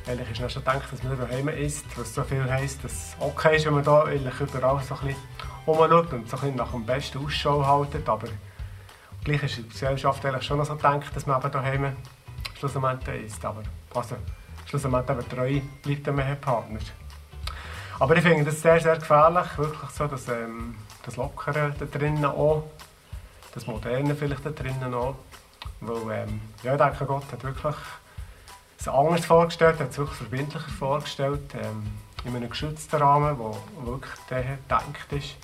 Eigentlich 0.08 0.32
ist 0.32 0.42
noch 0.42 0.50
schon 0.50 0.64
gedacht, 0.64 0.92
dass 0.92 1.04
man 1.04 1.18
daheim 1.18 1.48
isst, 1.50 1.86
was 1.96 2.16
so 2.16 2.24
viel 2.24 2.44
heisst, 2.50 2.84
dass 2.84 2.92
es 2.92 3.16
okay 3.20 3.56
ist, 3.58 3.66
wenn 3.68 3.76
man 3.76 3.84
da 3.84 4.04
eigentlich 4.06 4.40
überall 4.40 4.82
so 4.84 4.96
ein 4.96 5.08
bisschen 5.08 5.22
rumschaut 5.68 6.14
und 6.14 6.30
so 6.30 6.38
ein 6.38 6.42
bisschen 6.42 6.56
nach 6.56 6.72
dem 6.72 6.86
besten 6.86 7.26
Ausschau 7.26 7.66
haltet. 7.66 8.08
Aber 8.08 8.28
gleich 9.24 9.44
ist 9.44 9.58
die 9.58 9.70
Gesellschaft 9.70 10.26
eigentlich 10.26 10.44
schon 10.44 10.58
noch 10.58 10.66
so 10.66 10.76
gedacht, 10.76 11.16
dass 11.16 11.26
man 11.26 11.40
eben 11.40 11.52
daheim 11.52 11.96
schlussendlich 12.58 13.26
isst. 13.26 13.44
Aber 13.46 13.64
also, 13.94 14.16
schlussendlich 14.66 15.10
eben 15.10 15.30
treu 15.30 15.62
bleibt 15.82 16.08
der 16.08 16.36
Partner. 16.36 16.80
Aber 18.00 18.16
ich 18.16 18.24
finde 18.24 18.46
das 18.46 18.62
sehr, 18.62 18.80
sehr 18.80 18.98
gefährlich, 18.98 19.58
wirklich 19.58 19.90
so, 19.92 20.08
dass 20.08 20.28
ähm, 20.28 20.76
das 21.04 21.18
Lockere 21.18 21.74
da 21.78 21.86
drinnen 21.86 22.26
auch, 22.26 22.64
das 23.54 23.68
Moderne 23.68 24.16
vielleicht 24.16 24.46
da 24.46 24.50
drinnen 24.50 24.94
auch. 24.94 25.16
Weil, 25.82 26.24
ähm, 26.24 26.42
ja, 26.64 26.74
ich 26.74 26.82
denke, 26.82 27.06
Gott 27.06 27.32
hat 27.32 27.44
wirklich 27.44 27.76
es 28.80 28.88
anders 28.88 29.26
vorgestellt, 29.26 29.80
hat 29.80 29.92
es 29.92 29.98
wirklich 29.98 30.18
verbindlicher 30.18 30.70
vorgestellt, 30.70 31.54
ähm, 31.54 31.92
in 32.26 32.36
einem 32.36 32.50
geschützten 32.50 33.02
Rahmen, 33.02 33.38
der 33.38 33.86
wirklich 33.86 34.14
gedacht 34.28 35.12
ist. 35.12 35.36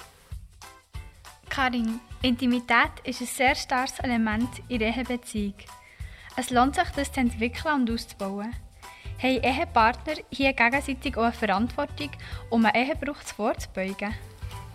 Karin, 1.49 1.99
Intimität 2.21 2.91
ist 3.03 3.21
ein 3.21 3.27
sehr 3.27 3.55
starkes 3.55 3.99
Element 3.99 4.49
in 4.67 4.79
der 4.79 4.89
Ehebeziehung. 4.89 5.55
Es 6.35 6.51
lohnt 6.51 6.75
sich, 6.75 6.89
das 6.95 7.11
zu 7.11 7.19
entwickeln 7.19 7.81
und 7.81 7.91
auszubauen. 7.91 8.53
Haben 9.21 9.41
Ehepartner 9.41 10.13
hier 10.29 10.53
gegenseitig 10.53 11.17
auch 11.17 11.23
eine 11.23 11.33
Verantwortung, 11.33 12.11
um 12.51 12.63
einen 12.63 12.75
Ehebruch 12.75 13.17
vorzubeugen? 13.35 14.13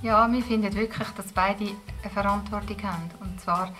Ja, 0.02 0.30
wir 0.30 0.42
finden 0.42 0.74
wirklich, 0.74 1.08
dass 1.10 1.30
beide 1.32 1.68
eine 2.02 2.10
Verantwortung 2.12 2.82
haben. 2.82 3.08
Und 3.20 3.40
zwar 3.40 3.72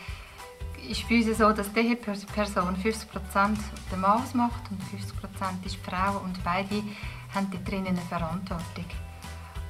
ist 0.89 1.09
bei 1.09 1.17
uns 1.17 1.39
so, 1.39 1.53
dass 1.53 1.73
die 1.73 1.97
Person 1.97 2.77
50% 2.77 3.57
den 3.91 4.01
Mann 4.01 4.23
ausmacht 4.23 4.63
und 4.71 4.81
50% 4.81 5.67
ist 5.67 5.75
die 5.75 5.91
Frau 5.91 6.19
und 6.19 6.43
beide 6.45 6.83
haben 7.35 7.51
da 7.51 7.59
drinnen 7.59 7.88
eine 7.88 8.01
Verantwortung. 8.01 8.87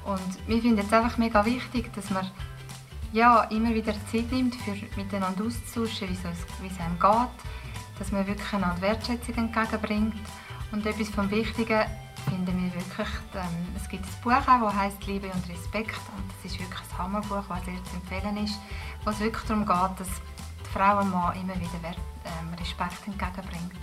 Und 0.05 0.47
wir 0.47 0.61
finden 0.61 0.79
es 0.79 0.91
einfach 0.91 1.17
mega 1.17 1.45
wichtig, 1.45 1.93
dass 1.93 2.09
man 2.09 2.29
ja, 3.13 3.43
immer 3.43 3.73
wieder 3.73 3.93
Zeit 4.11 4.31
nimmt, 4.31 4.55
für 4.55 4.75
miteinander 4.97 5.45
auszutauschen, 5.45 6.09
wie 6.09 6.67
es 6.67 6.79
einem 6.79 6.99
geht, 6.99 7.99
dass 7.99 8.11
man 8.11 8.25
wirklich 8.25 8.53
einander 8.53 8.81
Wertschätzung 8.81 9.35
entgegenbringt. 9.35 10.15
Und 10.71 10.85
etwas 10.85 11.09
vom 11.09 11.29
Wichtigen 11.29 11.85
finden 12.27 12.63
wir 12.63 12.73
wirklich, 12.73 13.07
ähm, 13.35 13.75
es 13.75 13.87
gibt 13.87 14.03
ein 14.03 14.21
Buch 14.23 14.47
auch, 14.47 14.71
das 14.71 14.75
heißt 14.75 15.05
Liebe 15.05 15.27
und 15.27 15.47
Respekt 15.47 16.01
und 16.17 16.23
das 16.41 16.51
ist 16.51 16.59
wirklich 16.59 16.79
ein 16.79 16.97
Hammerbuch, 16.97 17.43
das 17.47 17.65
sehr 17.65 17.83
zu 17.83 17.95
empfehlen 17.95 18.37
ist, 18.37 18.59
wo 19.03 19.11
es 19.11 19.19
wirklich 19.19 19.43
darum 19.43 19.65
geht, 19.65 19.99
dass 19.99 20.09
Frau 20.73 20.99
und 20.99 21.11
Mann 21.11 21.35
immer 21.35 21.55
wieder 21.55 21.95
ähm, 22.25 22.53
Respekt 22.59 23.05
entgegenbringt. 23.05 23.73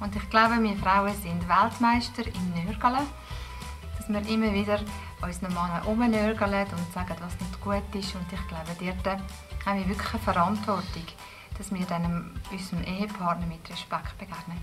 Und 0.00 0.14
ich 0.14 0.30
glaube, 0.30 0.62
wir 0.62 0.76
Frauen 0.76 1.14
sind 1.22 1.48
Weltmeister 1.48 2.26
im 2.26 2.64
Nörgeln. 2.64 3.06
Dass 3.96 4.08
wir 4.08 4.28
immer 4.28 4.52
wieder 4.52 4.80
unseren 5.20 5.54
Mann 5.54 5.82
umnörgeln 5.82 6.66
und 6.66 6.92
sagen, 6.92 7.16
was 7.20 7.38
nicht 7.40 7.60
gut 7.60 7.94
ist. 7.94 8.14
Und 8.14 8.26
ich 8.32 8.48
glaube, 8.48 8.94
dort 9.04 9.20
haben 9.66 9.78
wir 9.80 9.88
wirklich 9.88 10.14
eine 10.14 10.22
Verantwortung, 10.22 11.04
dass 11.56 11.72
wir 11.72 11.84
dann 11.86 12.40
unserem 12.50 12.82
Ehepartner 12.84 13.46
mit 13.46 13.68
Respekt 13.68 14.16
begegnen. 14.18 14.58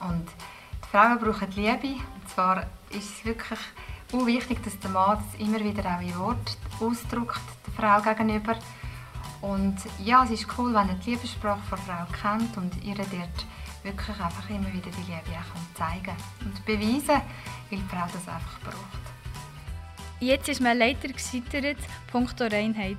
Und 0.00 0.28
die 0.28 0.88
Frauen 0.88 1.18
brauchen 1.18 1.50
Liebe. 1.52 1.94
Und 2.14 2.28
zwar 2.28 2.62
ist 2.90 3.18
es 3.18 3.24
wirklich 3.24 3.58
wichtig, 4.12 4.62
dass 4.62 4.78
der 4.78 4.90
Mann 4.90 5.18
das 5.18 5.40
immer 5.40 5.58
wieder 5.58 5.84
auch 5.86 6.00
in 6.00 6.16
Wort 6.18 6.56
ausdrückt, 6.80 7.40
der 7.66 7.72
Frau 7.74 8.00
gegenüber. 8.00 8.56
Und 9.40 9.76
ja, 9.98 10.24
es 10.24 10.30
ist 10.30 10.46
cool, 10.56 10.72
wenn 10.72 10.88
er 10.88 10.94
die 10.94 11.10
Liebessprache 11.10 11.60
der 11.70 11.78
Frau 11.78 12.06
kennt 12.22 12.56
und 12.56 12.82
ihr 12.84 12.94
dort 12.94 13.46
wirklich 13.84 14.20
einfach 14.20 14.50
immer 14.50 14.72
wieder 14.72 14.90
die 14.90 15.12
Liebe 15.12 15.38
auch 15.38 15.78
zeigen 15.78 16.16
und 16.40 16.64
beweisen, 16.64 17.22
weil 17.70 17.78
die 17.78 17.84
Frau 17.88 18.06
das 18.12 18.26
einfach 18.28 18.60
braucht. 18.60 19.04
Jetzt 20.20 20.48
ist 20.48 20.60
man 20.60 20.78
leider 20.78 21.08
gescheitert, 21.08 21.78
punkto 22.10 22.44
Reinheit. 22.44 22.96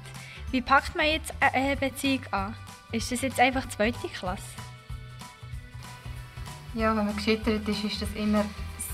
Wie 0.52 0.62
packt 0.62 0.96
man 0.96 1.08
jetzt 1.08 1.34
eine 1.40 1.76
Beziehung 1.76 2.22
an? 2.32 2.56
Ist 2.92 3.12
das 3.12 3.22
jetzt 3.22 3.40
einfach 3.40 3.68
zweite 3.68 4.08
Klasse? 4.08 4.44
Ja, 6.76 6.96
wenn 6.96 7.06
man 7.06 7.16
gescheitert 7.16 7.68
ist, 7.68 7.84
ist 7.84 8.02
das 8.02 8.14
immer 8.14 8.46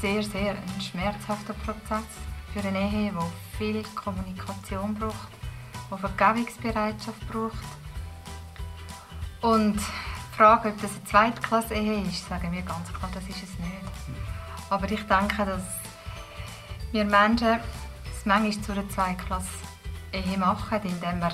sehr, 0.02 0.24
sehr 0.24 0.52
ein 0.52 0.82
schmerzhafter 0.82 1.54
Prozess 1.54 2.06
für 2.54 2.68
eine 2.68 2.80
Ehe, 2.80 3.12
die 3.12 3.58
viel 3.58 3.84
Kommunikation 3.96 4.96
braucht 4.96 5.42
die 5.92 6.00
Vergebungsbereitschaft 6.00 7.28
braucht. 7.30 7.58
Und 9.42 9.80
Frage, 10.42 10.70
ob 10.70 10.82
das 10.82 10.90
eine 10.96 11.04
Zweitklasse-Ehe 11.04 12.02
ist, 12.02 12.28
sagen 12.28 12.52
wir 12.52 12.64
ganz 12.64 12.92
klar, 12.92 13.12
das 13.14 13.24
ist 13.26 13.44
es 13.44 13.60
nicht. 13.60 14.16
Aber 14.72 14.92
ich 14.92 15.04
denke, 15.04 15.46
dass 15.46 15.62
wir 16.92 17.06
Menschen 17.06 17.60
es 18.12 18.26
manchmal 18.26 18.64
zu 18.64 18.72
einer 18.72 18.90
Zweitklasse-Ehe 18.90 20.40
machen, 20.40 20.80
indem 20.82 21.20
wir 21.20 21.32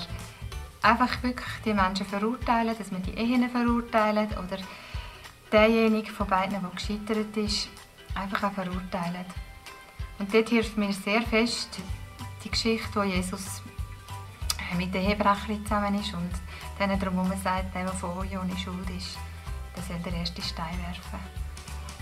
einfach 0.82 1.22
wirklich 1.22 1.48
die 1.64 1.72
Menschen 1.72 2.04
verurteilen, 2.04 2.76
dass 2.76 2.90
wir 2.90 2.98
die 2.98 3.14
Ehen 3.14 3.48
verurteilen 3.48 4.28
oder 4.32 4.58
derjenige 5.50 6.12
von 6.12 6.26
beiden, 6.26 6.60
der 6.60 6.70
gescheitert 6.70 7.34
ist, 7.34 7.70
einfach 8.14 8.42
auch 8.42 8.52
verurteilen. 8.52 9.24
Und 10.18 10.34
dort 10.34 10.50
hilft 10.50 10.76
mir 10.76 10.92
sehr 10.92 11.22
fest 11.22 11.80
die 12.44 12.50
Geschichte, 12.50 13.00
die 13.02 13.12
Jesus 13.12 13.62
mit 14.76 14.92
der 14.94 15.02
Ehebrecherin 15.02 15.64
zusammen 15.64 15.94
ist 15.94 16.12
und 16.14 16.30
denen 16.78 16.98
darum 16.98 17.28
sagt, 17.42 17.74
der, 17.74 17.84
der 17.84 17.92
von 17.92 18.18
euch 18.18 18.38
ohne 18.38 18.56
Schuld 18.56 18.88
ist, 18.90 19.18
der 19.76 19.82
soll 19.82 19.98
den 19.98 20.14
ersten 20.14 20.42
Stein 20.42 20.78
werfen. 20.86 21.20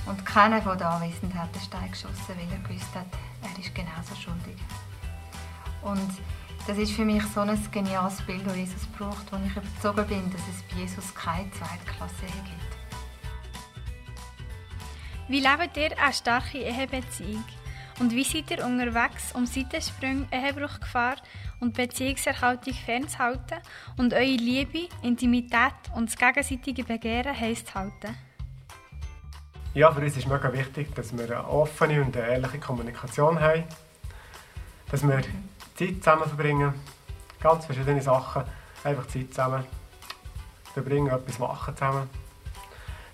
Und 0.07 0.25
keiner 0.25 0.63
von 0.63 0.79
den 0.79 0.87
Anwesenden 0.87 1.39
hat 1.39 1.55
den 1.55 1.63
Stein 1.63 1.91
geschossen, 1.91 2.29
weil 2.29 2.51
er 2.51 2.69
gewusst 2.69 2.95
hat, 2.95 3.07
er 3.43 3.59
ist 3.59 3.75
genauso 3.75 4.15
schuldig. 4.15 4.57
Und 5.83 6.11
das 6.67 6.79
ist 6.79 6.93
für 6.93 7.05
mich 7.05 7.23
so 7.35 7.41
ein 7.41 7.71
geniales 7.71 8.23
Bild, 8.23 8.47
das 8.47 8.57
Jesus 8.57 8.87
braucht, 8.99 9.33
wo 9.33 9.37
ich 9.45 9.57
überzeugt 9.57 10.09
bin, 10.09 10.31
dass 10.33 10.41
es 10.49 10.63
bei 10.63 10.81
Jesus 10.81 11.15
keine 11.15 11.51
Zweitklasse 11.53 12.27
gibt. 12.27 12.77
Wie 15.29 15.41
lebt 15.41 15.77
ihr 15.77 15.99
eine 15.99 16.13
starke 16.13 16.59
Ehebeziehung? 16.59 17.45
Und 17.99 18.13
wie 18.13 18.25
seid 18.25 18.51
ihr 18.51 18.65
unterwegs, 18.65 19.33
um 19.33 19.47
Seitensprünge, 19.47 20.27
Ehebruchgefahr 20.31 21.17
und 21.61 21.75
Beziehungserhaltung 21.75 22.75
fernzuhalten 22.75 23.59
und 23.97 24.13
eure 24.13 24.25
Liebe, 24.25 24.89
Intimität 25.03 25.73
und 25.95 26.11
das 26.11 26.17
gegenseitige 26.19 26.85
Begehren 26.85 27.39
heiß 27.39 27.65
zu 27.65 27.75
halten? 27.75 28.15
Ja, 29.73 29.91
für 29.93 30.03
uns 30.03 30.15
ist 30.15 30.29
mega 30.29 30.53
wichtig, 30.53 30.95
dass 30.95 31.17
wir 31.17 31.25
eine 31.25 31.49
offene 31.49 32.03
und 32.03 32.15
eine 32.17 32.27
ehrliche 32.29 32.59
Kommunikation 32.59 33.41
haben. 33.41 33.65
Dass 34.91 35.03
wir 35.03 35.23
Zeit 35.75 35.97
zusammen 35.97 36.25
verbringen. 36.25 36.75
Ganz 37.41 37.65
verschiedene 37.65 38.03
Sachen. 38.03 38.45
Einfach 38.85 39.07
Zeit 39.07 39.31
zusammen 39.31 39.65
verbringen, 40.75 41.09
etwas 41.09 41.39
machen 41.39 41.75
zusammen. 41.75 42.11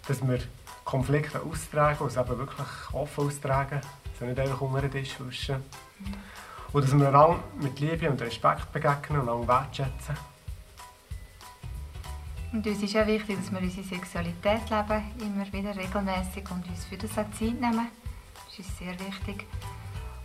Dass 0.08 0.26
wir 0.26 0.40
Konflikte 0.84 1.40
austragen, 1.40 2.02
und 2.02 2.16
eben 2.16 2.38
wirklich 2.38 2.68
offen 2.92 3.26
austragen 3.26 3.80
also 4.22 4.40
nicht 4.40 4.40
einfach 4.40 4.60
unter 4.60 4.82
den 4.82 4.90
Tisch 4.90 5.16
wischen. 5.20 5.62
Und 6.72 6.84
dass 6.84 6.96
wir 6.96 7.08
einander 7.08 7.42
mit 7.60 7.78
Liebe 7.80 8.10
und 8.10 8.20
Respekt 8.20 8.72
begegnen 8.72 9.20
und 9.20 9.28
einander 9.28 9.48
wertschätzen. 9.48 10.16
Und 12.52 12.66
uns 12.66 12.82
ist 12.82 12.96
auch 12.96 13.06
wichtig, 13.06 13.38
dass 13.38 13.50
wir 13.50 13.60
unsere 13.60 13.86
Sexualität 13.86 14.70
leben, 14.70 15.02
immer 15.20 15.52
wieder 15.52 15.74
regelmäßig 15.76 16.50
und 16.50 16.68
uns 16.68 16.84
für 16.84 16.96
das 16.96 17.12
auch 17.12 17.30
Zeit 17.30 17.60
nehmen. 17.60 17.88
Das 18.46 18.58
ist 18.58 18.78
sehr 18.78 18.92
wichtig. 19.00 19.46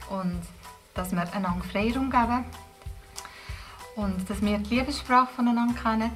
Und 0.10 0.42
dass 0.94 1.12
wir 1.12 1.34
einander 1.34 1.64
Freiraum 1.66 2.10
geben. 2.10 2.46
Und 3.96 4.30
dass 4.30 4.42
wir 4.42 4.58
die 4.58 4.76
Liebessprache 4.76 5.34
voneinander 5.36 5.82
kennen. 5.82 6.12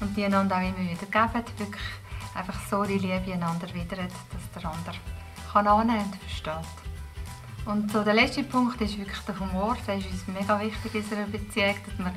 Und 0.00 0.16
die 0.16 0.24
einander 0.24 0.56
auch 0.56 0.60
immer 0.60 0.78
wieder 0.78 1.06
geben. 1.06 1.44
Wirklich 1.58 1.82
einfach 2.34 2.60
so 2.68 2.84
die 2.84 2.98
Liebe 2.98 3.32
einander 3.32 3.72
widern, 3.74 4.08
dass 4.08 4.62
der 4.62 4.70
andere 4.70 4.96
kann 5.52 5.66
annehmen 5.66 6.04
und 6.04 6.16
versteht. 6.16 6.54
Und 7.66 7.92
so 7.92 8.02
der 8.02 8.14
letzte 8.14 8.42
Punkt 8.42 8.80
ist 8.80 8.98
wirklich 8.98 9.20
der 9.20 9.38
Humor. 9.38 9.76
Der 9.86 9.98
ist 9.98 10.10
uns 10.10 10.26
mega 10.26 10.58
wichtig 10.60 10.94
in 10.94 11.02
unserer 11.02 11.26
Beziehung, 11.26 11.76
dass 11.86 11.98
wir 11.98 12.12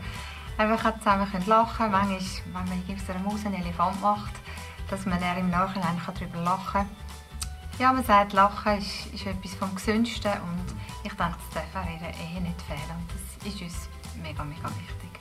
einfach 0.58 0.98
zusammen 1.00 1.28
lachen 1.46 1.78
können. 1.78 1.92
Manchmal, 1.92 2.20
wenn 2.46 2.54
man 2.54 2.98
aus 2.98 3.10
einer 3.10 3.20
Maus 3.20 3.46
einen 3.46 3.62
Elefant 3.62 4.02
macht, 4.02 4.34
dass 4.90 5.06
man 5.06 5.20
dann 5.20 5.38
im 5.38 5.50
Nachhinein 5.50 6.00
darüber 6.06 6.42
lachen 6.42 6.82
kann. 6.82 6.90
Ja, 7.80 7.92
man 7.92 8.04
sagt, 8.04 8.34
Lachen 8.34 8.78
ist, 8.78 9.08
ist 9.14 9.26
etwas 9.26 9.56
vom 9.56 9.74
Gesünsten 9.74 10.32
und 10.32 10.76
ich 11.04 11.14
denke, 11.14 11.36
das 11.54 11.64
darf 11.74 11.88
in 11.88 12.00
der 12.00 12.10
Ehe 12.10 12.42
nicht 12.42 12.62
fehlen. 12.62 12.80
Und 12.98 13.10
das 13.10 13.54
ist 13.54 13.62
uns 13.62 13.90
mega, 14.22 14.44
mega 14.44 14.70
wichtig. 14.70 15.13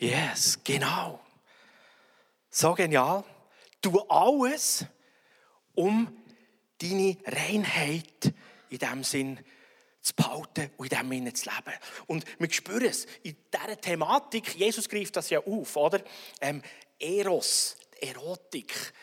Yes, 0.00 0.58
genau. 0.64 1.20
So 2.48 2.74
genial. 2.74 3.22
Tu 3.82 3.98
alles, 4.08 4.86
um 5.74 6.16
deine 6.78 7.18
Reinheit 7.26 8.32
in 8.70 8.78
diesem 8.78 9.04
Sinn 9.04 9.40
zu 10.00 10.14
behalten 10.14 10.70
und 10.78 10.86
in 10.86 10.88
diesem 10.88 11.10
Sinne 11.10 11.32
zu 11.34 11.50
leben. 11.50 11.78
Und 12.06 12.24
wir 12.38 12.50
spüren 12.50 12.86
es 12.86 13.06
in 13.22 13.36
dieser 13.52 13.78
Thematik, 13.78 14.54
Jesus 14.54 14.88
greift 14.88 15.16
das 15.16 15.28
ja 15.28 15.40
auf, 15.40 15.76
oder? 15.76 16.02
Ähm, 16.40 16.62
Eros, 16.98 17.76
Erotik, 18.00 18.94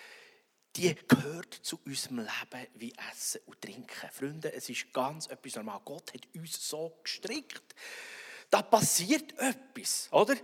die 0.76 0.96
gehört 1.08 1.54
zu 1.54 1.80
unserem 1.86 2.20
Leben 2.22 2.68
wie 2.74 2.94
Essen 3.12 3.42
und 3.46 3.62
Trinken. 3.62 4.10
Freunde, 4.12 4.52
es 4.52 4.68
ist 4.68 4.92
ganz 4.92 5.28
etwas 5.28 5.58
normal. 5.58 5.80
Gott 5.86 6.12
hat 6.12 6.28
uns 6.34 6.68
so 6.68 6.98
gestrickt. 7.04 7.76
Da 8.50 8.64
passiert 8.64 9.38
etwas, 9.38 10.08
oder? 10.12 10.36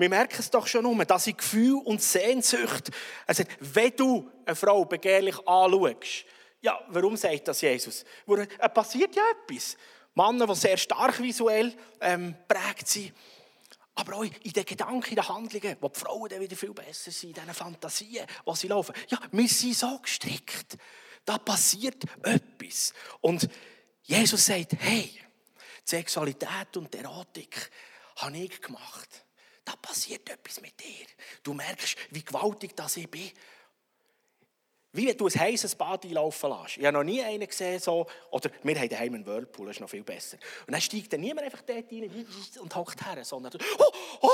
Wir 0.00 0.08
merken 0.08 0.36
es 0.38 0.48
doch 0.48 0.66
schon 0.66 0.86
um, 0.86 1.06
dass 1.06 1.26
ich 1.26 1.36
Gefühl 1.36 1.74
und 1.84 2.00
Sehnsucht, 2.00 2.90
also 3.26 3.44
wenn 3.60 3.94
du 3.94 4.30
eine 4.46 4.56
Frau 4.56 4.86
begehrlich 4.86 5.36
anschaust, 5.46 6.24
ja, 6.62 6.80
warum 6.88 7.18
sagt 7.18 7.48
das 7.48 7.60
Jesus? 7.60 8.06
Es 8.26 8.38
äh, 8.58 8.68
passiert 8.70 9.14
ja 9.14 9.22
etwas. 9.30 9.76
Männer, 10.14 10.46
die 10.46 10.54
sehr 10.54 10.78
stark 10.78 11.20
visuell 11.20 11.74
ähm, 12.00 12.34
prägt 12.48 12.88
sind, 12.88 13.12
aber 13.94 14.16
auch 14.16 14.24
in 14.24 14.52
den 14.52 14.64
Gedanken, 14.64 15.10
in 15.10 15.16
den 15.16 15.28
Handlungen, 15.28 15.76
wo 15.82 15.88
die 15.90 16.00
Frauen 16.00 16.28
dann 16.30 16.40
wieder 16.40 16.56
viel 16.56 16.72
besser 16.72 17.10
sind, 17.10 17.36
in 17.36 17.42
diesen 17.42 17.54
Fantasien, 17.54 18.26
wo 18.46 18.54
sie 18.54 18.68
laufen. 18.68 18.94
Ja, 19.08 19.18
wir 19.30 19.48
sind 19.48 19.76
so 19.76 19.98
gestrickt. 19.98 20.78
Da 21.26 21.36
passiert 21.36 22.04
etwas. 22.22 22.94
Und 23.20 23.46
Jesus 24.04 24.46
sagt, 24.46 24.76
hey, 24.78 25.10
die 25.12 25.20
Sexualität 25.84 26.74
und 26.78 26.92
die 26.94 26.98
Erotik 26.98 27.70
habe 28.16 28.38
ich 28.38 28.62
gemacht. 28.62 29.26
Da 29.64 29.74
passiert 29.76 30.28
etwas 30.28 30.60
mit 30.60 30.78
dir. 30.80 31.06
Du 31.42 31.54
merkst, 31.54 31.96
wie 32.10 32.24
gewaltig 32.24 32.74
das 32.74 32.96
ich 32.96 33.10
bin. 33.10 33.30
Wie 34.92 35.06
wenn 35.06 35.16
du 35.16 35.26
ein 35.28 35.40
heißes 35.40 35.76
Bad 35.76 36.04
einlaufen 36.04 36.50
lässt. 36.50 36.78
Ich 36.78 36.84
habe 36.84 36.98
noch 36.98 37.04
nie 37.04 37.22
einen 37.22 37.46
gesehen, 37.46 37.78
so, 37.78 38.06
oder 38.30 38.50
wir 38.64 38.76
haben 38.76 38.88
daheim 38.88 39.14
einen 39.14 39.26
Whirlpool, 39.26 39.66
das 39.66 39.76
ist 39.76 39.80
noch 39.80 39.90
viel 39.90 40.02
besser. 40.02 40.36
Und 40.66 40.72
dann 40.72 40.80
steigt 40.80 41.12
dann 41.12 41.20
niemand 41.20 41.44
einfach 41.44 41.62
dort 41.62 41.92
rein 41.92 42.26
und 42.60 42.74
hockt 42.74 43.06
her, 43.06 43.24
sondern 43.24 43.52
oh, 43.78 43.92
oh, 44.20 44.28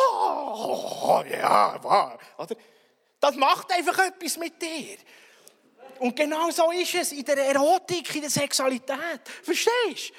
oh, 1.09 1.25
ja, 1.31 1.79
wow. 1.83 2.19
Oder? 2.39 2.57
Das 3.21 3.37
macht 3.37 3.71
einfach 3.71 3.99
etwas 3.99 4.39
mit 4.39 4.61
dir. 4.63 4.97
Und 5.99 6.17
genau 6.17 6.51
so 6.51 6.71
ist 6.71 6.95
es 6.95 7.13
in 7.13 7.25
der 7.25 7.39
Erotik, 7.39 8.15
in 8.15 8.23
der 8.23 8.31
Sexualität. 8.31 9.29
Verstehst 9.43 10.11
du? 10.11 10.15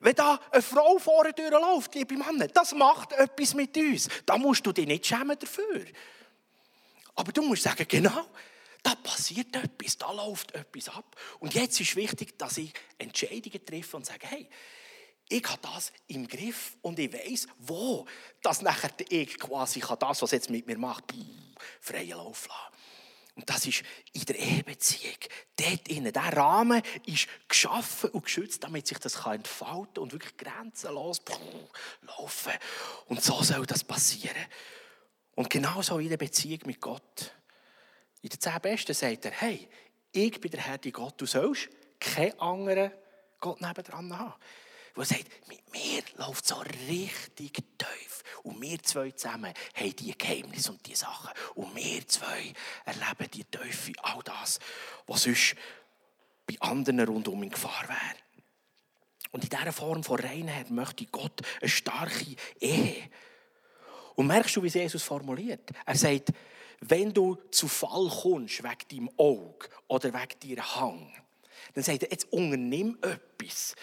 Wenn 0.00 0.14
da 0.14 0.40
eine 0.50 0.62
Frau 0.62 0.98
vorne 0.98 1.32
durchläuft, 1.32 1.94
liebe 1.94 2.16
Männer, 2.16 2.46
das 2.48 2.72
macht 2.72 3.12
etwas 3.12 3.54
mit 3.54 3.76
uns. 3.76 4.08
Da 4.24 4.38
musst 4.38 4.64
du 4.64 4.72
dich 4.72 4.86
nicht 4.86 5.06
schämen 5.06 5.36
dafür. 5.38 5.84
Aber 7.16 7.32
du 7.32 7.42
musst 7.42 7.64
sagen, 7.64 7.84
genau, 7.88 8.26
da 8.82 8.94
passiert 8.94 9.54
etwas, 9.56 9.98
da 9.98 10.12
läuft 10.12 10.54
etwas 10.54 10.88
ab. 10.88 11.16
Und 11.40 11.54
jetzt 11.54 11.80
ist 11.80 11.96
wichtig, 11.96 12.38
dass 12.38 12.58
ich 12.58 12.72
Entscheidungen 12.96 13.64
treffe 13.64 13.96
und 13.96 14.06
sage, 14.06 14.26
hey, 14.28 14.48
ich 15.28 15.44
habe 15.46 15.60
das 15.62 15.92
im 16.06 16.26
Griff 16.26 16.76
und 16.80 16.98
ich 16.98 17.12
weiß, 17.12 17.48
wo 17.58 18.06
das 18.42 18.62
nachher 18.62 18.90
ich 19.10 19.38
quasi 19.38 19.80
das, 19.80 20.22
was 20.22 20.30
jetzt 20.30 20.48
mit 20.48 20.66
mir 20.66 20.78
macht, 20.78 21.12
freien 21.80 22.10
Lauf 22.10 22.48
lassen. 22.48 22.78
Und 23.38 23.48
das 23.48 23.64
ist 23.66 23.84
in 24.14 24.24
der 24.24 24.36
Ehebeziehung. 24.36 25.14
Dort 25.54 25.86
innen, 25.86 26.12
der 26.12 26.36
Rahmen 26.36 26.82
ist 27.06 27.28
geschaffen 27.46 28.10
und 28.10 28.24
geschützt, 28.24 28.64
damit 28.64 28.88
sich 28.88 28.98
das 28.98 29.14
entfalten 29.24 29.94
kann 29.94 30.02
und 30.02 30.12
wirklich 30.12 30.36
grenzenlos 30.36 31.22
laufen. 32.02 32.52
Und 33.06 33.22
so 33.22 33.40
soll 33.44 33.64
das 33.64 33.84
passieren. 33.84 34.44
Und 35.36 35.48
genauso 35.50 36.00
in 36.00 36.08
der 36.08 36.16
Beziehung 36.16 36.58
mit 36.66 36.80
Gott. 36.80 37.32
In 38.22 38.28
den 38.28 38.40
zehn 38.40 38.60
Besten 38.60 38.92
sagt 38.92 39.26
er, 39.26 39.30
hey, 39.30 39.68
ich 40.10 40.40
bin 40.40 40.50
der 40.50 40.60
Herr, 40.62 40.78
die 40.78 40.90
Gott, 40.90 41.14
du 41.20 41.26
sollst 41.26 41.68
keinen 42.00 42.40
anderen 42.40 42.90
Gott 43.38 43.60
nebendran 43.60 44.18
haben. 44.18 44.34
Wo 44.98 45.02
er 45.02 45.06
sagt, 45.06 45.30
mit 45.48 45.60
mir 45.72 46.02
läuft 46.16 46.44
so 46.44 46.56
richtig 46.88 47.52
tief. 47.52 48.24
Und 48.42 48.60
wir 48.60 48.82
zwei 48.82 49.12
zusammen 49.12 49.54
haben 49.74 49.94
die 49.94 50.18
Geheimnisse 50.18 50.72
und 50.72 50.84
die 50.84 50.96
Sachen. 50.96 51.30
Und 51.54 51.72
wir 51.76 52.04
zwei 52.08 52.52
erleben 52.84 53.30
die 53.32 53.44
Teufel, 53.44 53.94
all 54.02 54.20
das, 54.24 54.58
was 55.06 55.22
sonst 55.22 55.54
bei 56.48 56.56
anderen 56.58 56.98
rundum 56.98 57.44
in 57.44 57.50
Gefahr 57.50 57.84
wäre. 57.86 58.16
Und 59.30 59.44
in 59.44 59.50
dieser 59.50 59.72
Form 59.72 60.02
von 60.02 60.18
Reinheit 60.18 60.68
möchte 60.72 61.06
Gott 61.06 61.42
eine 61.60 61.68
starke 61.68 62.34
Ehe. 62.58 63.08
Und 64.16 64.26
merkst 64.26 64.56
du, 64.56 64.64
wie 64.64 64.66
Jesus 64.66 65.04
formuliert? 65.04 65.70
Er 65.86 65.94
sagt, 65.94 66.32
wenn 66.80 67.14
du 67.14 67.36
zu 67.52 67.68
Fall 67.68 68.08
kommst 68.20 68.64
wegen 68.64 68.88
deinem 68.90 69.10
Auge 69.16 69.68
oder 69.86 70.12
wegen 70.12 70.56
deiner 70.56 70.74
Hang, 70.74 71.14
dann 71.74 71.84
sagt 71.84 72.02
er, 72.02 72.10
jetzt 72.10 72.32
unternimm 72.32 72.98
etwas. 73.00 73.76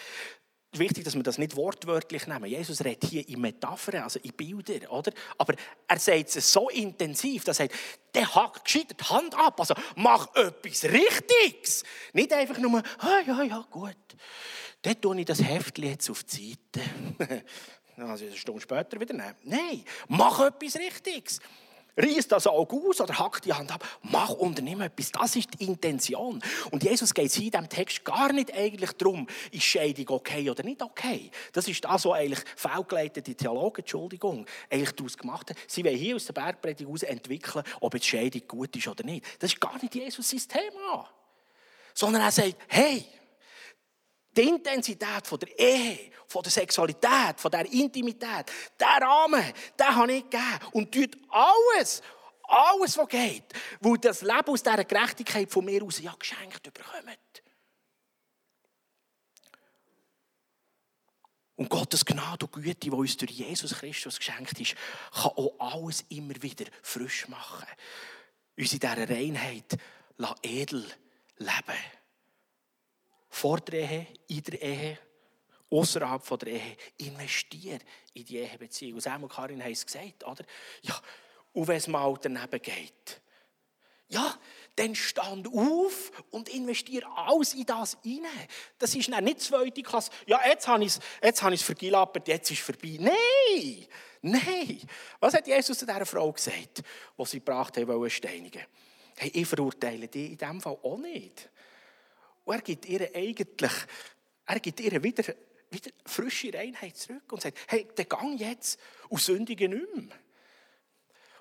Ist 0.76 0.80
wichtig, 0.80 1.04
dass 1.04 1.14
wir 1.14 1.22
das 1.22 1.38
nicht 1.38 1.56
wortwörtlich 1.56 2.26
nehmen. 2.26 2.44
Jesus 2.44 2.84
redet 2.84 3.08
hier 3.08 3.26
in 3.26 3.40
Metaphern, 3.40 4.02
also 4.02 4.18
in 4.22 4.32
Bildern, 4.32 4.86
oder? 4.88 5.10
Aber 5.38 5.54
er 5.88 5.98
sagt 5.98 6.36
es 6.36 6.52
so 6.52 6.68
intensiv, 6.68 7.44
dass 7.44 7.60
er 7.60 7.68
sagt, 7.68 7.80
der 8.14 8.34
hack 8.34 8.62
gescheit 8.62 8.94
die 9.00 9.04
Hand 9.04 9.34
ab, 9.34 9.58
also 9.58 9.74
mach 9.94 10.34
etwas 10.34 10.84
Richtiges. 10.84 11.82
Nicht 12.12 12.30
einfach 12.30 12.58
nur, 12.58 12.82
ah, 12.98 13.20
ja, 13.26 13.42
ja, 13.42 13.66
gut. 13.70 13.96
Dann 14.82 15.00
tue 15.00 15.18
ich 15.18 15.24
das 15.24 15.42
Heftchen 15.42 15.84
jetzt 15.86 16.10
auf 16.10 16.24
die 16.24 16.58
Seite. 16.76 17.44
also 17.96 18.26
eine 18.26 18.36
Stunde 18.36 18.60
später 18.60 19.00
wieder 19.00 19.14
nehmen. 19.14 19.36
Nein, 19.44 19.82
mach 20.08 20.40
etwas 20.40 20.76
Richtiges 20.76 21.40
reiß 21.96 22.28
das 22.28 22.46
Auge 22.46 22.76
aus 22.76 23.00
oder 23.00 23.18
hack 23.18 23.40
die 23.42 23.52
Hand 23.52 23.72
ab. 23.72 23.84
Mach, 24.02 24.30
unternimm 24.30 24.80
etwas. 24.82 25.12
Das 25.12 25.36
ist 25.36 25.48
die 25.58 25.64
Intention. 25.64 26.42
Und 26.70 26.82
Jesus 26.82 27.12
geht 27.14 27.26
es 27.26 27.36
in 27.38 27.50
diesem 27.50 27.68
Text 27.68 28.04
gar 28.04 28.32
nicht 28.32 28.52
eigentlich 28.54 28.92
darum, 28.92 29.26
ist 29.50 29.62
Scheidung 29.62 30.08
okay 30.10 30.48
oder 30.50 30.62
nicht 30.62 30.82
okay. 30.82 31.30
Das 31.52 31.66
ist 31.68 31.84
das, 31.84 32.04
was 32.04 32.12
eigentlich 32.12 32.44
fehlgeleitete 32.56 33.34
Theologen, 33.34 33.80
Entschuldigung, 33.80 34.46
eigentlich 34.70 34.92
daraus 34.92 35.16
gemacht 35.16 35.50
haben. 35.50 35.58
Sie 35.66 35.84
wollen 35.84 35.96
hier 35.96 36.16
aus 36.16 36.26
der 36.26 36.34
Bergpredigt 36.34 36.86
heraus 36.86 37.02
entwickeln, 37.02 37.64
ob 37.80 37.94
jetzt 37.94 38.06
Scheidung 38.06 38.42
gut 38.46 38.76
ist 38.76 38.88
oder 38.88 39.04
nicht. 39.04 39.24
Das 39.38 39.52
ist 39.52 39.60
gar 39.60 39.80
nicht 39.80 39.94
Jesus 39.94 40.28
sein 40.28 40.40
Thema. 40.48 41.08
Sondern 41.94 42.22
er 42.22 42.30
sagt, 42.30 42.56
hey, 42.68 43.04
die 44.36 44.48
Intensität 44.48 45.26
von 45.26 45.38
der 45.38 45.58
Ehe, 45.58 46.10
von 46.26 46.42
der 46.42 46.52
Sexualität, 46.52 47.38
von 47.38 47.50
der 47.50 47.70
Intimität, 47.72 48.50
der 48.78 49.00
Rahmen, 49.00 49.52
den 49.78 49.96
habe 49.96 50.12
ich 50.12 50.24
gegeben. 50.24 50.58
Und 50.72 50.92
tut 50.92 51.16
alles, 51.30 52.02
alles, 52.42 52.98
was 52.98 53.08
geht, 53.08 53.44
wo 53.80 53.96
das 53.96 54.22
Leben 54.22 54.48
aus 54.48 54.62
dieser 54.62 54.84
Gerechtigkeit 54.84 55.50
von 55.50 55.64
mir 55.64 55.82
aus 55.82 56.00
ja 56.00 56.14
geschenkt 56.18 56.62
bekommt. 56.62 57.42
Und 61.56 61.70
Gottes 61.70 62.04
Gnade 62.04 62.44
und 62.44 62.52
Güte, 62.52 62.74
die 62.74 62.90
uns 62.90 63.16
durch 63.16 63.30
Jesus 63.30 63.74
Christus 63.74 64.18
geschenkt 64.18 64.60
ist, 64.60 64.74
kann 65.12 65.32
auch 65.36 65.54
alles 65.58 66.04
immer 66.10 66.40
wieder 66.42 66.66
frisch 66.82 67.28
machen. 67.28 67.66
Uns 68.58 68.72
in 68.74 68.78
dieser 68.78 69.08
Reinheit 69.08 69.78
edel 70.42 70.84
leben 71.38 71.78
vor 73.36 73.60
der 73.60 73.80
Ehe, 73.80 74.06
in 74.28 74.42
der 74.44 74.62
Ehe, 74.62 74.98
außerhalb 75.70 76.38
der 76.38 76.48
Ehe. 76.48 76.76
Investier 76.96 77.78
in 78.14 78.24
die 78.24 78.38
Ehebeziehung. 78.38 78.94
Und 78.94 79.00
Sam 79.02 79.28
Karin 79.28 79.62
haben 79.62 79.72
es 79.72 79.84
gesagt, 79.84 80.24
oder? 80.24 80.42
Ja, 80.80 80.98
und 81.52 81.68
wenn 81.68 81.76
es 81.76 81.86
mal 81.86 82.14
daneben 82.20 82.62
geht, 82.62 83.20
ja, 84.08 84.38
dann 84.76 84.94
stand 84.94 85.48
auf 85.48 86.12
und 86.30 86.48
investiere 86.48 87.06
alles 87.14 87.52
in 87.54 87.66
das 87.66 87.98
rein. 88.04 88.22
Das 88.78 88.94
ist 88.94 89.08
nicht 89.08 89.40
zweite 89.40 89.82
Klasse. 89.82 90.12
Ja, 90.26 90.40
jetzt 90.46 90.66
habe 90.66 90.84
ich 90.84 90.96
es, 90.96 91.00
jetzt 91.22 91.42
es 91.42 91.62
vergilappert, 91.62 92.28
jetzt 92.28 92.50
ist 92.50 92.60
es 92.60 92.64
vorbei. 92.64 92.96
Nein, 93.00 93.86
nein. 94.22 94.80
Was 95.20 95.34
hat 95.34 95.46
Jesus 95.46 95.78
zu 95.78 95.84
dieser 95.84 96.06
Frau 96.06 96.32
gesagt, 96.32 96.82
was 97.16 97.32
sie 97.32 97.40
gebracht 97.40 97.76
haben, 97.76 97.88
wollen 97.88 98.08
steinigen? 98.08 98.62
Hey, 99.16 99.30
ich 99.34 99.46
verurteile 99.46 100.08
die 100.08 100.26
in 100.26 100.38
diesem 100.38 100.60
Fall 100.60 100.78
auch 100.82 100.98
nicht. 100.98 101.50
Und 102.46 102.54
er 102.54 102.62
gibt 102.62 102.86
ihr 102.86 103.10
eigentlich, 103.12 103.72
er 104.46 104.60
gibt 104.60 104.80
ihr 104.80 105.02
wieder, 105.02 105.24
wieder 105.70 105.90
frische 106.06 106.54
Reinheit 106.54 106.96
zurück 106.96 107.32
und 107.32 107.42
sagt, 107.42 107.58
hey, 107.66 107.88
der 107.96 108.04
Gang 108.04 108.38
jetzt 108.38 108.78
und 109.08 109.20
sündige 109.20 109.68
nicht 109.68 109.96
mehr. 109.96 110.16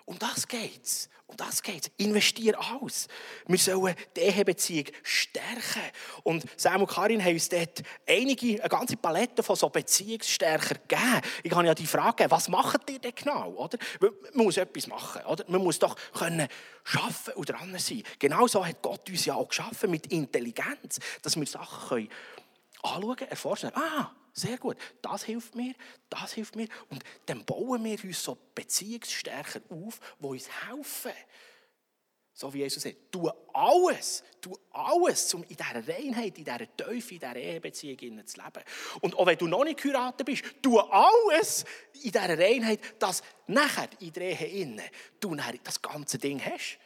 Um 0.06 0.20
das 0.20 0.48
geht's. 0.48 1.10
Um 1.28 1.36
das 1.36 1.64
geht's. 1.64 1.90
Investier 1.98 2.60
aus. 2.60 3.08
Wir 3.48 3.58
sollen 3.58 3.96
die 4.16 4.22
Ehebeziehung 4.22 4.86
stärken. 5.02 5.82
Und 6.22 6.46
Sam 6.56 6.82
und 6.82 6.88
Karin 6.88 7.24
haben 7.24 7.34
uns 7.34 7.50
dort 7.50 7.82
einige, 8.08 8.62
eine 8.62 8.70
ganze 8.70 8.98
Palette 8.98 9.42
von 9.42 9.56
so 9.56 9.68
Beziehungsstärker 9.70 10.76
gegeben. 10.76 11.22
Ich 11.42 11.52
habe 11.52 11.66
ja 11.66 11.74
die 11.74 11.88
Frage, 11.88 12.30
was 12.30 12.48
macht 12.48 12.88
ihr 12.92 13.00
denn 13.00 13.16
genau? 13.16 13.50
Oder? 13.54 13.80
Man 14.00 14.46
muss 14.46 14.58
etwas 14.58 14.86
machen. 14.86 15.26
Oder? 15.26 15.44
Man 15.48 15.64
muss 15.64 15.80
doch 15.80 15.96
können 16.14 16.48
schaffen 16.84 17.34
und 17.34 17.50
dran 17.50 17.76
sein. 17.80 18.04
Genauso 18.20 18.64
hat 18.64 18.84
Gott 18.84 19.10
uns 19.10 19.26
ja 19.26 19.34
auch 19.34 19.48
geschaffen 19.48 19.90
mit 19.90 20.08
Intelligenz, 20.08 21.00
dass 21.24 21.36
wir 21.36 21.48
Sachen 21.48 21.90
können 21.90 22.10
anschauen, 22.84 23.28
erforschen. 23.28 23.72
Ah, 23.74 24.12
sehr 24.38 24.58
gut. 24.58 24.76
Das 25.02 25.24
hilft 25.24 25.56
mir, 25.56 25.74
das 26.10 26.34
hilft 26.34 26.58
mir. 26.58 26.68
Und 26.90 27.02
dann 27.26 27.46
bauen 27.46 27.84
wir 27.86 28.04
uns 28.04 28.22
so 28.22 28.38
Beziehungsstärker 28.54 29.62
auf, 29.70 30.00
die 30.20 30.26
uns 30.26 30.50
helfen. 30.68 31.14
So 32.34 32.54
wie 32.54 32.60
Jesus 32.60 32.84
sagt, 32.84 32.98
tu 33.10 33.30
alles, 33.54 34.22
tu 34.42 34.58
alles, 34.72 35.34
um 35.34 35.44
in 35.44 35.56
dieser 35.56 35.88
Reinheit, 35.88 36.38
in 36.38 36.44
dieser 36.44 36.76
Teufel, 36.76 37.14
in 37.14 37.20
dieser 37.20 37.36
Ehebeziehung 37.38 38.28
zu 38.28 38.42
leben. 38.42 38.64
Und 39.00 39.16
auch 39.16 39.26
wenn 39.26 39.38
du 39.38 39.48
noch 39.48 39.64
nicht 39.64 39.82
geheiratet 39.82 40.26
bist, 40.26 40.44
tu 40.62 40.80
alles 40.80 41.64
in 41.94 42.12
dieser 42.12 42.38
Reinheit, 42.38 42.82
dass 43.00 43.24
nachher 43.48 43.88
in 44.02 44.12
der 44.12 44.38
Ehe 44.38 44.84
du 45.18 45.34
das 45.64 45.82
ganze 45.82 46.18
Ding 46.18 46.44
hast. 46.44 46.78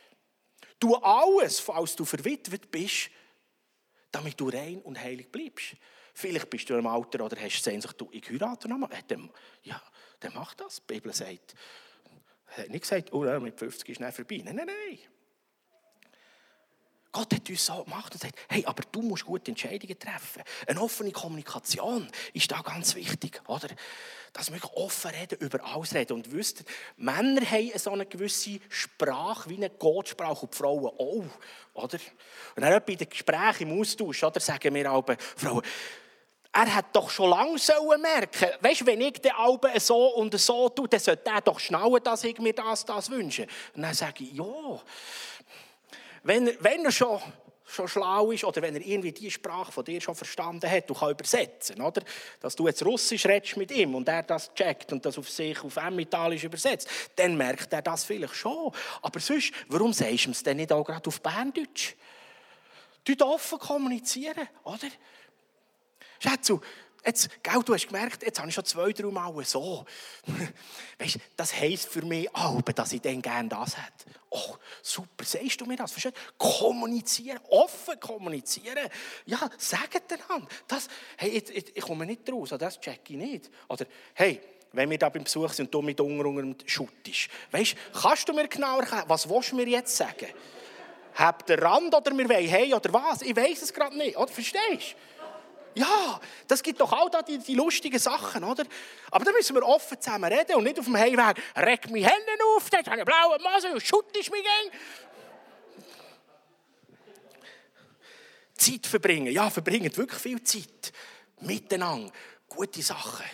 Tu 0.80 0.94
alles, 0.94 1.60
falls 1.60 1.96
du 1.96 2.06
verwitwet 2.06 2.70
bist, 2.70 3.10
damit 4.12 4.40
du 4.40 4.50
rein 4.50 4.80
und 4.84 5.00
heilig 5.00 5.32
bleibst. 5.32 5.76
Vielleicht 6.20 6.50
bist 6.50 6.70
du 6.70 6.76
im 6.76 6.86
Alter 6.86 7.24
oder 7.24 7.40
hast 7.40 7.64
Sehnsucht, 7.64 7.96
du, 8.02 8.10
ich 8.12 8.30
heirate 8.30 8.68
nochmal. 8.68 8.90
Ja, 9.64 9.82
dann 10.20 10.34
mach 10.36 10.54
das. 10.54 10.82
Die 10.82 10.94
Bibel 10.94 11.14
sagt, 11.14 11.56
hat 12.48 12.70
nicht 12.70 12.82
gesagt, 12.82 13.14
oh, 13.14 13.24
mit 13.40 13.58
50 13.58 13.88
ist 13.88 14.02
nicht 14.02 14.14
vorbei. 14.14 14.42
Nein, 14.44 14.58
nein, 14.58 14.68
nein. 14.68 15.00
Gott 17.14 17.34
hat 17.34 17.50
uns 17.50 17.66
so 17.66 17.86
gemacht 17.86 18.12
und 18.12 18.22
sagt, 18.22 18.38
hey, 18.50 18.66
aber 18.66 18.84
du 18.92 19.02
musst 19.02 19.26
gute 19.26 19.50
Entscheidungen 19.50 19.98
treffen. 19.98 20.44
Eine 20.68 20.82
offene 20.82 21.14
Kommunikation 21.14 22.10
ist 22.34 22.52
da 22.52 22.62
ganz 22.64 22.96
wichtig, 22.96 23.42
oder? 23.48 23.70
Dass 24.34 24.52
wir 24.52 24.60
offen 24.76 25.12
reden, 25.12 25.40
über 25.40 25.64
alles 25.64 25.96
reden. 25.96 26.14
Und 26.14 26.34
wisst, 26.34 26.66
Männer 26.98 27.50
haben 27.50 27.72
so 27.78 27.92
eine 27.92 28.06
gewisse 28.06 28.60
Sprache, 28.68 29.50
wie 29.50 29.56
eine 29.56 29.70
Gottsprache, 29.70 30.42
und 30.42 30.54
die 30.54 30.58
Frauen 30.58 30.86
auch, 30.86 31.26
oder? 31.76 32.00
Und 32.58 32.62
dann 32.62 32.84
bei 32.86 32.96
den 32.96 33.10
Gesprächen 33.10 33.70
im 33.70 33.80
Austausch, 33.80 34.22
oder, 34.22 34.42
sagen 34.42 34.76
wir 34.76 34.92
alle, 34.92 35.18
Frauen, 35.18 35.64
er 36.52 36.76
hat 36.76 36.96
doch 36.96 37.10
schon 37.10 37.30
lange 37.30 37.60
sollen 37.60 38.02
merken, 38.02 38.50
weißt, 38.62 38.86
wenn 38.86 39.02
ich 39.02 39.22
den 39.22 39.32
Alben 39.34 39.80
so 39.80 40.16
und 40.16 40.38
so 40.40 40.70
tue, 40.70 40.88
dann 40.88 41.00
sollte 41.00 41.30
er 41.30 41.42
doch 41.42 41.60
schnallen, 41.60 42.04
dass 42.04 42.24
ich 42.24 42.40
mir 42.40 42.54
das, 42.54 42.86
das 42.86 43.10
wünsche. 43.10 43.48
Und 43.76 43.84
dann 43.84 43.94
sage 43.94 44.24
ich, 44.24 44.34
ja, 44.34 44.82
wenn 46.24 46.48
er, 46.48 46.54
wenn 46.60 46.86
er 46.86 46.92
schon, 46.92 47.22
schon 47.66 47.88
schlau 47.88 48.32
ist 48.32 48.44
oder 48.44 48.64
wenn 48.64 48.76
er 48.76 48.82
irgendwie 48.82 49.12
die 49.12 49.30
Sprache 49.30 49.72
von 49.72 49.86
dir 49.86 50.02
schon 50.02 50.16
verstanden 50.16 50.70
hat, 50.70 50.90
du 50.90 50.96
kann 50.96 51.12
übersetzen, 51.12 51.80
oder? 51.82 52.02
Dass 52.40 52.56
du 52.56 52.68
jetzt 52.68 52.84
Russisch 52.84 53.28
redest 53.28 53.56
mit 53.56 53.72
ihm 53.72 53.94
und 53.94 54.10
er 54.10 54.24
das 54.24 54.52
checkt 54.56 54.92
und 54.92 55.06
das 55.06 55.20
auf 55.20 55.30
sich 55.30 55.64
auf 55.64 55.78
Emmentalis 55.78 56.44
übersetzt, 56.44 56.90
dann 57.16 57.38
merkt 57.38 57.72
er 57.72 57.84
das 57.84 58.06
vielleicht 58.06 58.36
schon. 58.36 58.74
Aber 59.04 59.20
sonst, 59.20 59.54
warum 59.68 59.94
sagst 59.94 60.26
du 60.26 60.32
es 60.32 60.44
denn 60.44 60.58
nicht 60.58 60.72
auch 60.72 60.84
gerade 60.84 61.08
auf 61.08 61.22
Berndeutsch? 61.22 61.94
Du 63.06 63.26
offen 63.26 63.60
kommunizieren, 63.60 64.48
oder? 64.64 64.88
Schätzu, 66.20 66.62
Jetzt, 67.06 67.30
gell, 67.42 67.62
du 67.64 67.74
hast 67.74 67.88
gemerkt, 67.88 68.24
jetzt 68.24 68.40
habe 68.40 68.50
ich 68.50 68.56
schon 68.56 68.66
zwei, 68.66 68.92
drei 68.92 69.10
Mal 69.10 69.34
so. 69.46 69.86
Weißt, 71.00 71.18
das 71.38 71.54
heisst 71.54 71.88
für 71.88 72.04
mich 72.04 72.34
auch, 72.36 72.62
dass 72.62 72.92
ich 72.92 73.02
dann 73.02 73.22
gerne 73.22 73.48
das 73.48 73.78
hätte. 73.78 74.20
Oh, 74.30 74.56
super, 74.82 75.24
sagst 75.24 75.62
du 75.62 75.66
mir 75.66 75.78
das? 75.78 75.92
Verstehst? 75.92 76.16
Kommunizieren, 76.38 77.40
offen 77.50 78.00
kommunizieren. 78.00 78.90
Ja, 79.26 79.50
sagen 79.58 80.02
einander. 80.12 80.48
Das, 80.68 80.88
hey, 81.18 81.30
ich, 81.30 81.50
ich, 81.50 81.78
ich 81.78 81.84
komme 81.84 82.06
nicht 82.06 82.30
raus, 82.32 82.54
das 82.60 82.80
check 82.80 83.00
ich 83.08 83.16
nicht. 83.16 83.50
Oder, 83.70 83.86
hey, 84.14 84.42
wenn 84.74 84.90
wir 84.90 84.98
da 84.98 85.10
beim 85.10 85.24
Besuch 85.24 85.54
sind 85.54 85.68
und 85.68 85.74
du 85.74 85.82
mit 85.82 86.00
Hunger 86.00 86.26
und 86.26 86.64
schuttest. 86.68 87.30
Weißt, 87.50 87.76
kannst 88.02 88.28
du 88.28 88.34
mir 88.34 88.48
genau 88.48 88.80
erklären, 88.80 89.06
was 89.08 89.28
willst 89.28 89.52
du 89.52 89.56
mir 89.56 89.68
jetzt 89.68 89.96
sagen? 89.96 90.28
Habt 91.16 91.50
ihr 91.50 91.62
Rand 91.62 91.96
oder 91.96 92.16
wir 92.16 92.30
wollen 92.30 92.48
hey 92.48 92.74
oder 92.74 92.94
was? 92.94 93.22
Ich 93.22 93.36
weiß 93.36 93.64
es 93.64 93.74
gerade 93.74 93.98
nicht. 93.98 94.16
Oder 94.16 94.32
verstehst 94.32 94.96
du? 94.96 95.09
Ja, 95.76 96.20
das 96.48 96.64
gibt 96.64 96.82
doch 96.82 96.92
auch 96.92 97.10
da 97.10 97.22
die, 97.22 97.38
die, 97.38 97.56
lustigen 97.56 98.00
Sachen, 98.00 98.44
oder? 98.44 98.66
Aber 99.12 99.24
da 99.24 99.32
müssen 99.32 99.56
wir 99.56 99.66
offen 99.66 100.00
zusammen 100.02 100.32
reden 100.32 100.56
und 100.56 100.64
nicht 100.64 100.80
auf 100.80 100.86
dem 100.86 100.98
Heimweg, 100.98 101.38
reg 101.56 101.90
mich 101.90 102.04
Hände 102.04 102.44
auf, 102.56 102.70
dort 102.70 102.88
habe 102.88 103.00
ich 103.00 103.06
blaue 103.06 103.40
Mase 103.40 103.72
und 103.72 103.82
schuttest 103.82 104.32
mich 104.32 104.44
gegen. 104.44 104.76
Zeit 108.56 108.88
verbringen, 108.88 109.32
ja, 109.32 109.50
verbringen 109.50 109.96
wirklich 109.96 110.20
viel 110.20 110.44
Zeit. 110.44 110.92
Miteinander, 111.42 112.12
gute 112.50 112.82
Sachen. 112.82 113.26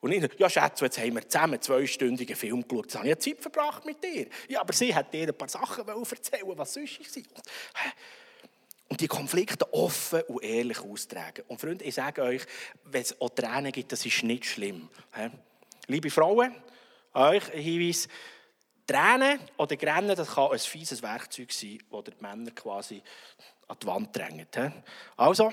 Und 0.00 0.12
ich, 0.12 0.30
ja 0.38 0.48
Schätze, 0.48 0.84
jetzt 0.84 0.98
haben 0.98 1.14
wir 1.14 1.28
zusammen 1.28 1.54
einen 1.54 1.62
zweistündigen 1.62 2.36
Film 2.36 2.66
geschaut. 2.66 2.86
Jetzt 2.86 2.96
habe 2.96 3.08
ich 3.08 3.18
Zeit 3.18 3.40
verbracht 3.40 3.84
mit 3.84 4.02
dir. 4.02 4.28
Ja, 4.48 4.60
aber 4.60 4.72
sie 4.72 4.94
hat 4.94 5.12
dir 5.12 5.28
ein 5.28 5.36
paar 5.36 5.48
Sachen 5.48 5.86
erzählen 5.86 6.56
was 6.56 6.72
sonst 6.72 7.00
war. 7.00 7.22
Und 8.88 9.00
die 9.00 9.08
Konflikte 9.08 9.70
offen 9.72 10.22
und 10.22 10.42
ehrlich 10.42 10.80
austragen. 10.80 11.44
Und 11.48 11.60
Freunde, 11.60 11.84
ich 11.84 11.94
sage 11.94 12.22
euch, 12.22 12.42
wenn 12.84 13.02
es 13.02 13.20
auch 13.20 13.28
Tränen 13.30 13.70
gibt, 13.70 13.92
das 13.92 14.04
ist 14.06 14.22
nicht 14.22 14.46
schlimm. 14.46 14.88
Liebe 15.86 16.10
Frauen, 16.10 16.54
euch 17.12 17.52
ein 17.52 17.60
Hinweis, 17.60 18.08
Tränen 18.86 19.40
oder 19.58 19.76
Grennen, 19.76 20.16
das 20.16 20.34
kann 20.34 20.50
ein 20.50 20.58
fieses 20.58 21.02
Werkzeug 21.02 21.52
sein, 21.52 21.78
das 21.90 22.04
die 22.04 22.12
Männer 22.20 22.50
quasi 22.52 23.02
an 23.66 23.76
die 23.82 23.86
Wand 23.86 24.16
drängt. 24.16 24.58
Also, 25.16 25.52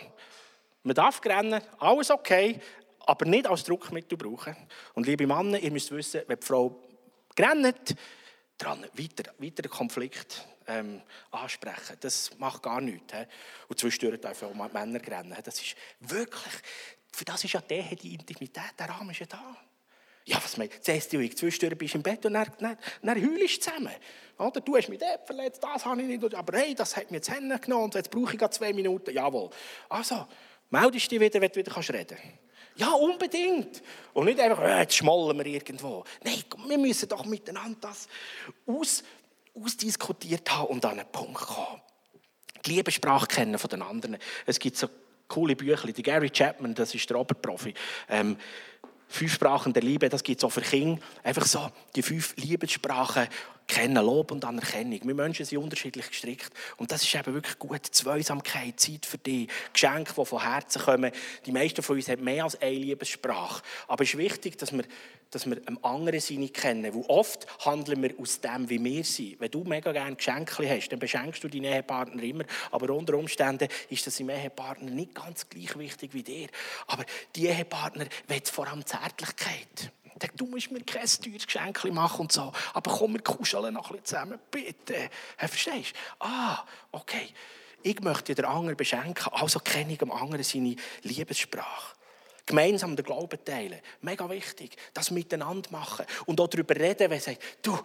man 0.84 0.96
darf 0.96 1.20
grennen, 1.20 1.62
alles 1.80 2.12
okay, 2.12 2.60
aber 3.00 3.26
nicht 3.26 3.48
als 3.48 3.64
Druckmittel 3.64 4.18
brauchen. 4.18 4.56
Und 4.94 5.06
liebe 5.06 5.28
Männer, 5.28 5.60
ihr 5.60 5.72
müsst 5.72 5.92
wissen, 5.92 6.22
wenn 6.28 6.40
die 6.40 6.46
Frau 6.46 6.82
grennt, 7.36 7.96
dran 8.58 8.86
weiter, 8.94 9.34
weiter 9.38 9.68
Konflikt 9.68 10.48
ähm, 10.68 11.02
ansprechen. 11.32 11.98
Das 12.00 12.38
macht 12.38 12.64
gar 12.64 12.82
nichts. 12.82 13.14
He. 13.14 13.26
Und 13.68 13.80
zwischendurch 13.80 14.22
dürfen 14.22 14.48
auch 14.60 14.74
Männer 14.74 15.00
rennen. 15.06 15.38
Das 15.44 15.62
ist 15.62 15.76
wirklich, 16.00 16.54
für 17.12 17.26
das 17.26 17.44
ist 17.44 17.54
ja 17.54 17.62
die, 17.62 17.96
die 17.96 18.14
Intimität, 18.16 18.74
der 18.78 18.90
Rahmen 18.90 19.12
ist 19.12 19.20
ja 19.20 19.26
da. 19.26 19.58
Ja, 20.28 20.38
was 20.44 20.58
meinst 20.58 20.78
du? 20.78 20.82
Zuerst 20.82 21.14
du, 21.14 21.30
zwischendurch 21.30 21.78
bist 21.78 21.94
im 21.94 22.02
Bett 22.02 22.26
und 22.26 22.34
dann, 22.34 22.52
dann, 22.58 22.78
dann 23.04 23.22
heulst 23.22 23.58
du 23.58 23.70
zusammen. 23.70 23.94
Oder? 24.40 24.60
Du 24.60 24.76
hast 24.76 24.90
mich 24.90 25.00
dort 25.00 25.26
verletzt, 25.26 25.64
das 25.64 25.86
habe 25.86 26.02
ich 26.02 26.08
nicht. 26.08 26.34
Aber 26.34 26.58
hey, 26.58 26.74
das 26.74 26.98
hat 26.98 27.12
mir 27.12 27.18
jetzt 27.18 27.30
Hände 27.30 27.60
genommen 27.60 27.86
und 27.86 27.96
jetzt 27.96 28.10
brauche 28.10 28.34
ich 28.34 28.40
gerade 28.40 28.54
zwei 28.54 28.74
Minuten. 28.74 29.12
Jawohl. 29.14 29.52
Also, 29.88 30.26
meldest 30.72 31.12
dich 31.12 31.20
wieder, 31.20 31.40
wenn 31.40 31.52
du 31.52 31.58
wieder 31.58 31.78
reden 31.78 32.18
kannst. 32.18 32.24
Ja, 32.78 32.92
unbedingt. 32.92 33.82
Und 34.14 34.26
nicht 34.26 34.40
einfach, 34.40 34.62
äh, 34.62 34.80
jetzt 34.82 34.96
schmollen 34.96 35.38
wir 35.38 35.46
irgendwo. 35.46 36.04
Nein, 36.24 36.44
wir 36.68 36.78
müssen 36.78 37.08
doch 37.08 37.24
miteinander 37.26 37.78
das 37.82 38.08
aus, 38.66 39.04
ausdiskutiert 39.56 40.52
haben 40.52 40.68
und 40.68 40.86
an 40.86 41.00
einen 41.00 41.12
Punkt 41.12 41.42
kommen. 41.42 41.82
Die 42.66 42.72
Liebessprache 42.72 43.28
kennen 43.28 43.58
von 43.60 43.70
den 43.70 43.82
anderen. 43.82 44.18
Es 44.46 44.60
gibt 44.60 44.78
so 44.78 44.88
coole 45.28 45.56
Bücher. 45.56 45.92
Die 45.92 46.04
Gary 46.04 46.30
Chapman, 46.30 46.74
das 46.74 46.94
ist 46.96 47.10
der 47.10 47.20
Oberprofi. 47.20 47.74
Ähm, 48.10 48.38
fünf 49.08 49.34
Sprachen 49.34 49.74
der 49.74 49.84
Liebe, 49.84 50.10
das 50.10 50.24
gibt 50.24 50.40
es 50.40 50.44
auch 50.44 50.52
für 50.52 50.62
Kinder. 50.62 51.02
Einfach 51.24 51.46
so 51.46 51.70
die 51.96 52.02
fünf 52.02 52.36
Liebessprachen 52.38 53.28
kennen, 53.68 54.04
Lob 54.04 54.32
und 54.32 54.46
Anerkennung. 54.46 55.00
Wir 55.04 55.16
Menschen 55.16 55.46
sind 55.46 55.58
unterschiedlich 55.58 56.08
gestrickt. 56.08 56.52
Und 56.78 56.92
das 56.92 57.04
ist 57.04 57.16
eben 57.16 57.34
wirklich 57.34 57.58
gut. 57.58 57.86
Zweisamkeit, 57.86 58.80
Zeit 58.80 59.06
für 59.06 59.18
dich, 59.18 59.50
Geschenke, 59.74 60.14
die 60.16 60.26
von 60.26 60.42
Herzen 60.42 60.82
kommen. 60.82 61.12
Die 61.46 61.52
meisten 61.52 61.82
von 61.82 61.96
uns 61.96 62.08
haben 62.10 62.24
mehr 62.24 62.44
als 62.44 62.62
eine 62.62 62.72
Liebessprache. 62.72 63.64
Aber 63.88 64.04
es 64.04 64.12
ist 64.12 64.18
wichtig, 64.18 64.58
dass 64.58 64.72
wir, 64.72 64.84
dass 65.32 65.46
wir 65.46 65.58
einem 65.66 65.80
anderen 65.82 66.20
Sinne 66.20 66.50
kennen. 66.50 66.94
Weil 66.94 67.04
oft 67.08 67.48
handeln 67.66 68.02
wir 68.04 68.20
aus 68.20 68.40
dem, 68.42 68.70
wie 68.70 68.84
wir 68.84 69.04
sind. 69.04 69.40
Wenn 69.40 69.52
du 69.52 69.64
mega 69.64 69.92
gerne 69.92 70.16
Geschenke 70.16 70.70
hast, 70.70 70.90
dann 70.90 71.00
beschenkst 71.00 71.44
du 71.44 71.48
deinen 71.48 71.66
Ehepartner 71.66 72.24
immer. 72.24 72.44
Aber 72.72 72.94
unter 72.94 73.16
Umständen 73.16 73.68
ist 73.90 74.06
das 74.08 74.20
im 74.20 74.30
Ehepartner 74.30 74.92
nicht 74.92 75.16
ganz 75.16 75.50
gleich 75.50 75.78
wichtig 75.78 76.14
wie 76.14 76.24
dir. 76.24 76.48
Aber 76.88 77.06
die 77.36 77.48
Ehepartner 77.48 78.06
wollen 78.28 78.46
vor 78.46 78.68
allem 78.68 78.86
Zärtlichkeit. 78.86 79.92
Du 80.36 80.46
musst 80.46 80.72
mir 80.72 80.82
kein 80.82 81.06
teures 81.06 81.46
Geschenk 81.46 81.84
machen 81.92 82.22
und 82.22 82.32
so. 82.32 82.52
Aber 82.74 82.92
komm, 82.92 83.14
wir 83.14 83.22
kuscheln 83.22 83.74
noch 83.74 83.92
ein 83.92 83.98
bisschen 83.98 84.06
zusammen, 84.06 84.40
bitte. 84.50 85.10
Verstehst 85.38 85.92
du? 85.92 86.26
Ah, 86.26 86.64
okay. 86.92 87.30
Ich 87.84 88.00
möchte 88.00 88.34
den 88.34 88.46
anderen 88.46 88.78
beschenken, 88.78 89.32
also 89.34 89.60
kenne 89.60 89.94
ich 89.94 90.00
dem 90.00 90.12
anderen 90.12 90.44
seine 90.44 90.76
Liebessprache. 91.04 91.95
Gemeinsam 92.46 92.96
den 92.96 93.06
Glauben 93.06 93.44
teilen. 93.44 93.80
Mega 94.02 94.30
wichtig. 94.30 94.76
Das 94.94 95.10
miteinander 95.10 95.70
machen. 95.72 96.06
Und 96.26 96.40
auch 96.40 96.48
darüber 96.48 96.76
reden, 96.76 97.10
wenn 97.10 97.20
sagt, 97.20 97.42
du, 97.64 97.78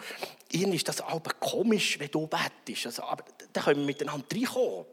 irgendwie 0.50 0.76
ist 0.76 0.88
das 0.88 1.00
aber 1.00 1.32
komisch, 1.40 1.98
wenn 1.98 2.10
du 2.10 2.26
bettest. 2.26 2.86
Also, 2.86 3.04
aber 3.04 3.24
da 3.52 3.62
können 3.62 3.80
wir 3.80 3.86
miteinander 3.86 4.26
reinkommen. 4.32 4.84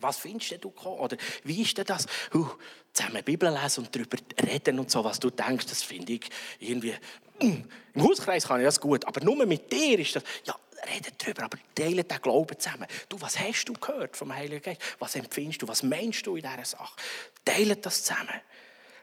Was 0.00 0.18
findest 0.18 0.64
du 0.64 0.72
Oder 0.82 1.16
wie 1.44 1.62
ist 1.62 1.76
denn 1.76 1.84
das? 1.84 2.06
Uh, 2.34 2.48
zusammen 2.92 3.22
Bibel 3.22 3.50
lesen 3.50 3.84
und 3.84 3.94
darüber 3.94 4.16
reden 4.42 4.78
und 4.78 4.90
so, 4.90 5.04
was 5.04 5.20
du 5.20 5.30
denkst, 5.30 5.66
das 5.66 5.82
finde 5.82 6.14
ich 6.14 6.28
irgendwie. 6.58 6.94
Mm, 7.40 7.64
Im 7.94 8.02
Hauskreis 8.02 8.46
kann 8.46 8.60
ich 8.60 8.66
das 8.66 8.80
gut, 8.80 9.04
aber 9.06 9.22
nur 9.22 9.44
mit 9.46 9.70
dir 9.72 9.98
ist 9.98 10.16
das. 10.16 10.22
Ja, 10.44 10.56
reden 10.92 11.12
darüber, 11.18 11.44
aber 11.44 11.58
teile 11.74 12.04
den 12.04 12.20
Glauben 12.20 12.58
zusammen. 12.58 12.86
Du, 13.08 13.20
was 13.20 13.38
hast 13.38 13.66
du 13.66 13.74
gehört 13.74 14.16
vom 14.16 14.34
Heiligen 14.34 14.62
Geist? 14.62 14.80
Was 14.98 15.14
empfindest 15.14 15.62
du? 15.62 15.68
Was 15.68 15.82
meinst 15.82 16.26
du 16.26 16.36
in 16.36 16.42
dieser 16.42 16.64
Sache? 16.64 16.96
Teile 17.44 17.76
das 17.76 18.04
zusammen 18.04 18.40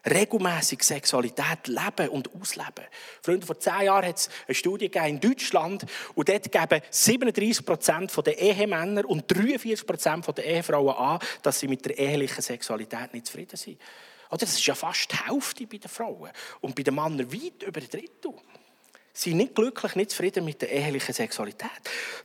regelmäßig 0.10 0.84
Sexualität 0.84 1.68
leben 1.68 2.10
und 2.10 2.34
ausleben. 2.34 2.86
Freunde, 3.22 3.46
vor 3.46 3.60
zehn 3.60 3.84
Jahren 3.84 4.06
hat 4.06 4.18
es 4.18 4.30
eine 4.48 4.56
Studie 4.56 4.86
in 4.86 5.20
Deutschland 5.20 5.86
und 6.16 6.30
dort 6.30 6.52
geben 6.52 6.82
37 6.90 7.66
Prozent 7.66 8.26
der 8.26 8.38
Ehemänner 8.38 9.08
und 9.08 9.26
43 9.28 9.86
Prozent 9.86 10.38
der 10.38 10.46
Ehefrauen 10.46 10.96
an, 10.96 11.20
dass 11.42 11.60
sie 11.60 11.68
mit 11.68 11.86
der 11.86 11.98
ehelichen 11.98 12.42
Sexualität 12.42 13.14
nicht 13.14 13.28
zufrieden 13.28 13.58
sind. 13.58 13.80
Oder 14.30 14.40
das 14.40 14.54
ist 14.54 14.66
ja 14.66 14.76
fast 14.76 15.12
die 15.12 15.18
Hälfte 15.18 15.68
bei 15.68 15.78
den 15.78 15.90
Frauen 15.90 16.32
und 16.62 16.76
bei 16.76 16.84
den 16.84 16.96
Männern 16.96 17.32
weit 17.32 17.64
über 17.64 17.80
ein 17.80 17.90
Drittel. 17.90 18.34
sind 19.14 19.38
nicht 19.38 19.56
glücklich, 19.56 19.96
nicht 19.96 20.12
zufrieden 20.12 20.46
mit 20.46 20.62
der 20.62 20.70
ehelichen 20.72 21.14
Sexualität. 21.14 21.70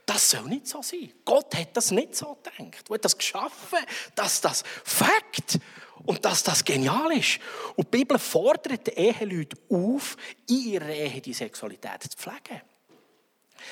Das 0.05 0.30
soll 0.30 0.45
nicht 0.45 0.66
so 0.66 0.83
sein. 0.83 1.12
Gott 1.24 1.55
hat 1.55 1.76
das 1.76 1.91
nicht 1.91 2.16
so 2.16 2.35
gedacht. 2.35 2.85
Er 2.89 2.95
hat 2.95 3.05
das 3.05 3.16
geschaffen, 3.16 3.78
dass 4.14 4.41
das 4.41 4.64
Fakt 4.85 5.59
und 6.05 6.24
dass 6.24 6.42
das 6.42 6.64
genial 6.64 7.12
ist. 7.12 7.38
Und 7.76 7.92
die 7.92 7.98
Bibel 7.98 8.18
fordert 8.18 8.86
die 8.86 8.92
Eheleute 8.92 9.57
auf, 9.70 10.16
in 10.48 10.72
ihrer 10.72 10.90
Ehe 10.90 11.20
die 11.20 11.32
Sexualität 11.32 12.03
zu 12.03 12.16
pflegen. 12.16 12.62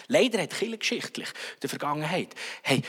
Leider 0.08 0.42
hat 0.42 0.58
geschichtlich 0.58 1.28
in 1.28 1.60
der 1.62 1.70
Vergangenheit 1.70 2.34
hey, 2.62 2.82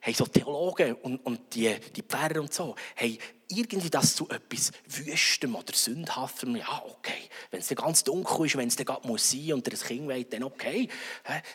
hey, 0.00 0.14
so 0.14 0.26
Theologen 0.26 0.94
und, 0.94 1.18
und 1.24 1.54
die, 1.54 1.74
die 1.94 2.02
Pfarrer 2.02 2.40
und 2.40 2.52
so, 2.52 2.74
hey, 2.94 3.18
irgendwie 3.48 3.90
das 3.90 4.14
zu 4.14 4.28
etwas 4.28 4.72
Wüstem 4.86 5.54
oder 5.54 5.72
Sündhaftem, 5.72 6.56
ja, 6.56 6.82
okay. 6.84 7.28
Wenn 7.50 7.60
es 7.60 7.68
ganz 7.68 8.04
dunkel 8.04 8.46
ist, 8.46 8.56
wenn 8.56 8.68
es 8.68 8.76
dann 8.76 8.86
gerade 8.86 9.06
muss 9.06 9.30
sein 9.30 9.54
und 9.54 9.72
das 9.72 9.84
Kind 9.84 10.06
will, 10.06 10.24
dann 10.24 10.44
okay. 10.44 10.88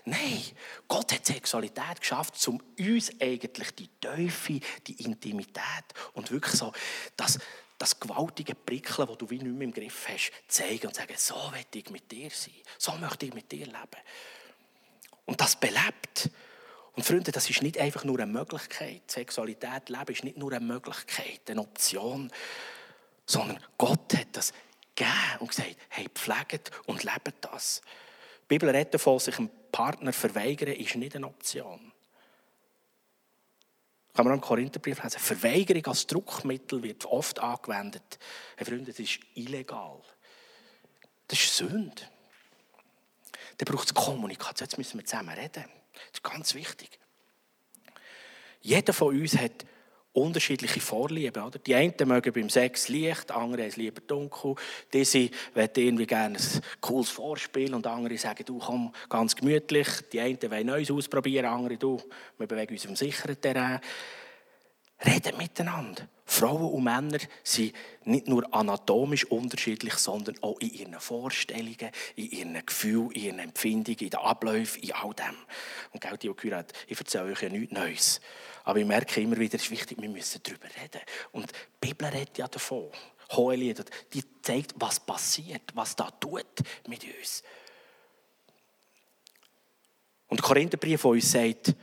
Nein, 0.06 0.44
Gott 0.88 1.14
hat 1.14 1.26
Sexualität 1.26 2.02
geschafft, 2.02 2.48
um 2.48 2.62
uns 2.80 3.12
eigentlich 3.22 3.72
die 3.76 3.90
Teufel, 4.02 4.60
die 4.88 5.04
Intimität 5.04 5.86
und 6.14 6.32
wirklich 6.32 6.56
so 6.56 6.74
das, 7.16 7.40
das 7.78 8.00
gewaltige 8.00 8.56
Prickeln, 8.56 9.08
das 9.08 9.18
du 9.18 9.30
wie 9.30 9.38
nicht 9.38 9.56
mehr 9.56 9.68
im 9.68 9.74
Griff 9.74 10.08
hast, 10.08 10.32
zeigen 10.48 10.88
und 10.88 10.96
sagen, 10.96 11.14
so 11.16 11.36
möchte 11.52 11.78
ich 11.78 11.90
mit 11.92 12.12
dir 12.12 12.30
sein, 12.32 12.54
so 12.78 12.94
möchte 12.94 13.28
ich 13.28 13.34
mit 13.34 13.52
dir 13.52 13.66
leben. 13.66 14.02
Und 15.26 15.40
das 15.40 15.56
belebt. 15.56 16.30
Und 16.96 17.04
Freunde, 17.04 17.32
das 17.32 17.50
ist 17.50 17.64
nicht 17.64 17.78
einfach 17.80 18.04
nur 18.04 18.20
eine 18.20 18.32
Möglichkeit. 18.32 19.10
Sexualität 19.10 19.90
leben 19.90 20.12
ist 20.12 20.24
nicht 20.24 20.38
nur 20.38 20.52
eine 20.52 20.64
Möglichkeit, 20.64 21.42
eine 21.50 21.62
Option, 21.62 22.32
sondern 23.26 23.60
Gott 23.78 24.14
hat 24.14 24.28
das 24.34 24.54
gegeben 24.96 25.40
und 25.40 25.48
gesagt, 25.50 25.76
hey, 25.90 26.08
pflegt 26.14 26.72
und 26.86 27.04
lebt 27.04 27.34
das. 27.42 27.82
Die 28.44 28.48
Bibel 28.48 28.70
redet 28.70 28.94
davon, 28.94 29.18
sich 29.20 29.38
einem 29.40 29.50
Partner 29.72 30.14
verweigern, 30.14 30.74
ist 30.74 30.96
nicht 30.96 31.16
eine 31.16 31.28
Option. 31.28 31.92
Kann 34.14 34.26
man 34.26 34.36
im 34.36 34.42
Korintherbrief 34.42 35.02
lesen. 35.02 35.20
Verweigerung 35.20 35.88
als 35.88 36.06
Druckmittel 36.06 36.84
wird 36.84 37.06
oft 37.06 37.40
angewendet. 37.40 38.20
Hey 38.56 38.66
Freunde, 38.66 38.92
das 38.92 39.00
ist 39.00 39.20
illegal. 39.34 40.00
Das 41.28 41.40
ist 41.40 41.58
Sünde. 41.58 42.04
Da 43.58 43.66
braucht 43.66 43.88
es 43.88 43.94
Kommunikation. 43.96 44.68
Jetzt 44.68 44.78
müssen 44.78 45.00
wir 45.00 45.06
zusammen 45.06 45.36
reden. 45.36 45.66
Das 45.94 46.14
ist 46.16 46.24
ganz 46.24 46.56
wichtig. 46.56 47.00
Jeder 48.62 48.94
von 48.94 49.20
uns 49.20 49.38
hat 49.38 49.66
unterschiedliche 50.14 50.80
Vorlieben. 50.80 51.44
Oder? 51.44 51.60
Die 51.60 51.76
einen 51.76 51.94
mögen 52.06 52.32
beim 52.32 52.50
Sex 52.50 52.88
Licht, 52.88 53.32
andere 53.32 53.66
es 53.66 53.76
lieber 53.76 54.00
dunkel. 54.02 54.56
Diese 54.94 55.30
wollen 55.54 55.70
irgendwie 55.76 56.06
gerne 56.06 56.38
ein 56.38 56.62
cooles 56.80 57.10
Vorspiel 57.10 57.74
und 57.74 57.86
andere 57.88 58.18
sagen, 58.18 58.46
du 58.46 58.60
komm 58.60 58.94
ganz 59.10 59.36
gemütlich. 59.36 59.88
Die 60.12 60.20
einen 60.22 60.42
wollen 60.42 60.68
Neues 60.68 60.92
ausprobieren, 60.92 61.46
andere, 61.46 61.78
du, 61.78 62.02
wir 62.38 62.48
bewegen 62.48 62.74
uns 62.74 62.84
dem 62.84 62.96
sicheren 62.96 63.42
Terrain. 63.42 63.80
Reden 65.04 65.38
miteinander. 65.38 66.08
Frauen 66.26 66.72
und 66.72 66.84
Männer 66.84 67.20
sind 67.44 67.74
nicht 68.06 68.28
nur 68.28 68.54
anatomisch 68.54 69.26
unterschiedlich, 69.26 69.96
sondern 69.96 70.42
auch 70.42 70.60
in 70.60 70.74
ihren 70.74 71.00
Vorstellungen, 71.00 71.92
in 72.16 72.32
ihren 72.32 72.66
Gefühlen, 72.66 73.12
in 73.12 73.24
ihren 73.24 73.40
Empfindungen, 73.40 74.00
in 74.00 74.10
den 74.10 74.20
Abläufen, 74.20 74.82
in 74.84 74.94
all 74.94 75.14
dem. 75.14 75.36
Und 75.92 76.02
Geld, 76.02 76.24
die 76.24 76.34
gehört, 76.34 76.72
ich 76.88 76.98
erzähle 76.98 77.32
euch 77.32 77.42
ja 77.42 77.50
nichts 77.50 77.74
Neues. 77.74 78.22
Aber 78.64 78.80
ich 78.80 78.86
merke 78.86 79.20
immer 79.22 79.38
wieder, 79.38 79.56
es 79.56 79.64
ist 79.64 79.72
wichtig, 79.72 80.02
wir 80.02 80.10
müssen 80.10 80.42
darüber 80.44 80.68
reden. 80.82 81.02
Und 81.34 81.52
die 81.52 81.88
Bibel 81.88 82.08
redet 82.08 82.38
ja 82.38 82.48
davon. 82.48 82.90
Hohelieder, 83.32 83.84
die 84.14 84.24
zeigt, 84.42 84.74
was 84.76 85.00
passiert, 85.00 85.64
was 85.74 85.96
da 85.96 86.10
tut 86.12 86.46
mit 86.88 87.04
uns. 87.04 87.44
Und 90.28 90.40
der 90.40 90.48
Korintherbrief 90.48 91.02
von 91.02 91.12
uns 91.12 91.32
sagt, 91.32 91.76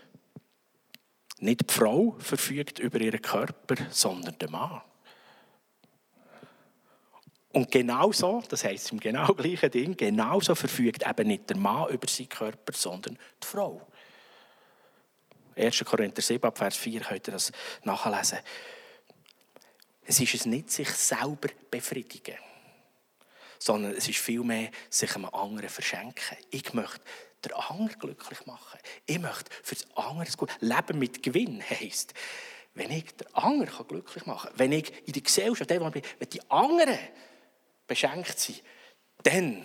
nicht 1.41 1.71
die 1.71 1.75
Frau 1.75 2.17
verfügt 2.19 2.79
über 2.79 3.01
ihren 3.01 3.21
Körper, 3.21 3.77
sondern 3.91 4.39
der 4.39 4.51
Mann. 4.51 4.83
Und 7.53 7.71
genauso, 7.71 8.43
das 8.49 8.65
heißt 8.65 8.93
im 8.93 9.01
genau 9.01 9.35
gleichen 9.35 9.71
Ding, 9.71 9.97
genauso 9.97 10.55
verfügt 10.55 11.05
eben 11.07 11.29
nicht 11.29 11.51
der 11.51 11.57
Mann 11.57 11.89
über 11.91 12.07
seinen 12.07 12.29
Körper, 12.29 12.73
sondern 12.73 13.19
die 13.43 13.47
Frau. 13.47 13.87
1. 15.57 15.85
Korinther 15.85 16.23
7, 16.23 16.53
Vers 16.55 16.77
4 16.77 17.01
könnt 17.01 17.29
ihr 17.29 17.33
das 17.33 17.51
nachlesen. 17.83 18.39
Es 20.05 20.21
ist 20.21 20.35
es 20.35 20.47
nicht 20.47 20.71
sich 20.71 20.89
selber 20.91 21.49
befriedigen, 21.71 22.37
sondern 23.59 23.93
es 23.93 24.09
ist 24.09 24.19
vielmehr 24.19 24.71
sich 24.89 25.15
einem 25.15 25.27
anderen 25.27 25.69
verschenken. 25.69 26.37
Ich 26.51 26.73
möchte 26.73 27.01
den 27.45 27.53
anderen 27.53 27.99
glücklich 27.99 28.47
machen. 28.47 28.79
Ich 29.07 29.19
möchte 29.19 29.51
für 29.63 29.75
das 29.75 29.87
andere 29.97 30.31
gut. 30.37 30.51
Leben 30.61 30.99
mit 30.99 31.23
Gewinn 31.23 31.63
heisst, 31.63 32.15
wenn 32.75 32.91
ich 32.91 33.17
den 33.17 33.35
anderen 33.35 33.87
glücklich 33.87 34.27
machen 34.27 34.51
kann, 34.51 34.59
wenn 34.59 34.73
ich 34.73 34.93
in 35.07 35.13
der 35.13 35.23
Gesellschaft, 35.23 35.69
bin, 35.69 35.83
wenn 35.83 36.31
die 36.31 36.51
anderen 36.51 36.99
beschenkt 37.87 38.39
sind, 38.39 38.63
dann 39.23 39.65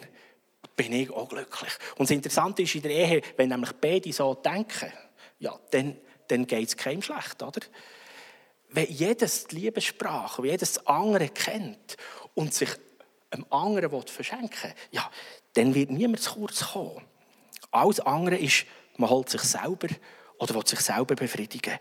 bin 0.76 0.94
ich 0.94 1.10
auch 1.12 1.30
glücklich. 1.30 1.72
Und 1.98 2.10
das 2.10 2.12
Interessante 2.12 2.64
ist 2.64 2.76
in 2.76 2.82
der 2.82 2.92
Ehe, 2.92 3.22
wenn 3.38 3.50
nämlich 3.50 3.72
beide 3.74 4.12
so 4.12 4.34
denken, 4.34 4.92
ja, 5.40 5.58
dann, 5.72 5.98
dann 6.28 6.48
geht 6.48 6.68
es 6.68 6.78
keinem 6.78 7.02
schlecht, 7.02 7.42
oder? 7.44 7.62
Wenn 8.70 8.92
jedes 8.92 9.46
die 9.46 9.56
Liebessprache, 9.58 10.42
wenn 10.42 10.52
jedes 10.52 10.74
das 10.74 10.88
andere 10.88 11.30
kennt 11.30 11.98
und 12.34 12.54
sich 12.54 12.70
einem 13.30 13.46
anderen 13.50 14.02
verschenken 14.08 14.72
will, 14.72 14.76
ja, 14.92 15.10
dann 15.54 15.74
wird 15.76 15.92
niemand 15.92 16.22
zu 16.22 16.34
kurz 16.34 16.72
kommen. 16.72 17.02
Alles 17.76 18.00
andere 18.00 18.38
ist, 18.38 18.66
man 18.96 19.10
holt 19.10 19.30
sich 19.30 19.42
selber 19.42 19.90
oder 20.40 20.56
will 20.56 20.66
sich 20.66 20.80
selber 20.80 21.14
befriedigen. 21.16 21.78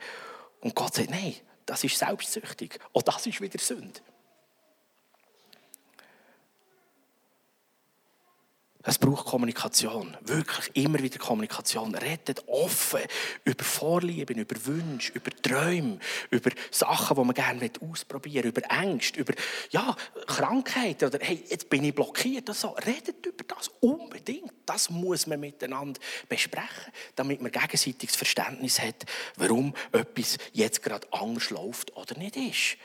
Und 0.61 0.74
Gott 0.74 0.95
sagt, 0.95 1.11
nein, 1.11 1.34
das 1.66 1.84
ist 1.84 1.97
selbstsüchtig. 1.97 2.80
Und 2.92 3.07
das 3.07 3.24
ist 3.26 3.40
wieder 3.40 3.61
Sünde. 3.61 4.01
Es 8.87 8.99
braucht 8.99 9.24
Kommunikation. 9.24 10.14
Wirklich 10.20 10.70
immer 10.74 10.99
wieder 10.99 11.18
Kommunikation. 11.18 11.95
Redet 11.95 12.47
offen 12.47 13.01
über 13.43 13.64
Vorlieben, 13.64 14.37
über 14.37 14.66
Wünsche, 14.66 15.11
über 15.14 15.30
Träume, 15.30 15.99
über 16.30 16.51
Sachen, 16.70 17.16
die 17.16 17.24
man 17.24 17.35
gerne 17.35 17.70
ausprobieren 17.80 18.45
will, 18.45 18.51
über 18.51 18.70
Ängste, 18.70 19.20
über 19.20 19.32
ja, 19.70 19.97
Krankheiten 20.26 21.07
oder 21.07 21.18
hey, 21.22 21.43
jetzt 21.49 21.70
bin 21.70 21.82
ich 21.85 21.95
blockiert. 21.95 22.51
Also, 22.51 22.76
redet 22.87 23.24
über 23.24 23.45
das 23.45 23.70
unbedingt. 23.80 24.53
Das 24.66 24.91
muss 24.91 25.26
man 25.26 25.41
miteinander 25.41 25.99
besprechen, 26.28 26.93
damit 27.16 27.41
man 27.41 27.53
gegenseitiges 27.53 28.16
Verständnis 28.16 28.80
hat, 28.80 29.07
warum 29.37 29.74
etwas 29.93 30.37
jetzt 30.53 30.82
gerade 30.82 31.11
anders 31.11 31.49
läuft 31.49 31.97
oder 31.97 32.18
nicht 32.18 32.37
ist. 32.37 32.76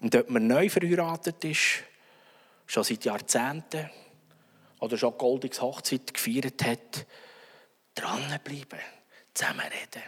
Und 0.00 0.16
ob 0.16 0.30
man 0.30 0.46
neu 0.46 0.70
verheiratet 0.70 1.44
ist, 1.44 1.84
schon 2.70 2.84
seit 2.84 3.04
Jahrzehnten 3.04 3.90
oder 4.78 4.96
schon 4.96 5.18
goldiges 5.18 5.60
Hochzeit 5.60 6.14
gefeiert 6.14 6.64
hat, 6.64 7.04
dranbleiben, 7.96 8.78
zusammenreden. 9.34 10.02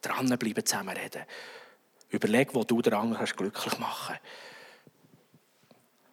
Dranbleiben, 0.00 0.64
zusammenreden. 0.64 1.24
Überleg, 2.08 2.54
wo 2.54 2.64
du 2.64 2.80
den 2.80 2.94
anderen 2.94 3.26
glücklich 3.26 3.78
machen 3.78 4.16
kannst. 4.16 4.22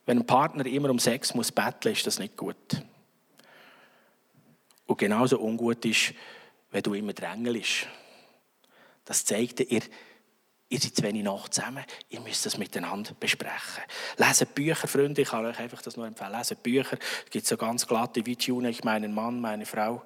Wenn 0.06 0.20
ein 0.20 0.28
Partner 0.28 0.66
immer 0.66 0.90
um 0.90 1.00
Sex 1.00 1.34
muss 1.34 1.54
betteln, 1.54 1.94
ist 1.94 2.06
das 2.06 2.20
nicht 2.20 2.36
gut. 2.36 2.84
Und 4.88 4.98
genauso 4.98 5.40
ungut 5.40 5.86
ist, 5.86 6.14
wenn 6.72 6.84
du 6.84 6.94
immer 6.94 7.14
drängelst. 7.14 7.88
Das 9.06 9.24
zeigt 9.24 9.60
dir, 9.60 9.72
Ihr 9.72 9.84
seid 10.70 10.96
zu 10.96 11.04
wenig 11.04 11.24
Nacht 11.24 11.54
zusammen, 11.54 11.86
ihr 12.10 12.20
müsst 12.22 12.46
das 12.46 12.58
miteinander 12.58 13.14
besprechen. 13.20 13.84
Lesen 14.18 14.48
Bücher, 14.48 14.88
Freunde, 14.88 15.22
ich 15.22 15.30
kann 15.30 15.46
euch 15.46 15.60
einfach 15.60 15.82
das 15.82 15.96
nur 15.96 16.08
empfehlen. 16.08 16.32
Lesen 16.32 16.58
Bücher, 16.58 16.98
es 17.26 17.32
gibt 17.32 17.46
so 17.46 17.56
ganz 17.56 17.86
glatte, 17.86 18.24
tune 18.24 18.70
ich 18.70 18.84
meinen 18.84 19.14
Mann, 19.14 19.40
meine 19.40 19.66
Frau, 19.66 20.04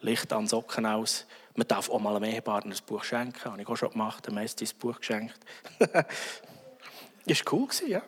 Licht 0.00 0.32
an 0.32 0.46
Socken 0.46 0.86
aus. 0.86 1.26
Man 1.56 1.66
darf 1.66 1.88
auch 1.90 2.00
mal 2.00 2.16
einem 2.16 2.30
Ehepartner 2.30 2.74
ein 2.74 2.86
Buch 2.86 3.04
schenken, 3.04 3.44
habe 3.44 3.60
ich 3.60 3.68
auch 3.68 3.76
schon 3.76 3.90
gemacht, 3.90 4.26
dem 4.26 4.34
Messi 4.34 4.64
ein 4.64 4.78
Buch 4.78 4.98
geschenkt. 4.98 5.38
das 5.78 7.46
war 7.46 7.52
cool, 7.52 7.68
ja. 7.86 8.02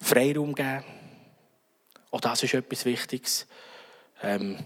Freiraum 0.00 0.54
geben. 0.54 0.84
Auch 2.10 2.20
das 2.20 2.42
ist 2.42 2.54
etwas 2.54 2.84
Wichtiges. 2.84 3.46
Ähm, 4.22 4.58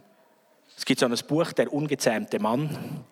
es 0.76 0.84
gibt 0.84 1.00
so 1.00 1.06
ein 1.06 1.14
Buch, 1.28 1.52
Der 1.52 1.72
ungezähmte 1.72 2.38
Mann. 2.38 3.04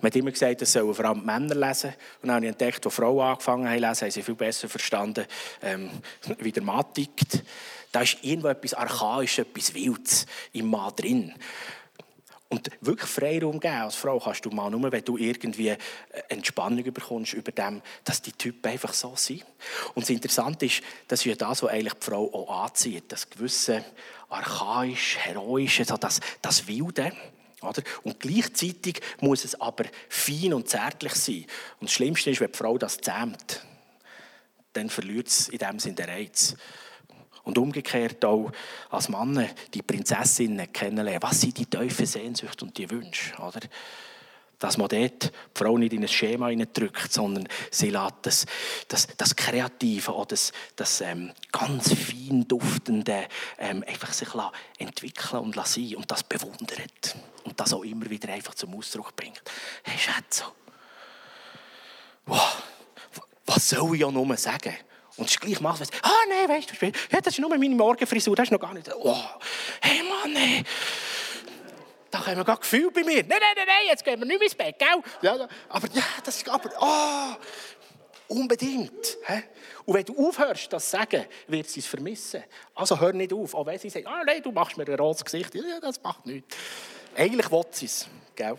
Man 0.00 0.10
hat 0.10 0.16
immer 0.16 0.32
gesagt, 0.32 0.60
das 0.60 0.72
sollen 0.72 0.92
vor 0.92 1.04
allem 1.04 1.24
Männer 1.24 1.54
lesen. 1.54 1.94
Und 2.20 2.28
dann 2.28 2.36
habe 2.36 2.46
ich 2.46 2.52
entdeckt, 2.52 2.84
als 2.84 2.94
Frauen 2.94 3.20
angefangen 3.20 3.68
haben 3.68 3.78
zu 3.78 3.88
lesen, 3.88 4.00
haben 4.02 4.10
sie 4.10 4.22
viel 4.22 4.34
besser 4.34 4.68
verstanden, 4.68 5.24
ähm, 5.62 5.90
wie 6.38 6.52
der 6.52 6.62
Mann 6.62 6.84
tickt. 6.92 7.42
Da 7.92 8.02
ist 8.02 8.18
irgendwo 8.22 8.48
etwas 8.48 8.74
Archaisches, 8.74 9.46
etwas 9.46 9.72
Wildes 9.74 10.26
im 10.52 10.66
Mann 10.66 10.92
drin. 10.96 11.32
Und 12.54 12.70
wirklich 12.82 13.10
Freiraum 13.10 13.58
geben 13.58 13.74
als 13.74 13.96
Frau 13.96 14.20
kannst 14.20 14.44
du 14.44 14.50
mal 14.50 14.70
nur, 14.70 14.92
wenn 14.92 15.04
du 15.04 15.18
irgendwie 15.18 15.70
äh, 15.70 15.78
Entspannung 16.28 16.84
bekommst 16.84 17.32
über 17.32 17.50
dem, 17.50 17.82
dass 18.04 18.22
die 18.22 18.30
Typen 18.30 18.70
einfach 18.70 18.94
so 18.94 19.14
sind. 19.16 19.44
Und 19.94 20.04
das 20.04 20.10
Interessante 20.10 20.66
ist, 20.66 20.80
das 21.08 21.18
ist 21.18 21.24
ja 21.24 21.34
das, 21.34 21.64
was 21.64 21.70
eigentlich 21.70 21.94
die 21.94 22.04
Frau 22.04 22.32
auch 22.32 22.64
anzieht. 22.64 23.06
Das 23.08 23.28
gewisse 23.28 23.84
archaisch, 24.28 25.18
heroische, 25.18 25.84
so 25.84 25.96
das, 25.96 26.20
das 26.40 26.68
Wilde. 26.68 27.10
Oder? 27.60 27.82
Und 28.04 28.20
gleichzeitig 28.20 29.00
muss 29.20 29.44
es 29.44 29.60
aber 29.60 29.86
fein 30.08 30.54
und 30.54 30.68
zärtlich 30.68 31.14
sein. 31.14 31.46
Und 31.80 31.88
das 31.88 31.92
Schlimmste 31.92 32.30
ist, 32.30 32.40
wenn 32.40 32.52
die 32.52 32.56
Frau 32.56 32.78
das 32.78 32.98
zähmt, 32.98 33.66
dann 34.74 34.90
verliert 34.90 35.26
es 35.26 35.48
in 35.48 35.58
dem 35.58 35.80
Sinne 35.80 35.96
den 35.96 36.08
Reiz. 36.08 36.54
Und 37.44 37.58
umgekehrt 37.58 38.24
auch 38.24 38.50
als 38.90 39.08
Mann 39.08 39.48
die 39.72 39.82
Prinzessinnen 39.82 40.72
kennenlernen. 40.72 41.22
Was 41.22 41.42
sind 41.42 41.58
die 41.58 41.66
tiefen 41.66 42.06
Sehnsüchte 42.06 42.64
und 42.64 42.76
die 42.76 42.90
Wünsche? 42.90 43.34
Oder? 43.36 43.60
Dass 44.58 44.78
man 44.78 44.88
dort 44.88 45.24
die 45.24 45.30
Frau 45.54 45.76
nicht 45.76 45.92
in 45.92 46.02
ein 46.02 46.08
Schema 46.08 46.50
drückt, 46.54 47.12
sondern 47.12 47.46
sie 47.70 47.90
lässt 47.90 48.14
das, 48.22 48.46
das, 48.88 49.08
das 49.16 49.36
Kreative 49.36 50.12
oder 50.14 50.28
das, 50.28 50.52
das 50.74 51.02
ähm, 51.02 51.32
ganz 51.52 51.92
fein 51.92 52.48
duftende 52.48 53.26
ähm, 53.58 53.84
einfach 53.86 54.12
sich 54.14 54.28
entwickeln 54.78 55.42
und 55.42 55.66
sein 55.66 55.96
und 55.96 56.10
das 56.10 56.22
bewundert. 56.22 57.16
Und 57.44 57.60
das 57.60 57.74
auch 57.74 57.84
immer 57.84 58.08
wieder 58.08 58.32
einfach 58.32 58.54
zum 58.54 58.74
Ausdruck 58.74 59.14
bringt. 59.14 59.42
Hey 59.82 59.98
Schätze, 59.98 60.44
wow, 62.24 62.62
was 63.44 63.68
soll 63.68 63.94
ich 63.94 64.00
ja 64.00 64.10
nur 64.10 64.34
sagen? 64.38 64.74
Und 65.16 65.30
es 65.30 65.38
gleich 65.38 65.60
macht, 65.60 65.82
ah 66.02 66.10
nein, 66.28 66.48
weißt 66.48 66.70
du, 66.70 66.86
ja, 66.86 67.20
das 67.20 67.34
ist 67.34 67.38
nur 67.38 67.50
meine 67.50 67.74
Morgenfrisur, 67.74 68.34
das 68.34 68.48
ist 68.48 68.50
noch 68.50 68.60
gar 68.60 68.74
nicht, 68.74 68.90
oh, 68.94 69.16
hey 69.80 70.02
Mann, 70.02 70.34
ey. 70.34 70.64
Da 72.10 72.24
wir 72.26 72.44
gar 72.44 72.58
Gefühl 72.58 72.90
bei 72.92 73.02
mir. 73.02 73.24
Nein, 73.24 73.28
nein, 73.28 73.40
nein, 73.56 73.66
nein, 73.66 73.86
jetzt 73.88 74.04
gehen 74.04 74.18
wir 74.20 74.26
nicht 74.26 74.38
mehr 74.38 74.46
ins 74.46 74.54
Bett, 74.54 74.78
gell? 74.78 75.02
Ja, 75.22 75.48
aber 75.68 75.88
ja, 75.92 76.02
das 76.22 76.36
ist 76.36 76.48
aber, 76.48 76.70
oh, 76.80 77.36
unbedingt. 78.28 79.18
He? 79.26 79.42
Und 79.84 79.94
wenn 79.94 80.04
du 80.04 80.28
aufhörst, 80.28 80.72
das 80.72 80.84
zu 80.84 80.96
sagen, 80.96 81.26
wird 81.48 81.68
sie 81.68 81.80
es 81.80 81.86
vermissen. 81.86 82.42
Also 82.74 82.98
hör 82.98 83.12
nicht 83.12 83.32
auf, 83.32 83.54
auch 83.54 83.66
wenn 83.66 83.78
sie 83.78 83.90
sagt, 83.90 84.06
ah 84.06 84.22
nein, 84.24 84.42
du 84.42 84.52
machst 84.52 84.76
mir 84.76 84.86
ein 84.86 84.94
rotes 84.94 85.24
Gesicht. 85.24 85.54
Ja, 85.54 85.80
das 85.80 86.00
macht 86.02 86.24
nichts. 86.26 86.56
Eigentlich 87.16 87.50
will 87.50 87.64
sie 87.70 87.86
es, 87.86 88.06
gell? 88.34 88.56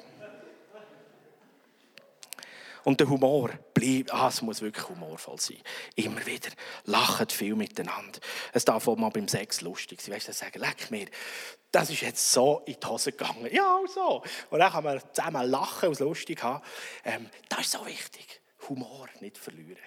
Und 2.86 3.00
der 3.00 3.10
Humor 3.10 3.50
bleibt, 3.74 4.14
ah, 4.14 4.28
es 4.28 4.44
muss 4.44 4.62
wirklich 4.62 4.88
humorvoll 4.88 5.40
sein. 5.40 5.58
Immer 5.96 6.24
wieder. 6.28 6.50
Lachen 6.86 7.28
viel 7.30 7.56
miteinander. 7.56 8.20
Es 8.54 8.64
darf 8.64 8.88
auch 8.88 8.96
mal 8.96 9.10
beim 9.10 9.28
Sex 9.28 9.62
lustig 9.62 10.00
sein. 10.02 10.14
Weißt 10.14 10.28
du, 10.28 10.34
sagen, 10.34 10.60
leck 10.60 10.92
mir, 10.92 11.08
das 11.72 11.90
ist 11.90 12.02
jetzt 12.02 12.32
so 12.32 12.62
in 12.68 12.76
die 12.82 12.88
Hose 12.88 13.12
gegangen. 13.12 13.50
Ja, 13.52 13.76
auch 13.76 13.88
so. 13.88 14.24
Und 14.52 14.60
dann 14.60 14.72
kann 14.72 14.84
man 14.84 15.02
zusammen 15.12 15.50
lachen 15.50 15.88
und 15.88 15.94
es 15.94 16.00
lustig 16.00 16.44
haben. 16.44 16.64
Ähm, 17.04 17.28
das 17.50 17.62
ist 17.62 17.72
so 17.72 17.84
wichtig. 17.88 18.40
Humor 18.70 19.08
nicht 19.20 19.40
verlieren. 19.40 19.82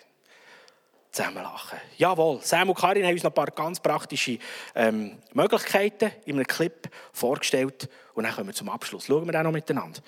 Zusammen 1.12 1.44
lachen. 1.44 1.78
Jawohl, 1.99 2.40
Sam 2.42 2.68
und 2.68 2.78
Karin 2.78 3.05
haben 3.05 3.12
uns 3.12 3.22
noch 3.22 3.30
ein 3.30 3.34
paar 3.34 3.53
ganz 3.53 3.78
praktische 3.78 4.40
ähm, 4.74 5.18
Möglichkeiten 5.34 6.11
in 6.26 6.34
einem 6.34 6.49
Clip 6.49 6.90
vorgestellt. 7.12 7.88
Und 8.14 8.24
dann 8.24 8.34
kommen 8.34 8.49
wir 8.49 8.55
zum 8.55 8.68
Abschluss. 8.68 9.07
Schauen 9.07 9.24
wir 9.24 9.38
auch 9.38 9.44
noch 9.44 9.53
miteinander. 9.53 10.01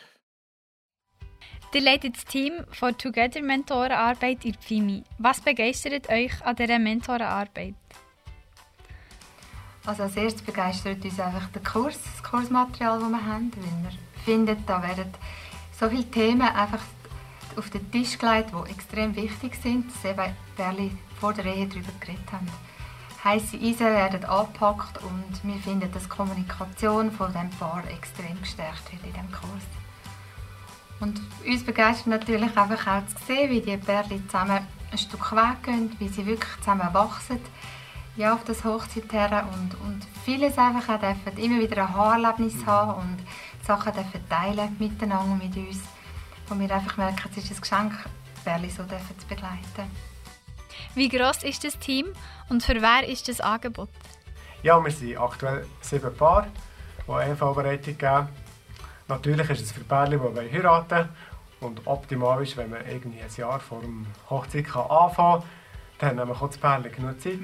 Ihr 1.72 1.82
leitet 1.82 2.16
das 2.16 2.24
Team 2.24 2.64
von 2.72 2.98
Together 2.98 3.40
Mentorenarbeit 3.40 4.44
in 4.44 4.54
FIMI. 4.54 5.04
Was 5.18 5.40
begeistert 5.40 6.08
euch 6.08 6.32
an 6.44 6.56
dieser 6.56 6.80
Mentorenarbeit? 6.80 7.76
Also 9.86 10.02
als 10.02 10.16
erstes 10.16 10.42
begeistert 10.42 11.04
uns 11.04 11.20
einfach 11.20 11.46
der 11.50 11.62
Kurs, 11.62 11.96
das 12.02 12.28
Kursmaterial, 12.28 12.98
das 12.98 13.08
wir 13.08 13.24
haben, 13.24 13.52
weil 13.54 13.84
wir 13.84 14.24
finden, 14.24 14.64
da 14.66 14.82
werden 14.82 15.12
so 15.78 15.88
viele 15.88 16.10
Themen 16.10 16.42
einfach 16.42 16.80
auf 17.56 17.70
den 17.70 17.88
Tisch 17.92 18.18
gelegt, 18.18 18.50
die 18.52 18.70
extrem 18.72 19.14
wichtig 19.14 19.54
sind, 19.62 19.94
dass 19.94 20.10
eben 20.10 20.34
Berli 20.56 20.90
vor 21.20 21.32
der 21.34 21.44
Ehe 21.44 21.68
darüber 21.68 21.92
geredet 22.00 22.32
haben. 22.32 22.48
Heiße 23.22 23.56
Eisen 23.58 23.86
werden 23.86 24.24
angepackt 24.24 24.98
und 25.02 25.40
wir 25.44 25.60
finden, 25.62 25.92
dass 25.92 26.02
die 26.02 26.08
Kommunikation 26.08 27.12
von 27.12 27.32
dem 27.32 27.50
Paar 27.50 27.84
extrem 27.88 28.40
gestärkt 28.40 28.90
wird 28.90 29.04
in 29.04 29.12
diesem 29.12 29.30
Kurs. 29.30 29.79
Und 31.00 31.20
uns 31.46 31.64
begeistert 31.64 32.08
natürlich 32.08 32.56
einfach 32.56 32.86
auch 32.86 33.06
zu 33.06 33.24
sehen, 33.26 33.50
wie 33.50 33.60
die 33.60 33.76
Pärchen 33.76 34.28
zusammen 34.28 34.66
ein 34.92 34.98
Stück 34.98 35.32
Weg 35.32 35.62
gehen, 35.62 35.96
wie 35.98 36.08
sie 36.08 36.26
wirklich 36.26 36.56
zusammen 36.58 36.92
wachsen 36.92 37.40
ja, 38.16 38.34
auf 38.34 38.44
das 38.44 38.64
Hochzeit 38.64 39.10
her 39.12 39.48
und, 39.52 39.74
und 39.80 40.06
vieles 40.24 40.58
einfach 40.58 40.94
auch 40.94 41.00
dürfen 41.00 41.38
immer 41.38 41.60
wieder 41.60 41.82
ein 41.82 41.94
Haarerlebnis 41.94 42.66
haben 42.66 43.00
und 43.00 43.18
Sachen 43.66 43.92
dürfen 43.92 44.28
teilen 44.28 44.76
miteinander 44.78 45.42
mit 45.42 45.56
uns, 45.56 45.80
wo 46.48 46.58
wir 46.58 46.70
einfach 46.70 46.96
merken, 46.96 47.30
es 47.30 47.44
ist 47.44 47.50
ein 47.50 47.60
Geschenk, 47.60 47.92
Pärchen 48.44 48.70
so 48.70 48.82
dürfen 48.82 49.18
zu 49.18 49.26
begleiten. 49.26 49.90
Wie 50.94 51.08
groß 51.08 51.44
ist 51.44 51.64
das 51.64 51.78
Team 51.78 52.06
und 52.48 52.62
für 52.62 52.80
wer 52.82 53.08
ist 53.08 53.28
das 53.28 53.40
Angebot? 53.40 53.88
Ja, 54.62 54.82
wir 54.82 54.90
sind 54.90 55.16
aktuell 55.16 55.64
sieben 55.80 56.14
Paar, 56.14 56.46
die 57.06 57.12
eine 57.12 57.36
Vorbereitung 57.36 57.96
geben 57.96 58.28
Natürlich 59.10 59.50
ist 59.50 59.62
es 59.62 59.72
für 59.72 59.80
Pärchen, 59.80 60.20
die 60.20 60.56
heiraten 60.56 60.90
wollen. 60.90 61.08
Und 61.60 61.86
optimal 61.86 62.42
ist, 62.42 62.56
wenn 62.56 62.70
man 62.70 62.86
irgendwie 62.88 63.20
ein 63.20 63.36
Jahr 63.36 63.58
vor 63.58 63.80
der 63.82 63.90
Hochzeit 64.30 64.64
kann 64.64 64.88
anfangen 64.88 65.42
kann. 65.98 66.16
Dann 66.16 66.20
haben 66.20 66.40
wir 66.40 66.48
Pärchen 66.48 66.92
genug 66.92 67.20
Zeit, 67.20 67.40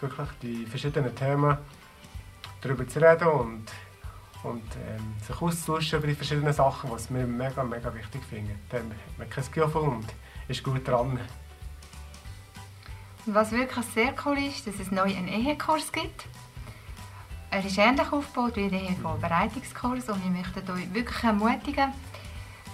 wirklich 0.00 0.28
die 0.42 0.66
verschiedenen 0.66 1.14
Themen 1.16 1.56
darüber 2.60 2.86
zu 2.86 3.00
reden 3.00 3.26
und, 3.26 3.64
und 4.42 4.62
ähm, 4.86 5.14
sich 5.26 5.40
auszutauschen 5.40 5.98
über 5.98 6.08
die 6.08 6.14
verschiedenen 6.14 6.52
Sachen, 6.52 6.90
was 6.90 7.12
wir 7.12 7.26
mega, 7.26 7.64
mega 7.64 7.92
wichtig 7.94 8.22
finden. 8.24 8.60
Dann 8.68 8.82
hat 8.82 9.18
man 9.18 9.30
kein 9.30 9.44
Gefühl 9.50 9.80
und 9.80 10.06
ist 10.46 10.62
gut 10.62 10.86
dran. 10.86 11.18
Was 13.24 13.50
wirklich 13.50 13.84
sehr 13.86 14.14
cool 14.26 14.38
ist, 14.38 14.66
dass 14.66 14.78
es 14.78 14.90
neu 14.90 15.02
einen 15.02 15.28
Ehekurs 15.28 15.90
gibt. 15.90 16.26
Er 17.50 17.64
ist 17.64 17.78
ähnlich 17.78 18.12
aufgebaut 18.12 18.56
wie 18.56 18.68
der 18.68 18.92
Vorbereitungskurs 19.00 20.10
und 20.10 20.22
wir 20.22 20.30
möchten 20.30 20.70
euch 20.70 20.92
wirklich 20.92 21.24
ermutigen, 21.24 21.92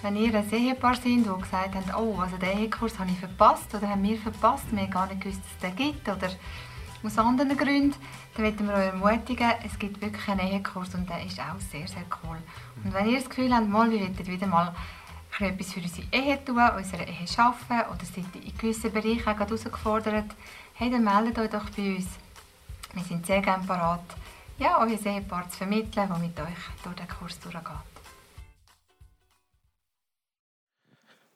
wenn 0.02 0.16
ihr 0.16 0.34
ein 0.34 0.50
Ehepaar 0.50 0.96
seid, 0.96 1.04
die 1.06 1.22
gesagt 1.22 1.74
haben, 1.76 1.94
oh, 1.96 2.20
also 2.20 2.36
den 2.36 2.58
Ehekurs 2.58 2.98
habe 2.98 3.10
ich 3.10 3.18
verpasst 3.18 3.72
oder 3.72 3.88
haben 3.88 4.02
wir 4.02 4.18
verpasst, 4.18 4.64
wir 4.72 4.82
haben 4.82 4.90
gar 4.90 5.06
nicht 5.06 5.20
gewusst, 5.20 5.40
dass 5.40 5.70
es 5.70 5.76
den 5.76 5.76
gibt 5.76 6.08
oder 6.08 6.28
aus 7.04 7.18
anderen 7.18 7.56
Gründen, 7.56 7.94
dann 8.34 8.44
möchten 8.44 8.66
wir 8.66 8.74
euch 8.74 8.86
ermutigen, 8.86 9.52
es 9.64 9.78
gibt 9.78 10.00
wirklich 10.02 10.28
einen 10.28 10.40
Ehekurs 10.40 10.94
und 10.94 11.08
der 11.08 11.24
ist 11.24 11.38
auch 11.38 11.60
sehr, 11.70 11.86
sehr 11.86 12.04
cool. 12.24 12.36
Und 12.82 12.92
wenn 12.92 13.08
ihr 13.08 13.20
das 13.20 13.28
Gefühl 13.28 13.54
habt, 13.54 13.68
mal, 13.68 13.88
wir 13.90 14.00
wollen 14.00 14.26
wieder 14.26 14.46
mal 14.48 14.74
etwas 15.38 15.72
für 15.72 15.80
unsere 15.80 16.06
Ehe 16.10 16.44
tun, 16.44 16.58
unsere 16.76 17.04
Ehe 17.04 17.26
arbeiten 17.36 17.92
oder 17.92 18.04
seid 18.04 18.44
in 18.44 18.58
gewissen 18.58 18.92
Bereichen 18.92 19.38
herausgefordert, 19.38 20.34
hey, 20.74 20.90
dann 20.90 21.04
meldet 21.04 21.38
euch 21.38 21.50
doch 21.50 21.70
bei 21.76 21.96
uns. 21.96 22.08
Wir 22.92 23.04
sind 23.04 23.24
sehr 23.24 23.40
gerne 23.40 23.64
bereit, 23.64 24.00
ja, 24.58 24.80
euer 24.80 25.06
Ehepaar 25.06 25.48
zu 25.50 25.58
vermitteln, 25.58 26.08
das 26.08 26.18
mit 26.18 26.38
euch 26.38 26.82
durch 26.82 26.96
den 26.96 27.08
Kurs 27.08 27.40
durchgeht. 27.40 27.64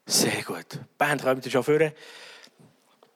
Sehr 0.06 0.42
gut. 0.42 0.72
Die 0.72 0.78
Band 0.96 1.22
kommt 1.22 1.50
schon 1.50 1.62
vor. 1.62 1.78
Die 1.78 1.92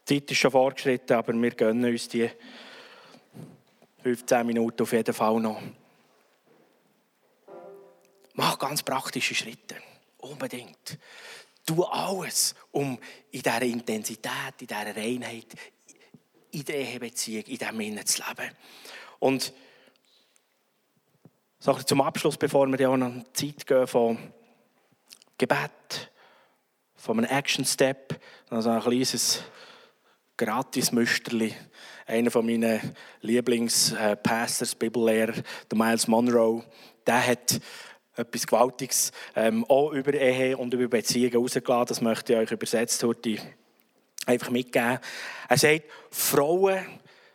Zeit 0.05 0.31
ist 0.31 0.39
schon 0.39 0.51
vorgeschritten, 0.51 1.17
aber 1.17 1.33
wir 1.33 1.51
gönnen 1.53 1.91
uns 1.91 2.09
die 2.09 2.29
15 4.03 4.47
Minuten 4.47 4.83
auf 4.83 4.93
jeden 4.93 5.15
Fall 5.15 5.41
noch. 5.41 5.63
Mach 8.35 8.59
ganz 8.59 8.83
praktische 8.83 9.35
Schritte. 9.35 9.77
Unbedingt. 10.19 10.99
Tu 11.65 11.83
alles, 11.85 12.55
um 12.73 12.99
in 13.31 13.41
dieser 13.41 13.63
Intensität, 13.63 14.61
in 14.61 14.67
dieser 14.67 14.97
Reinheit, 14.97 15.47
in 16.51 16.65
der 16.65 16.77
Ehebeziehung, 16.77 17.45
in 17.45 17.59
diesem 17.59 17.81
Innen 17.81 18.05
zu 18.05 18.23
leben. 18.23 18.55
Und 19.21 19.53
so 21.63 21.73
zum 21.75 22.01
Abschluss, 22.01 22.37
bevor 22.37 22.67
wir 22.67 22.81
ja 22.81 22.97
noch 22.97 23.07
eine 23.07 23.25
Zeit 23.35 23.65
gehen 23.65 23.87
von 23.87 24.19
Gebet, 25.39 26.11
von 26.97 27.19
einem 27.19 27.31
Action-Step, 27.31 28.21
also 28.51 28.71
ein 28.71 28.81
kleines 28.81 29.45
Gratis-Müsterli. 30.37 31.55
Einer 32.07 32.33
von 32.33 32.45
meinen 32.45 32.97
Lieblings-Pastors, 33.21 34.75
Bibellehrer, 34.75 35.35
der 35.71 35.79
Miles 35.79 36.09
Monroe, 36.09 36.65
der 37.07 37.25
hat 37.29 37.61
etwas 38.17 38.45
Gewaltiges 38.45 39.13
ähm, 39.37 39.65
auch 39.69 39.93
über 39.93 40.15
Ehe 40.15 40.57
und 40.57 40.75
über 40.75 40.89
Beziehungen 40.89 41.37
rausgelassen. 41.37 41.87
Das 41.87 42.01
möchte 42.01 42.33
ich 42.33 42.39
euch 42.41 42.51
übersetzt 42.51 43.05
heute 43.05 43.39
einfach 44.27 44.51
mitgeben. 44.51 44.99
Er 45.49 45.59
sagt, 45.59 45.85
Frauen 46.11 46.85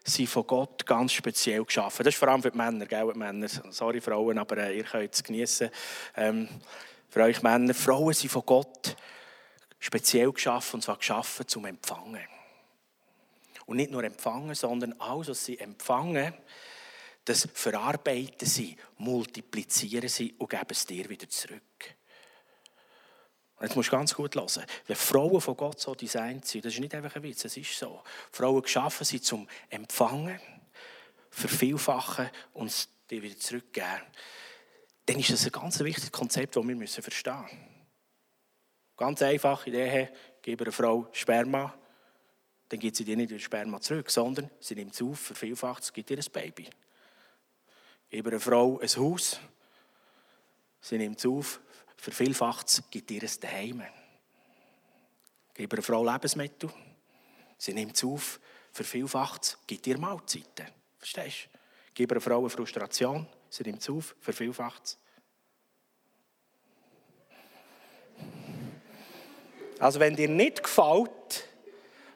sind 0.09 0.29
von 0.29 0.47
Gott 0.47 0.85
ganz 0.85 1.13
speziell 1.13 1.63
geschaffen. 1.63 2.03
Das 2.03 2.13
ist 2.13 2.19
vor 2.19 2.29
allem 2.29 2.41
für 2.41 2.51
die 2.51 2.57
Männer, 2.57 2.85
gell, 2.85 3.11
die 3.13 3.19
Männer. 3.19 3.47
Sorry 3.69 4.01
Frauen, 4.01 4.37
aber 4.37 4.57
äh, 4.57 4.77
ihr 4.77 4.83
könnt 4.83 5.13
es 5.13 5.23
genießen. 5.23 5.69
Ähm, 6.15 6.47
für 7.09 7.23
euch 7.23 7.41
Männer, 7.41 7.73
Frauen 7.73 8.13
sind 8.13 8.31
von 8.31 8.43
Gott 8.45 8.95
speziell 9.79 10.31
geschaffen, 10.31 10.75
und 10.75 10.81
zwar 10.81 10.97
geschaffen 10.97 11.47
zum 11.47 11.65
Empfangen. 11.65 12.27
Und 13.65 13.77
nicht 13.77 13.91
nur 13.91 14.03
empfangen, 14.03 14.55
sondern 14.55 14.93
alles, 14.99 15.27
was 15.27 15.45
sie 15.45 15.59
empfangen, 15.59 16.33
das 17.25 17.47
verarbeiten 17.53 18.47
sie, 18.47 18.77
multiplizieren 18.97 20.07
sie 20.07 20.33
und 20.37 20.49
geben 20.49 20.67
es 20.69 20.85
dir 20.85 21.09
wieder 21.09 21.27
zurück. 21.27 21.96
Jetzt 23.59 23.75
musst 23.75 23.91
du 23.91 23.91
ganz 23.91 24.13
gut 24.13 24.35
hören. 24.35 24.65
Wenn 24.85 24.95
Frauen 24.95 25.41
von 25.41 25.57
Gott 25.57 25.79
so 25.79 25.95
designt 25.95 26.45
sind, 26.45 26.65
das 26.65 26.73
ist 26.73 26.79
nicht 26.79 26.93
einfach 26.93 27.15
ein 27.15 27.23
Witz, 27.23 27.45
es 27.45 27.57
ist 27.57 27.77
so. 27.77 28.03
Frauen 28.31 28.61
geschaffen 28.61 29.03
sind 29.03 29.23
zum 29.23 29.47
Empfangen, 29.69 30.39
vervielfachen 31.31 32.29
und 32.53 32.67
es 32.67 32.89
dir 33.09 33.21
wieder 33.23 33.37
zurückgeben. 33.37 34.03
Dann 35.07 35.19
ist 35.19 35.31
das 35.31 35.45
ein 35.45 35.51
ganz 35.51 35.79
wichtiges 35.79 36.11
Konzept, 36.11 36.55
das 36.55 36.67
wir 36.67 36.87
verstehen 36.87 37.41
müssen. 37.41 37.77
Ganz 38.95 39.21
einfach, 39.21 39.65
in 39.65 39.73
der 39.73 39.93
Ehe, 39.93 40.13
gebe 40.41 40.65
einer 40.65 40.71
Frau 40.71 41.07
Sperma, 41.11 41.73
dann 42.69 42.79
gibt 42.79 42.97
sie 42.97 43.05
dir 43.05 43.15
nicht 43.15 43.31
das 43.31 43.41
Sperma 43.41 43.79
zurück, 43.79 44.09
sondern 44.11 44.49
sie 44.59 44.75
nimmt 44.75 44.93
es 44.93 45.01
auf, 45.01 45.19
vervielfacht 45.19 45.83
es, 45.83 45.93
gibt 45.93 46.09
ihr 46.09 46.17
ein 46.17 46.31
Baby. 46.31 46.69
Gebe 48.09 48.29
einer 48.29 48.39
Frau 48.39 48.79
ein 48.79 48.89
Haus, 48.89 49.39
sie 50.81 50.97
nimmt 50.97 51.19
es 51.19 51.25
auf, 51.25 51.61
vervielfacht 51.97 52.67
es, 52.67 52.83
gibt 52.89 53.11
ihr 53.11 53.21
ein 53.21 53.39
Daheim. 53.41 53.83
Gebe 55.53 55.75
einer 55.75 55.83
Frau 55.83 56.05
Lebensmittel, 56.05 56.69
sie 57.57 57.73
nimmt 57.73 57.95
es 57.95 58.03
auf, 58.03 58.39
vervielfacht 58.71 59.43
es, 59.43 59.57
gibt 59.65 59.87
ihr 59.87 59.97
Mahlzeiten. 59.97 60.67
Verstehst 60.97 61.49
du? 61.51 61.57
Gebe 61.93 62.15
einer 62.15 62.21
Frau 62.21 62.39
eine 62.39 62.49
Frustration, 62.49 63.27
sie 63.49 63.63
nimmt 63.63 63.81
es 63.81 63.89
auf, 63.89 64.15
vervielfacht 64.19 64.85
es. 64.85 64.97
Also 69.79 69.99
wenn 69.99 70.15
dir 70.15 70.29
nicht 70.29 70.63
gefällt, 70.63 71.47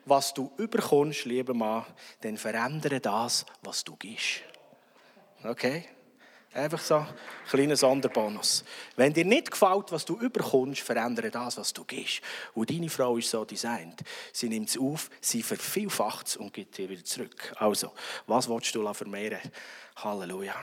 was 0.06 0.34
du 0.34 0.52
überkommst, 0.58 1.26
lieber 1.26 1.54
Mann, 1.54 1.86
dann 2.22 2.38
verändere 2.38 3.00
das, 3.00 3.46
was 3.62 3.84
du 3.84 3.96
gibst. 3.96 4.42
Okay? 5.44 5.86
Einfach 6.54 6.82
so, 6.82 6.96
ein 6.96 7.08
kleiner 7.48 7.78
Sonderbonus. 7.78 8.66
Wenn 8.98 9.14
dir 9.14 9.24
nicht 9.24 9.52
gefällt, 9.52 9.90
was 9.92 10.04
du 10.04 10.18
überkommst, 10.20 10.82
verändere 10.82 11.32
das, 11.32 11.56
was 11.56 11.72
du 11.72 11.86
gibst. 11.86 12.22
Und 12.54 12.70
deine 12.70 12.90
Frau 12.90 13.16
ist 13.16 13.30
so 13.30 13.46
designt. 13.46 14.02
Sie 14.34 14.50
nimmt 14.50 14.68
es 14.68 14.78
auf, 14.78 15.10
sie 15.22 15.44
vervielfacht 15.44 16.28
es 16.28 16.36
und 16.36 16.54
gibt 16.54 16.78
dir 16.78 16.90
wieder 16.90 17.06
zurück. 17.06 17.54
Also, 17.58 17.94
was 18.28 18.50
willst 18.50 18.76
du 18.76 18.94
vermehren? 18.94 19.40
Halleluja. 19.96 20.56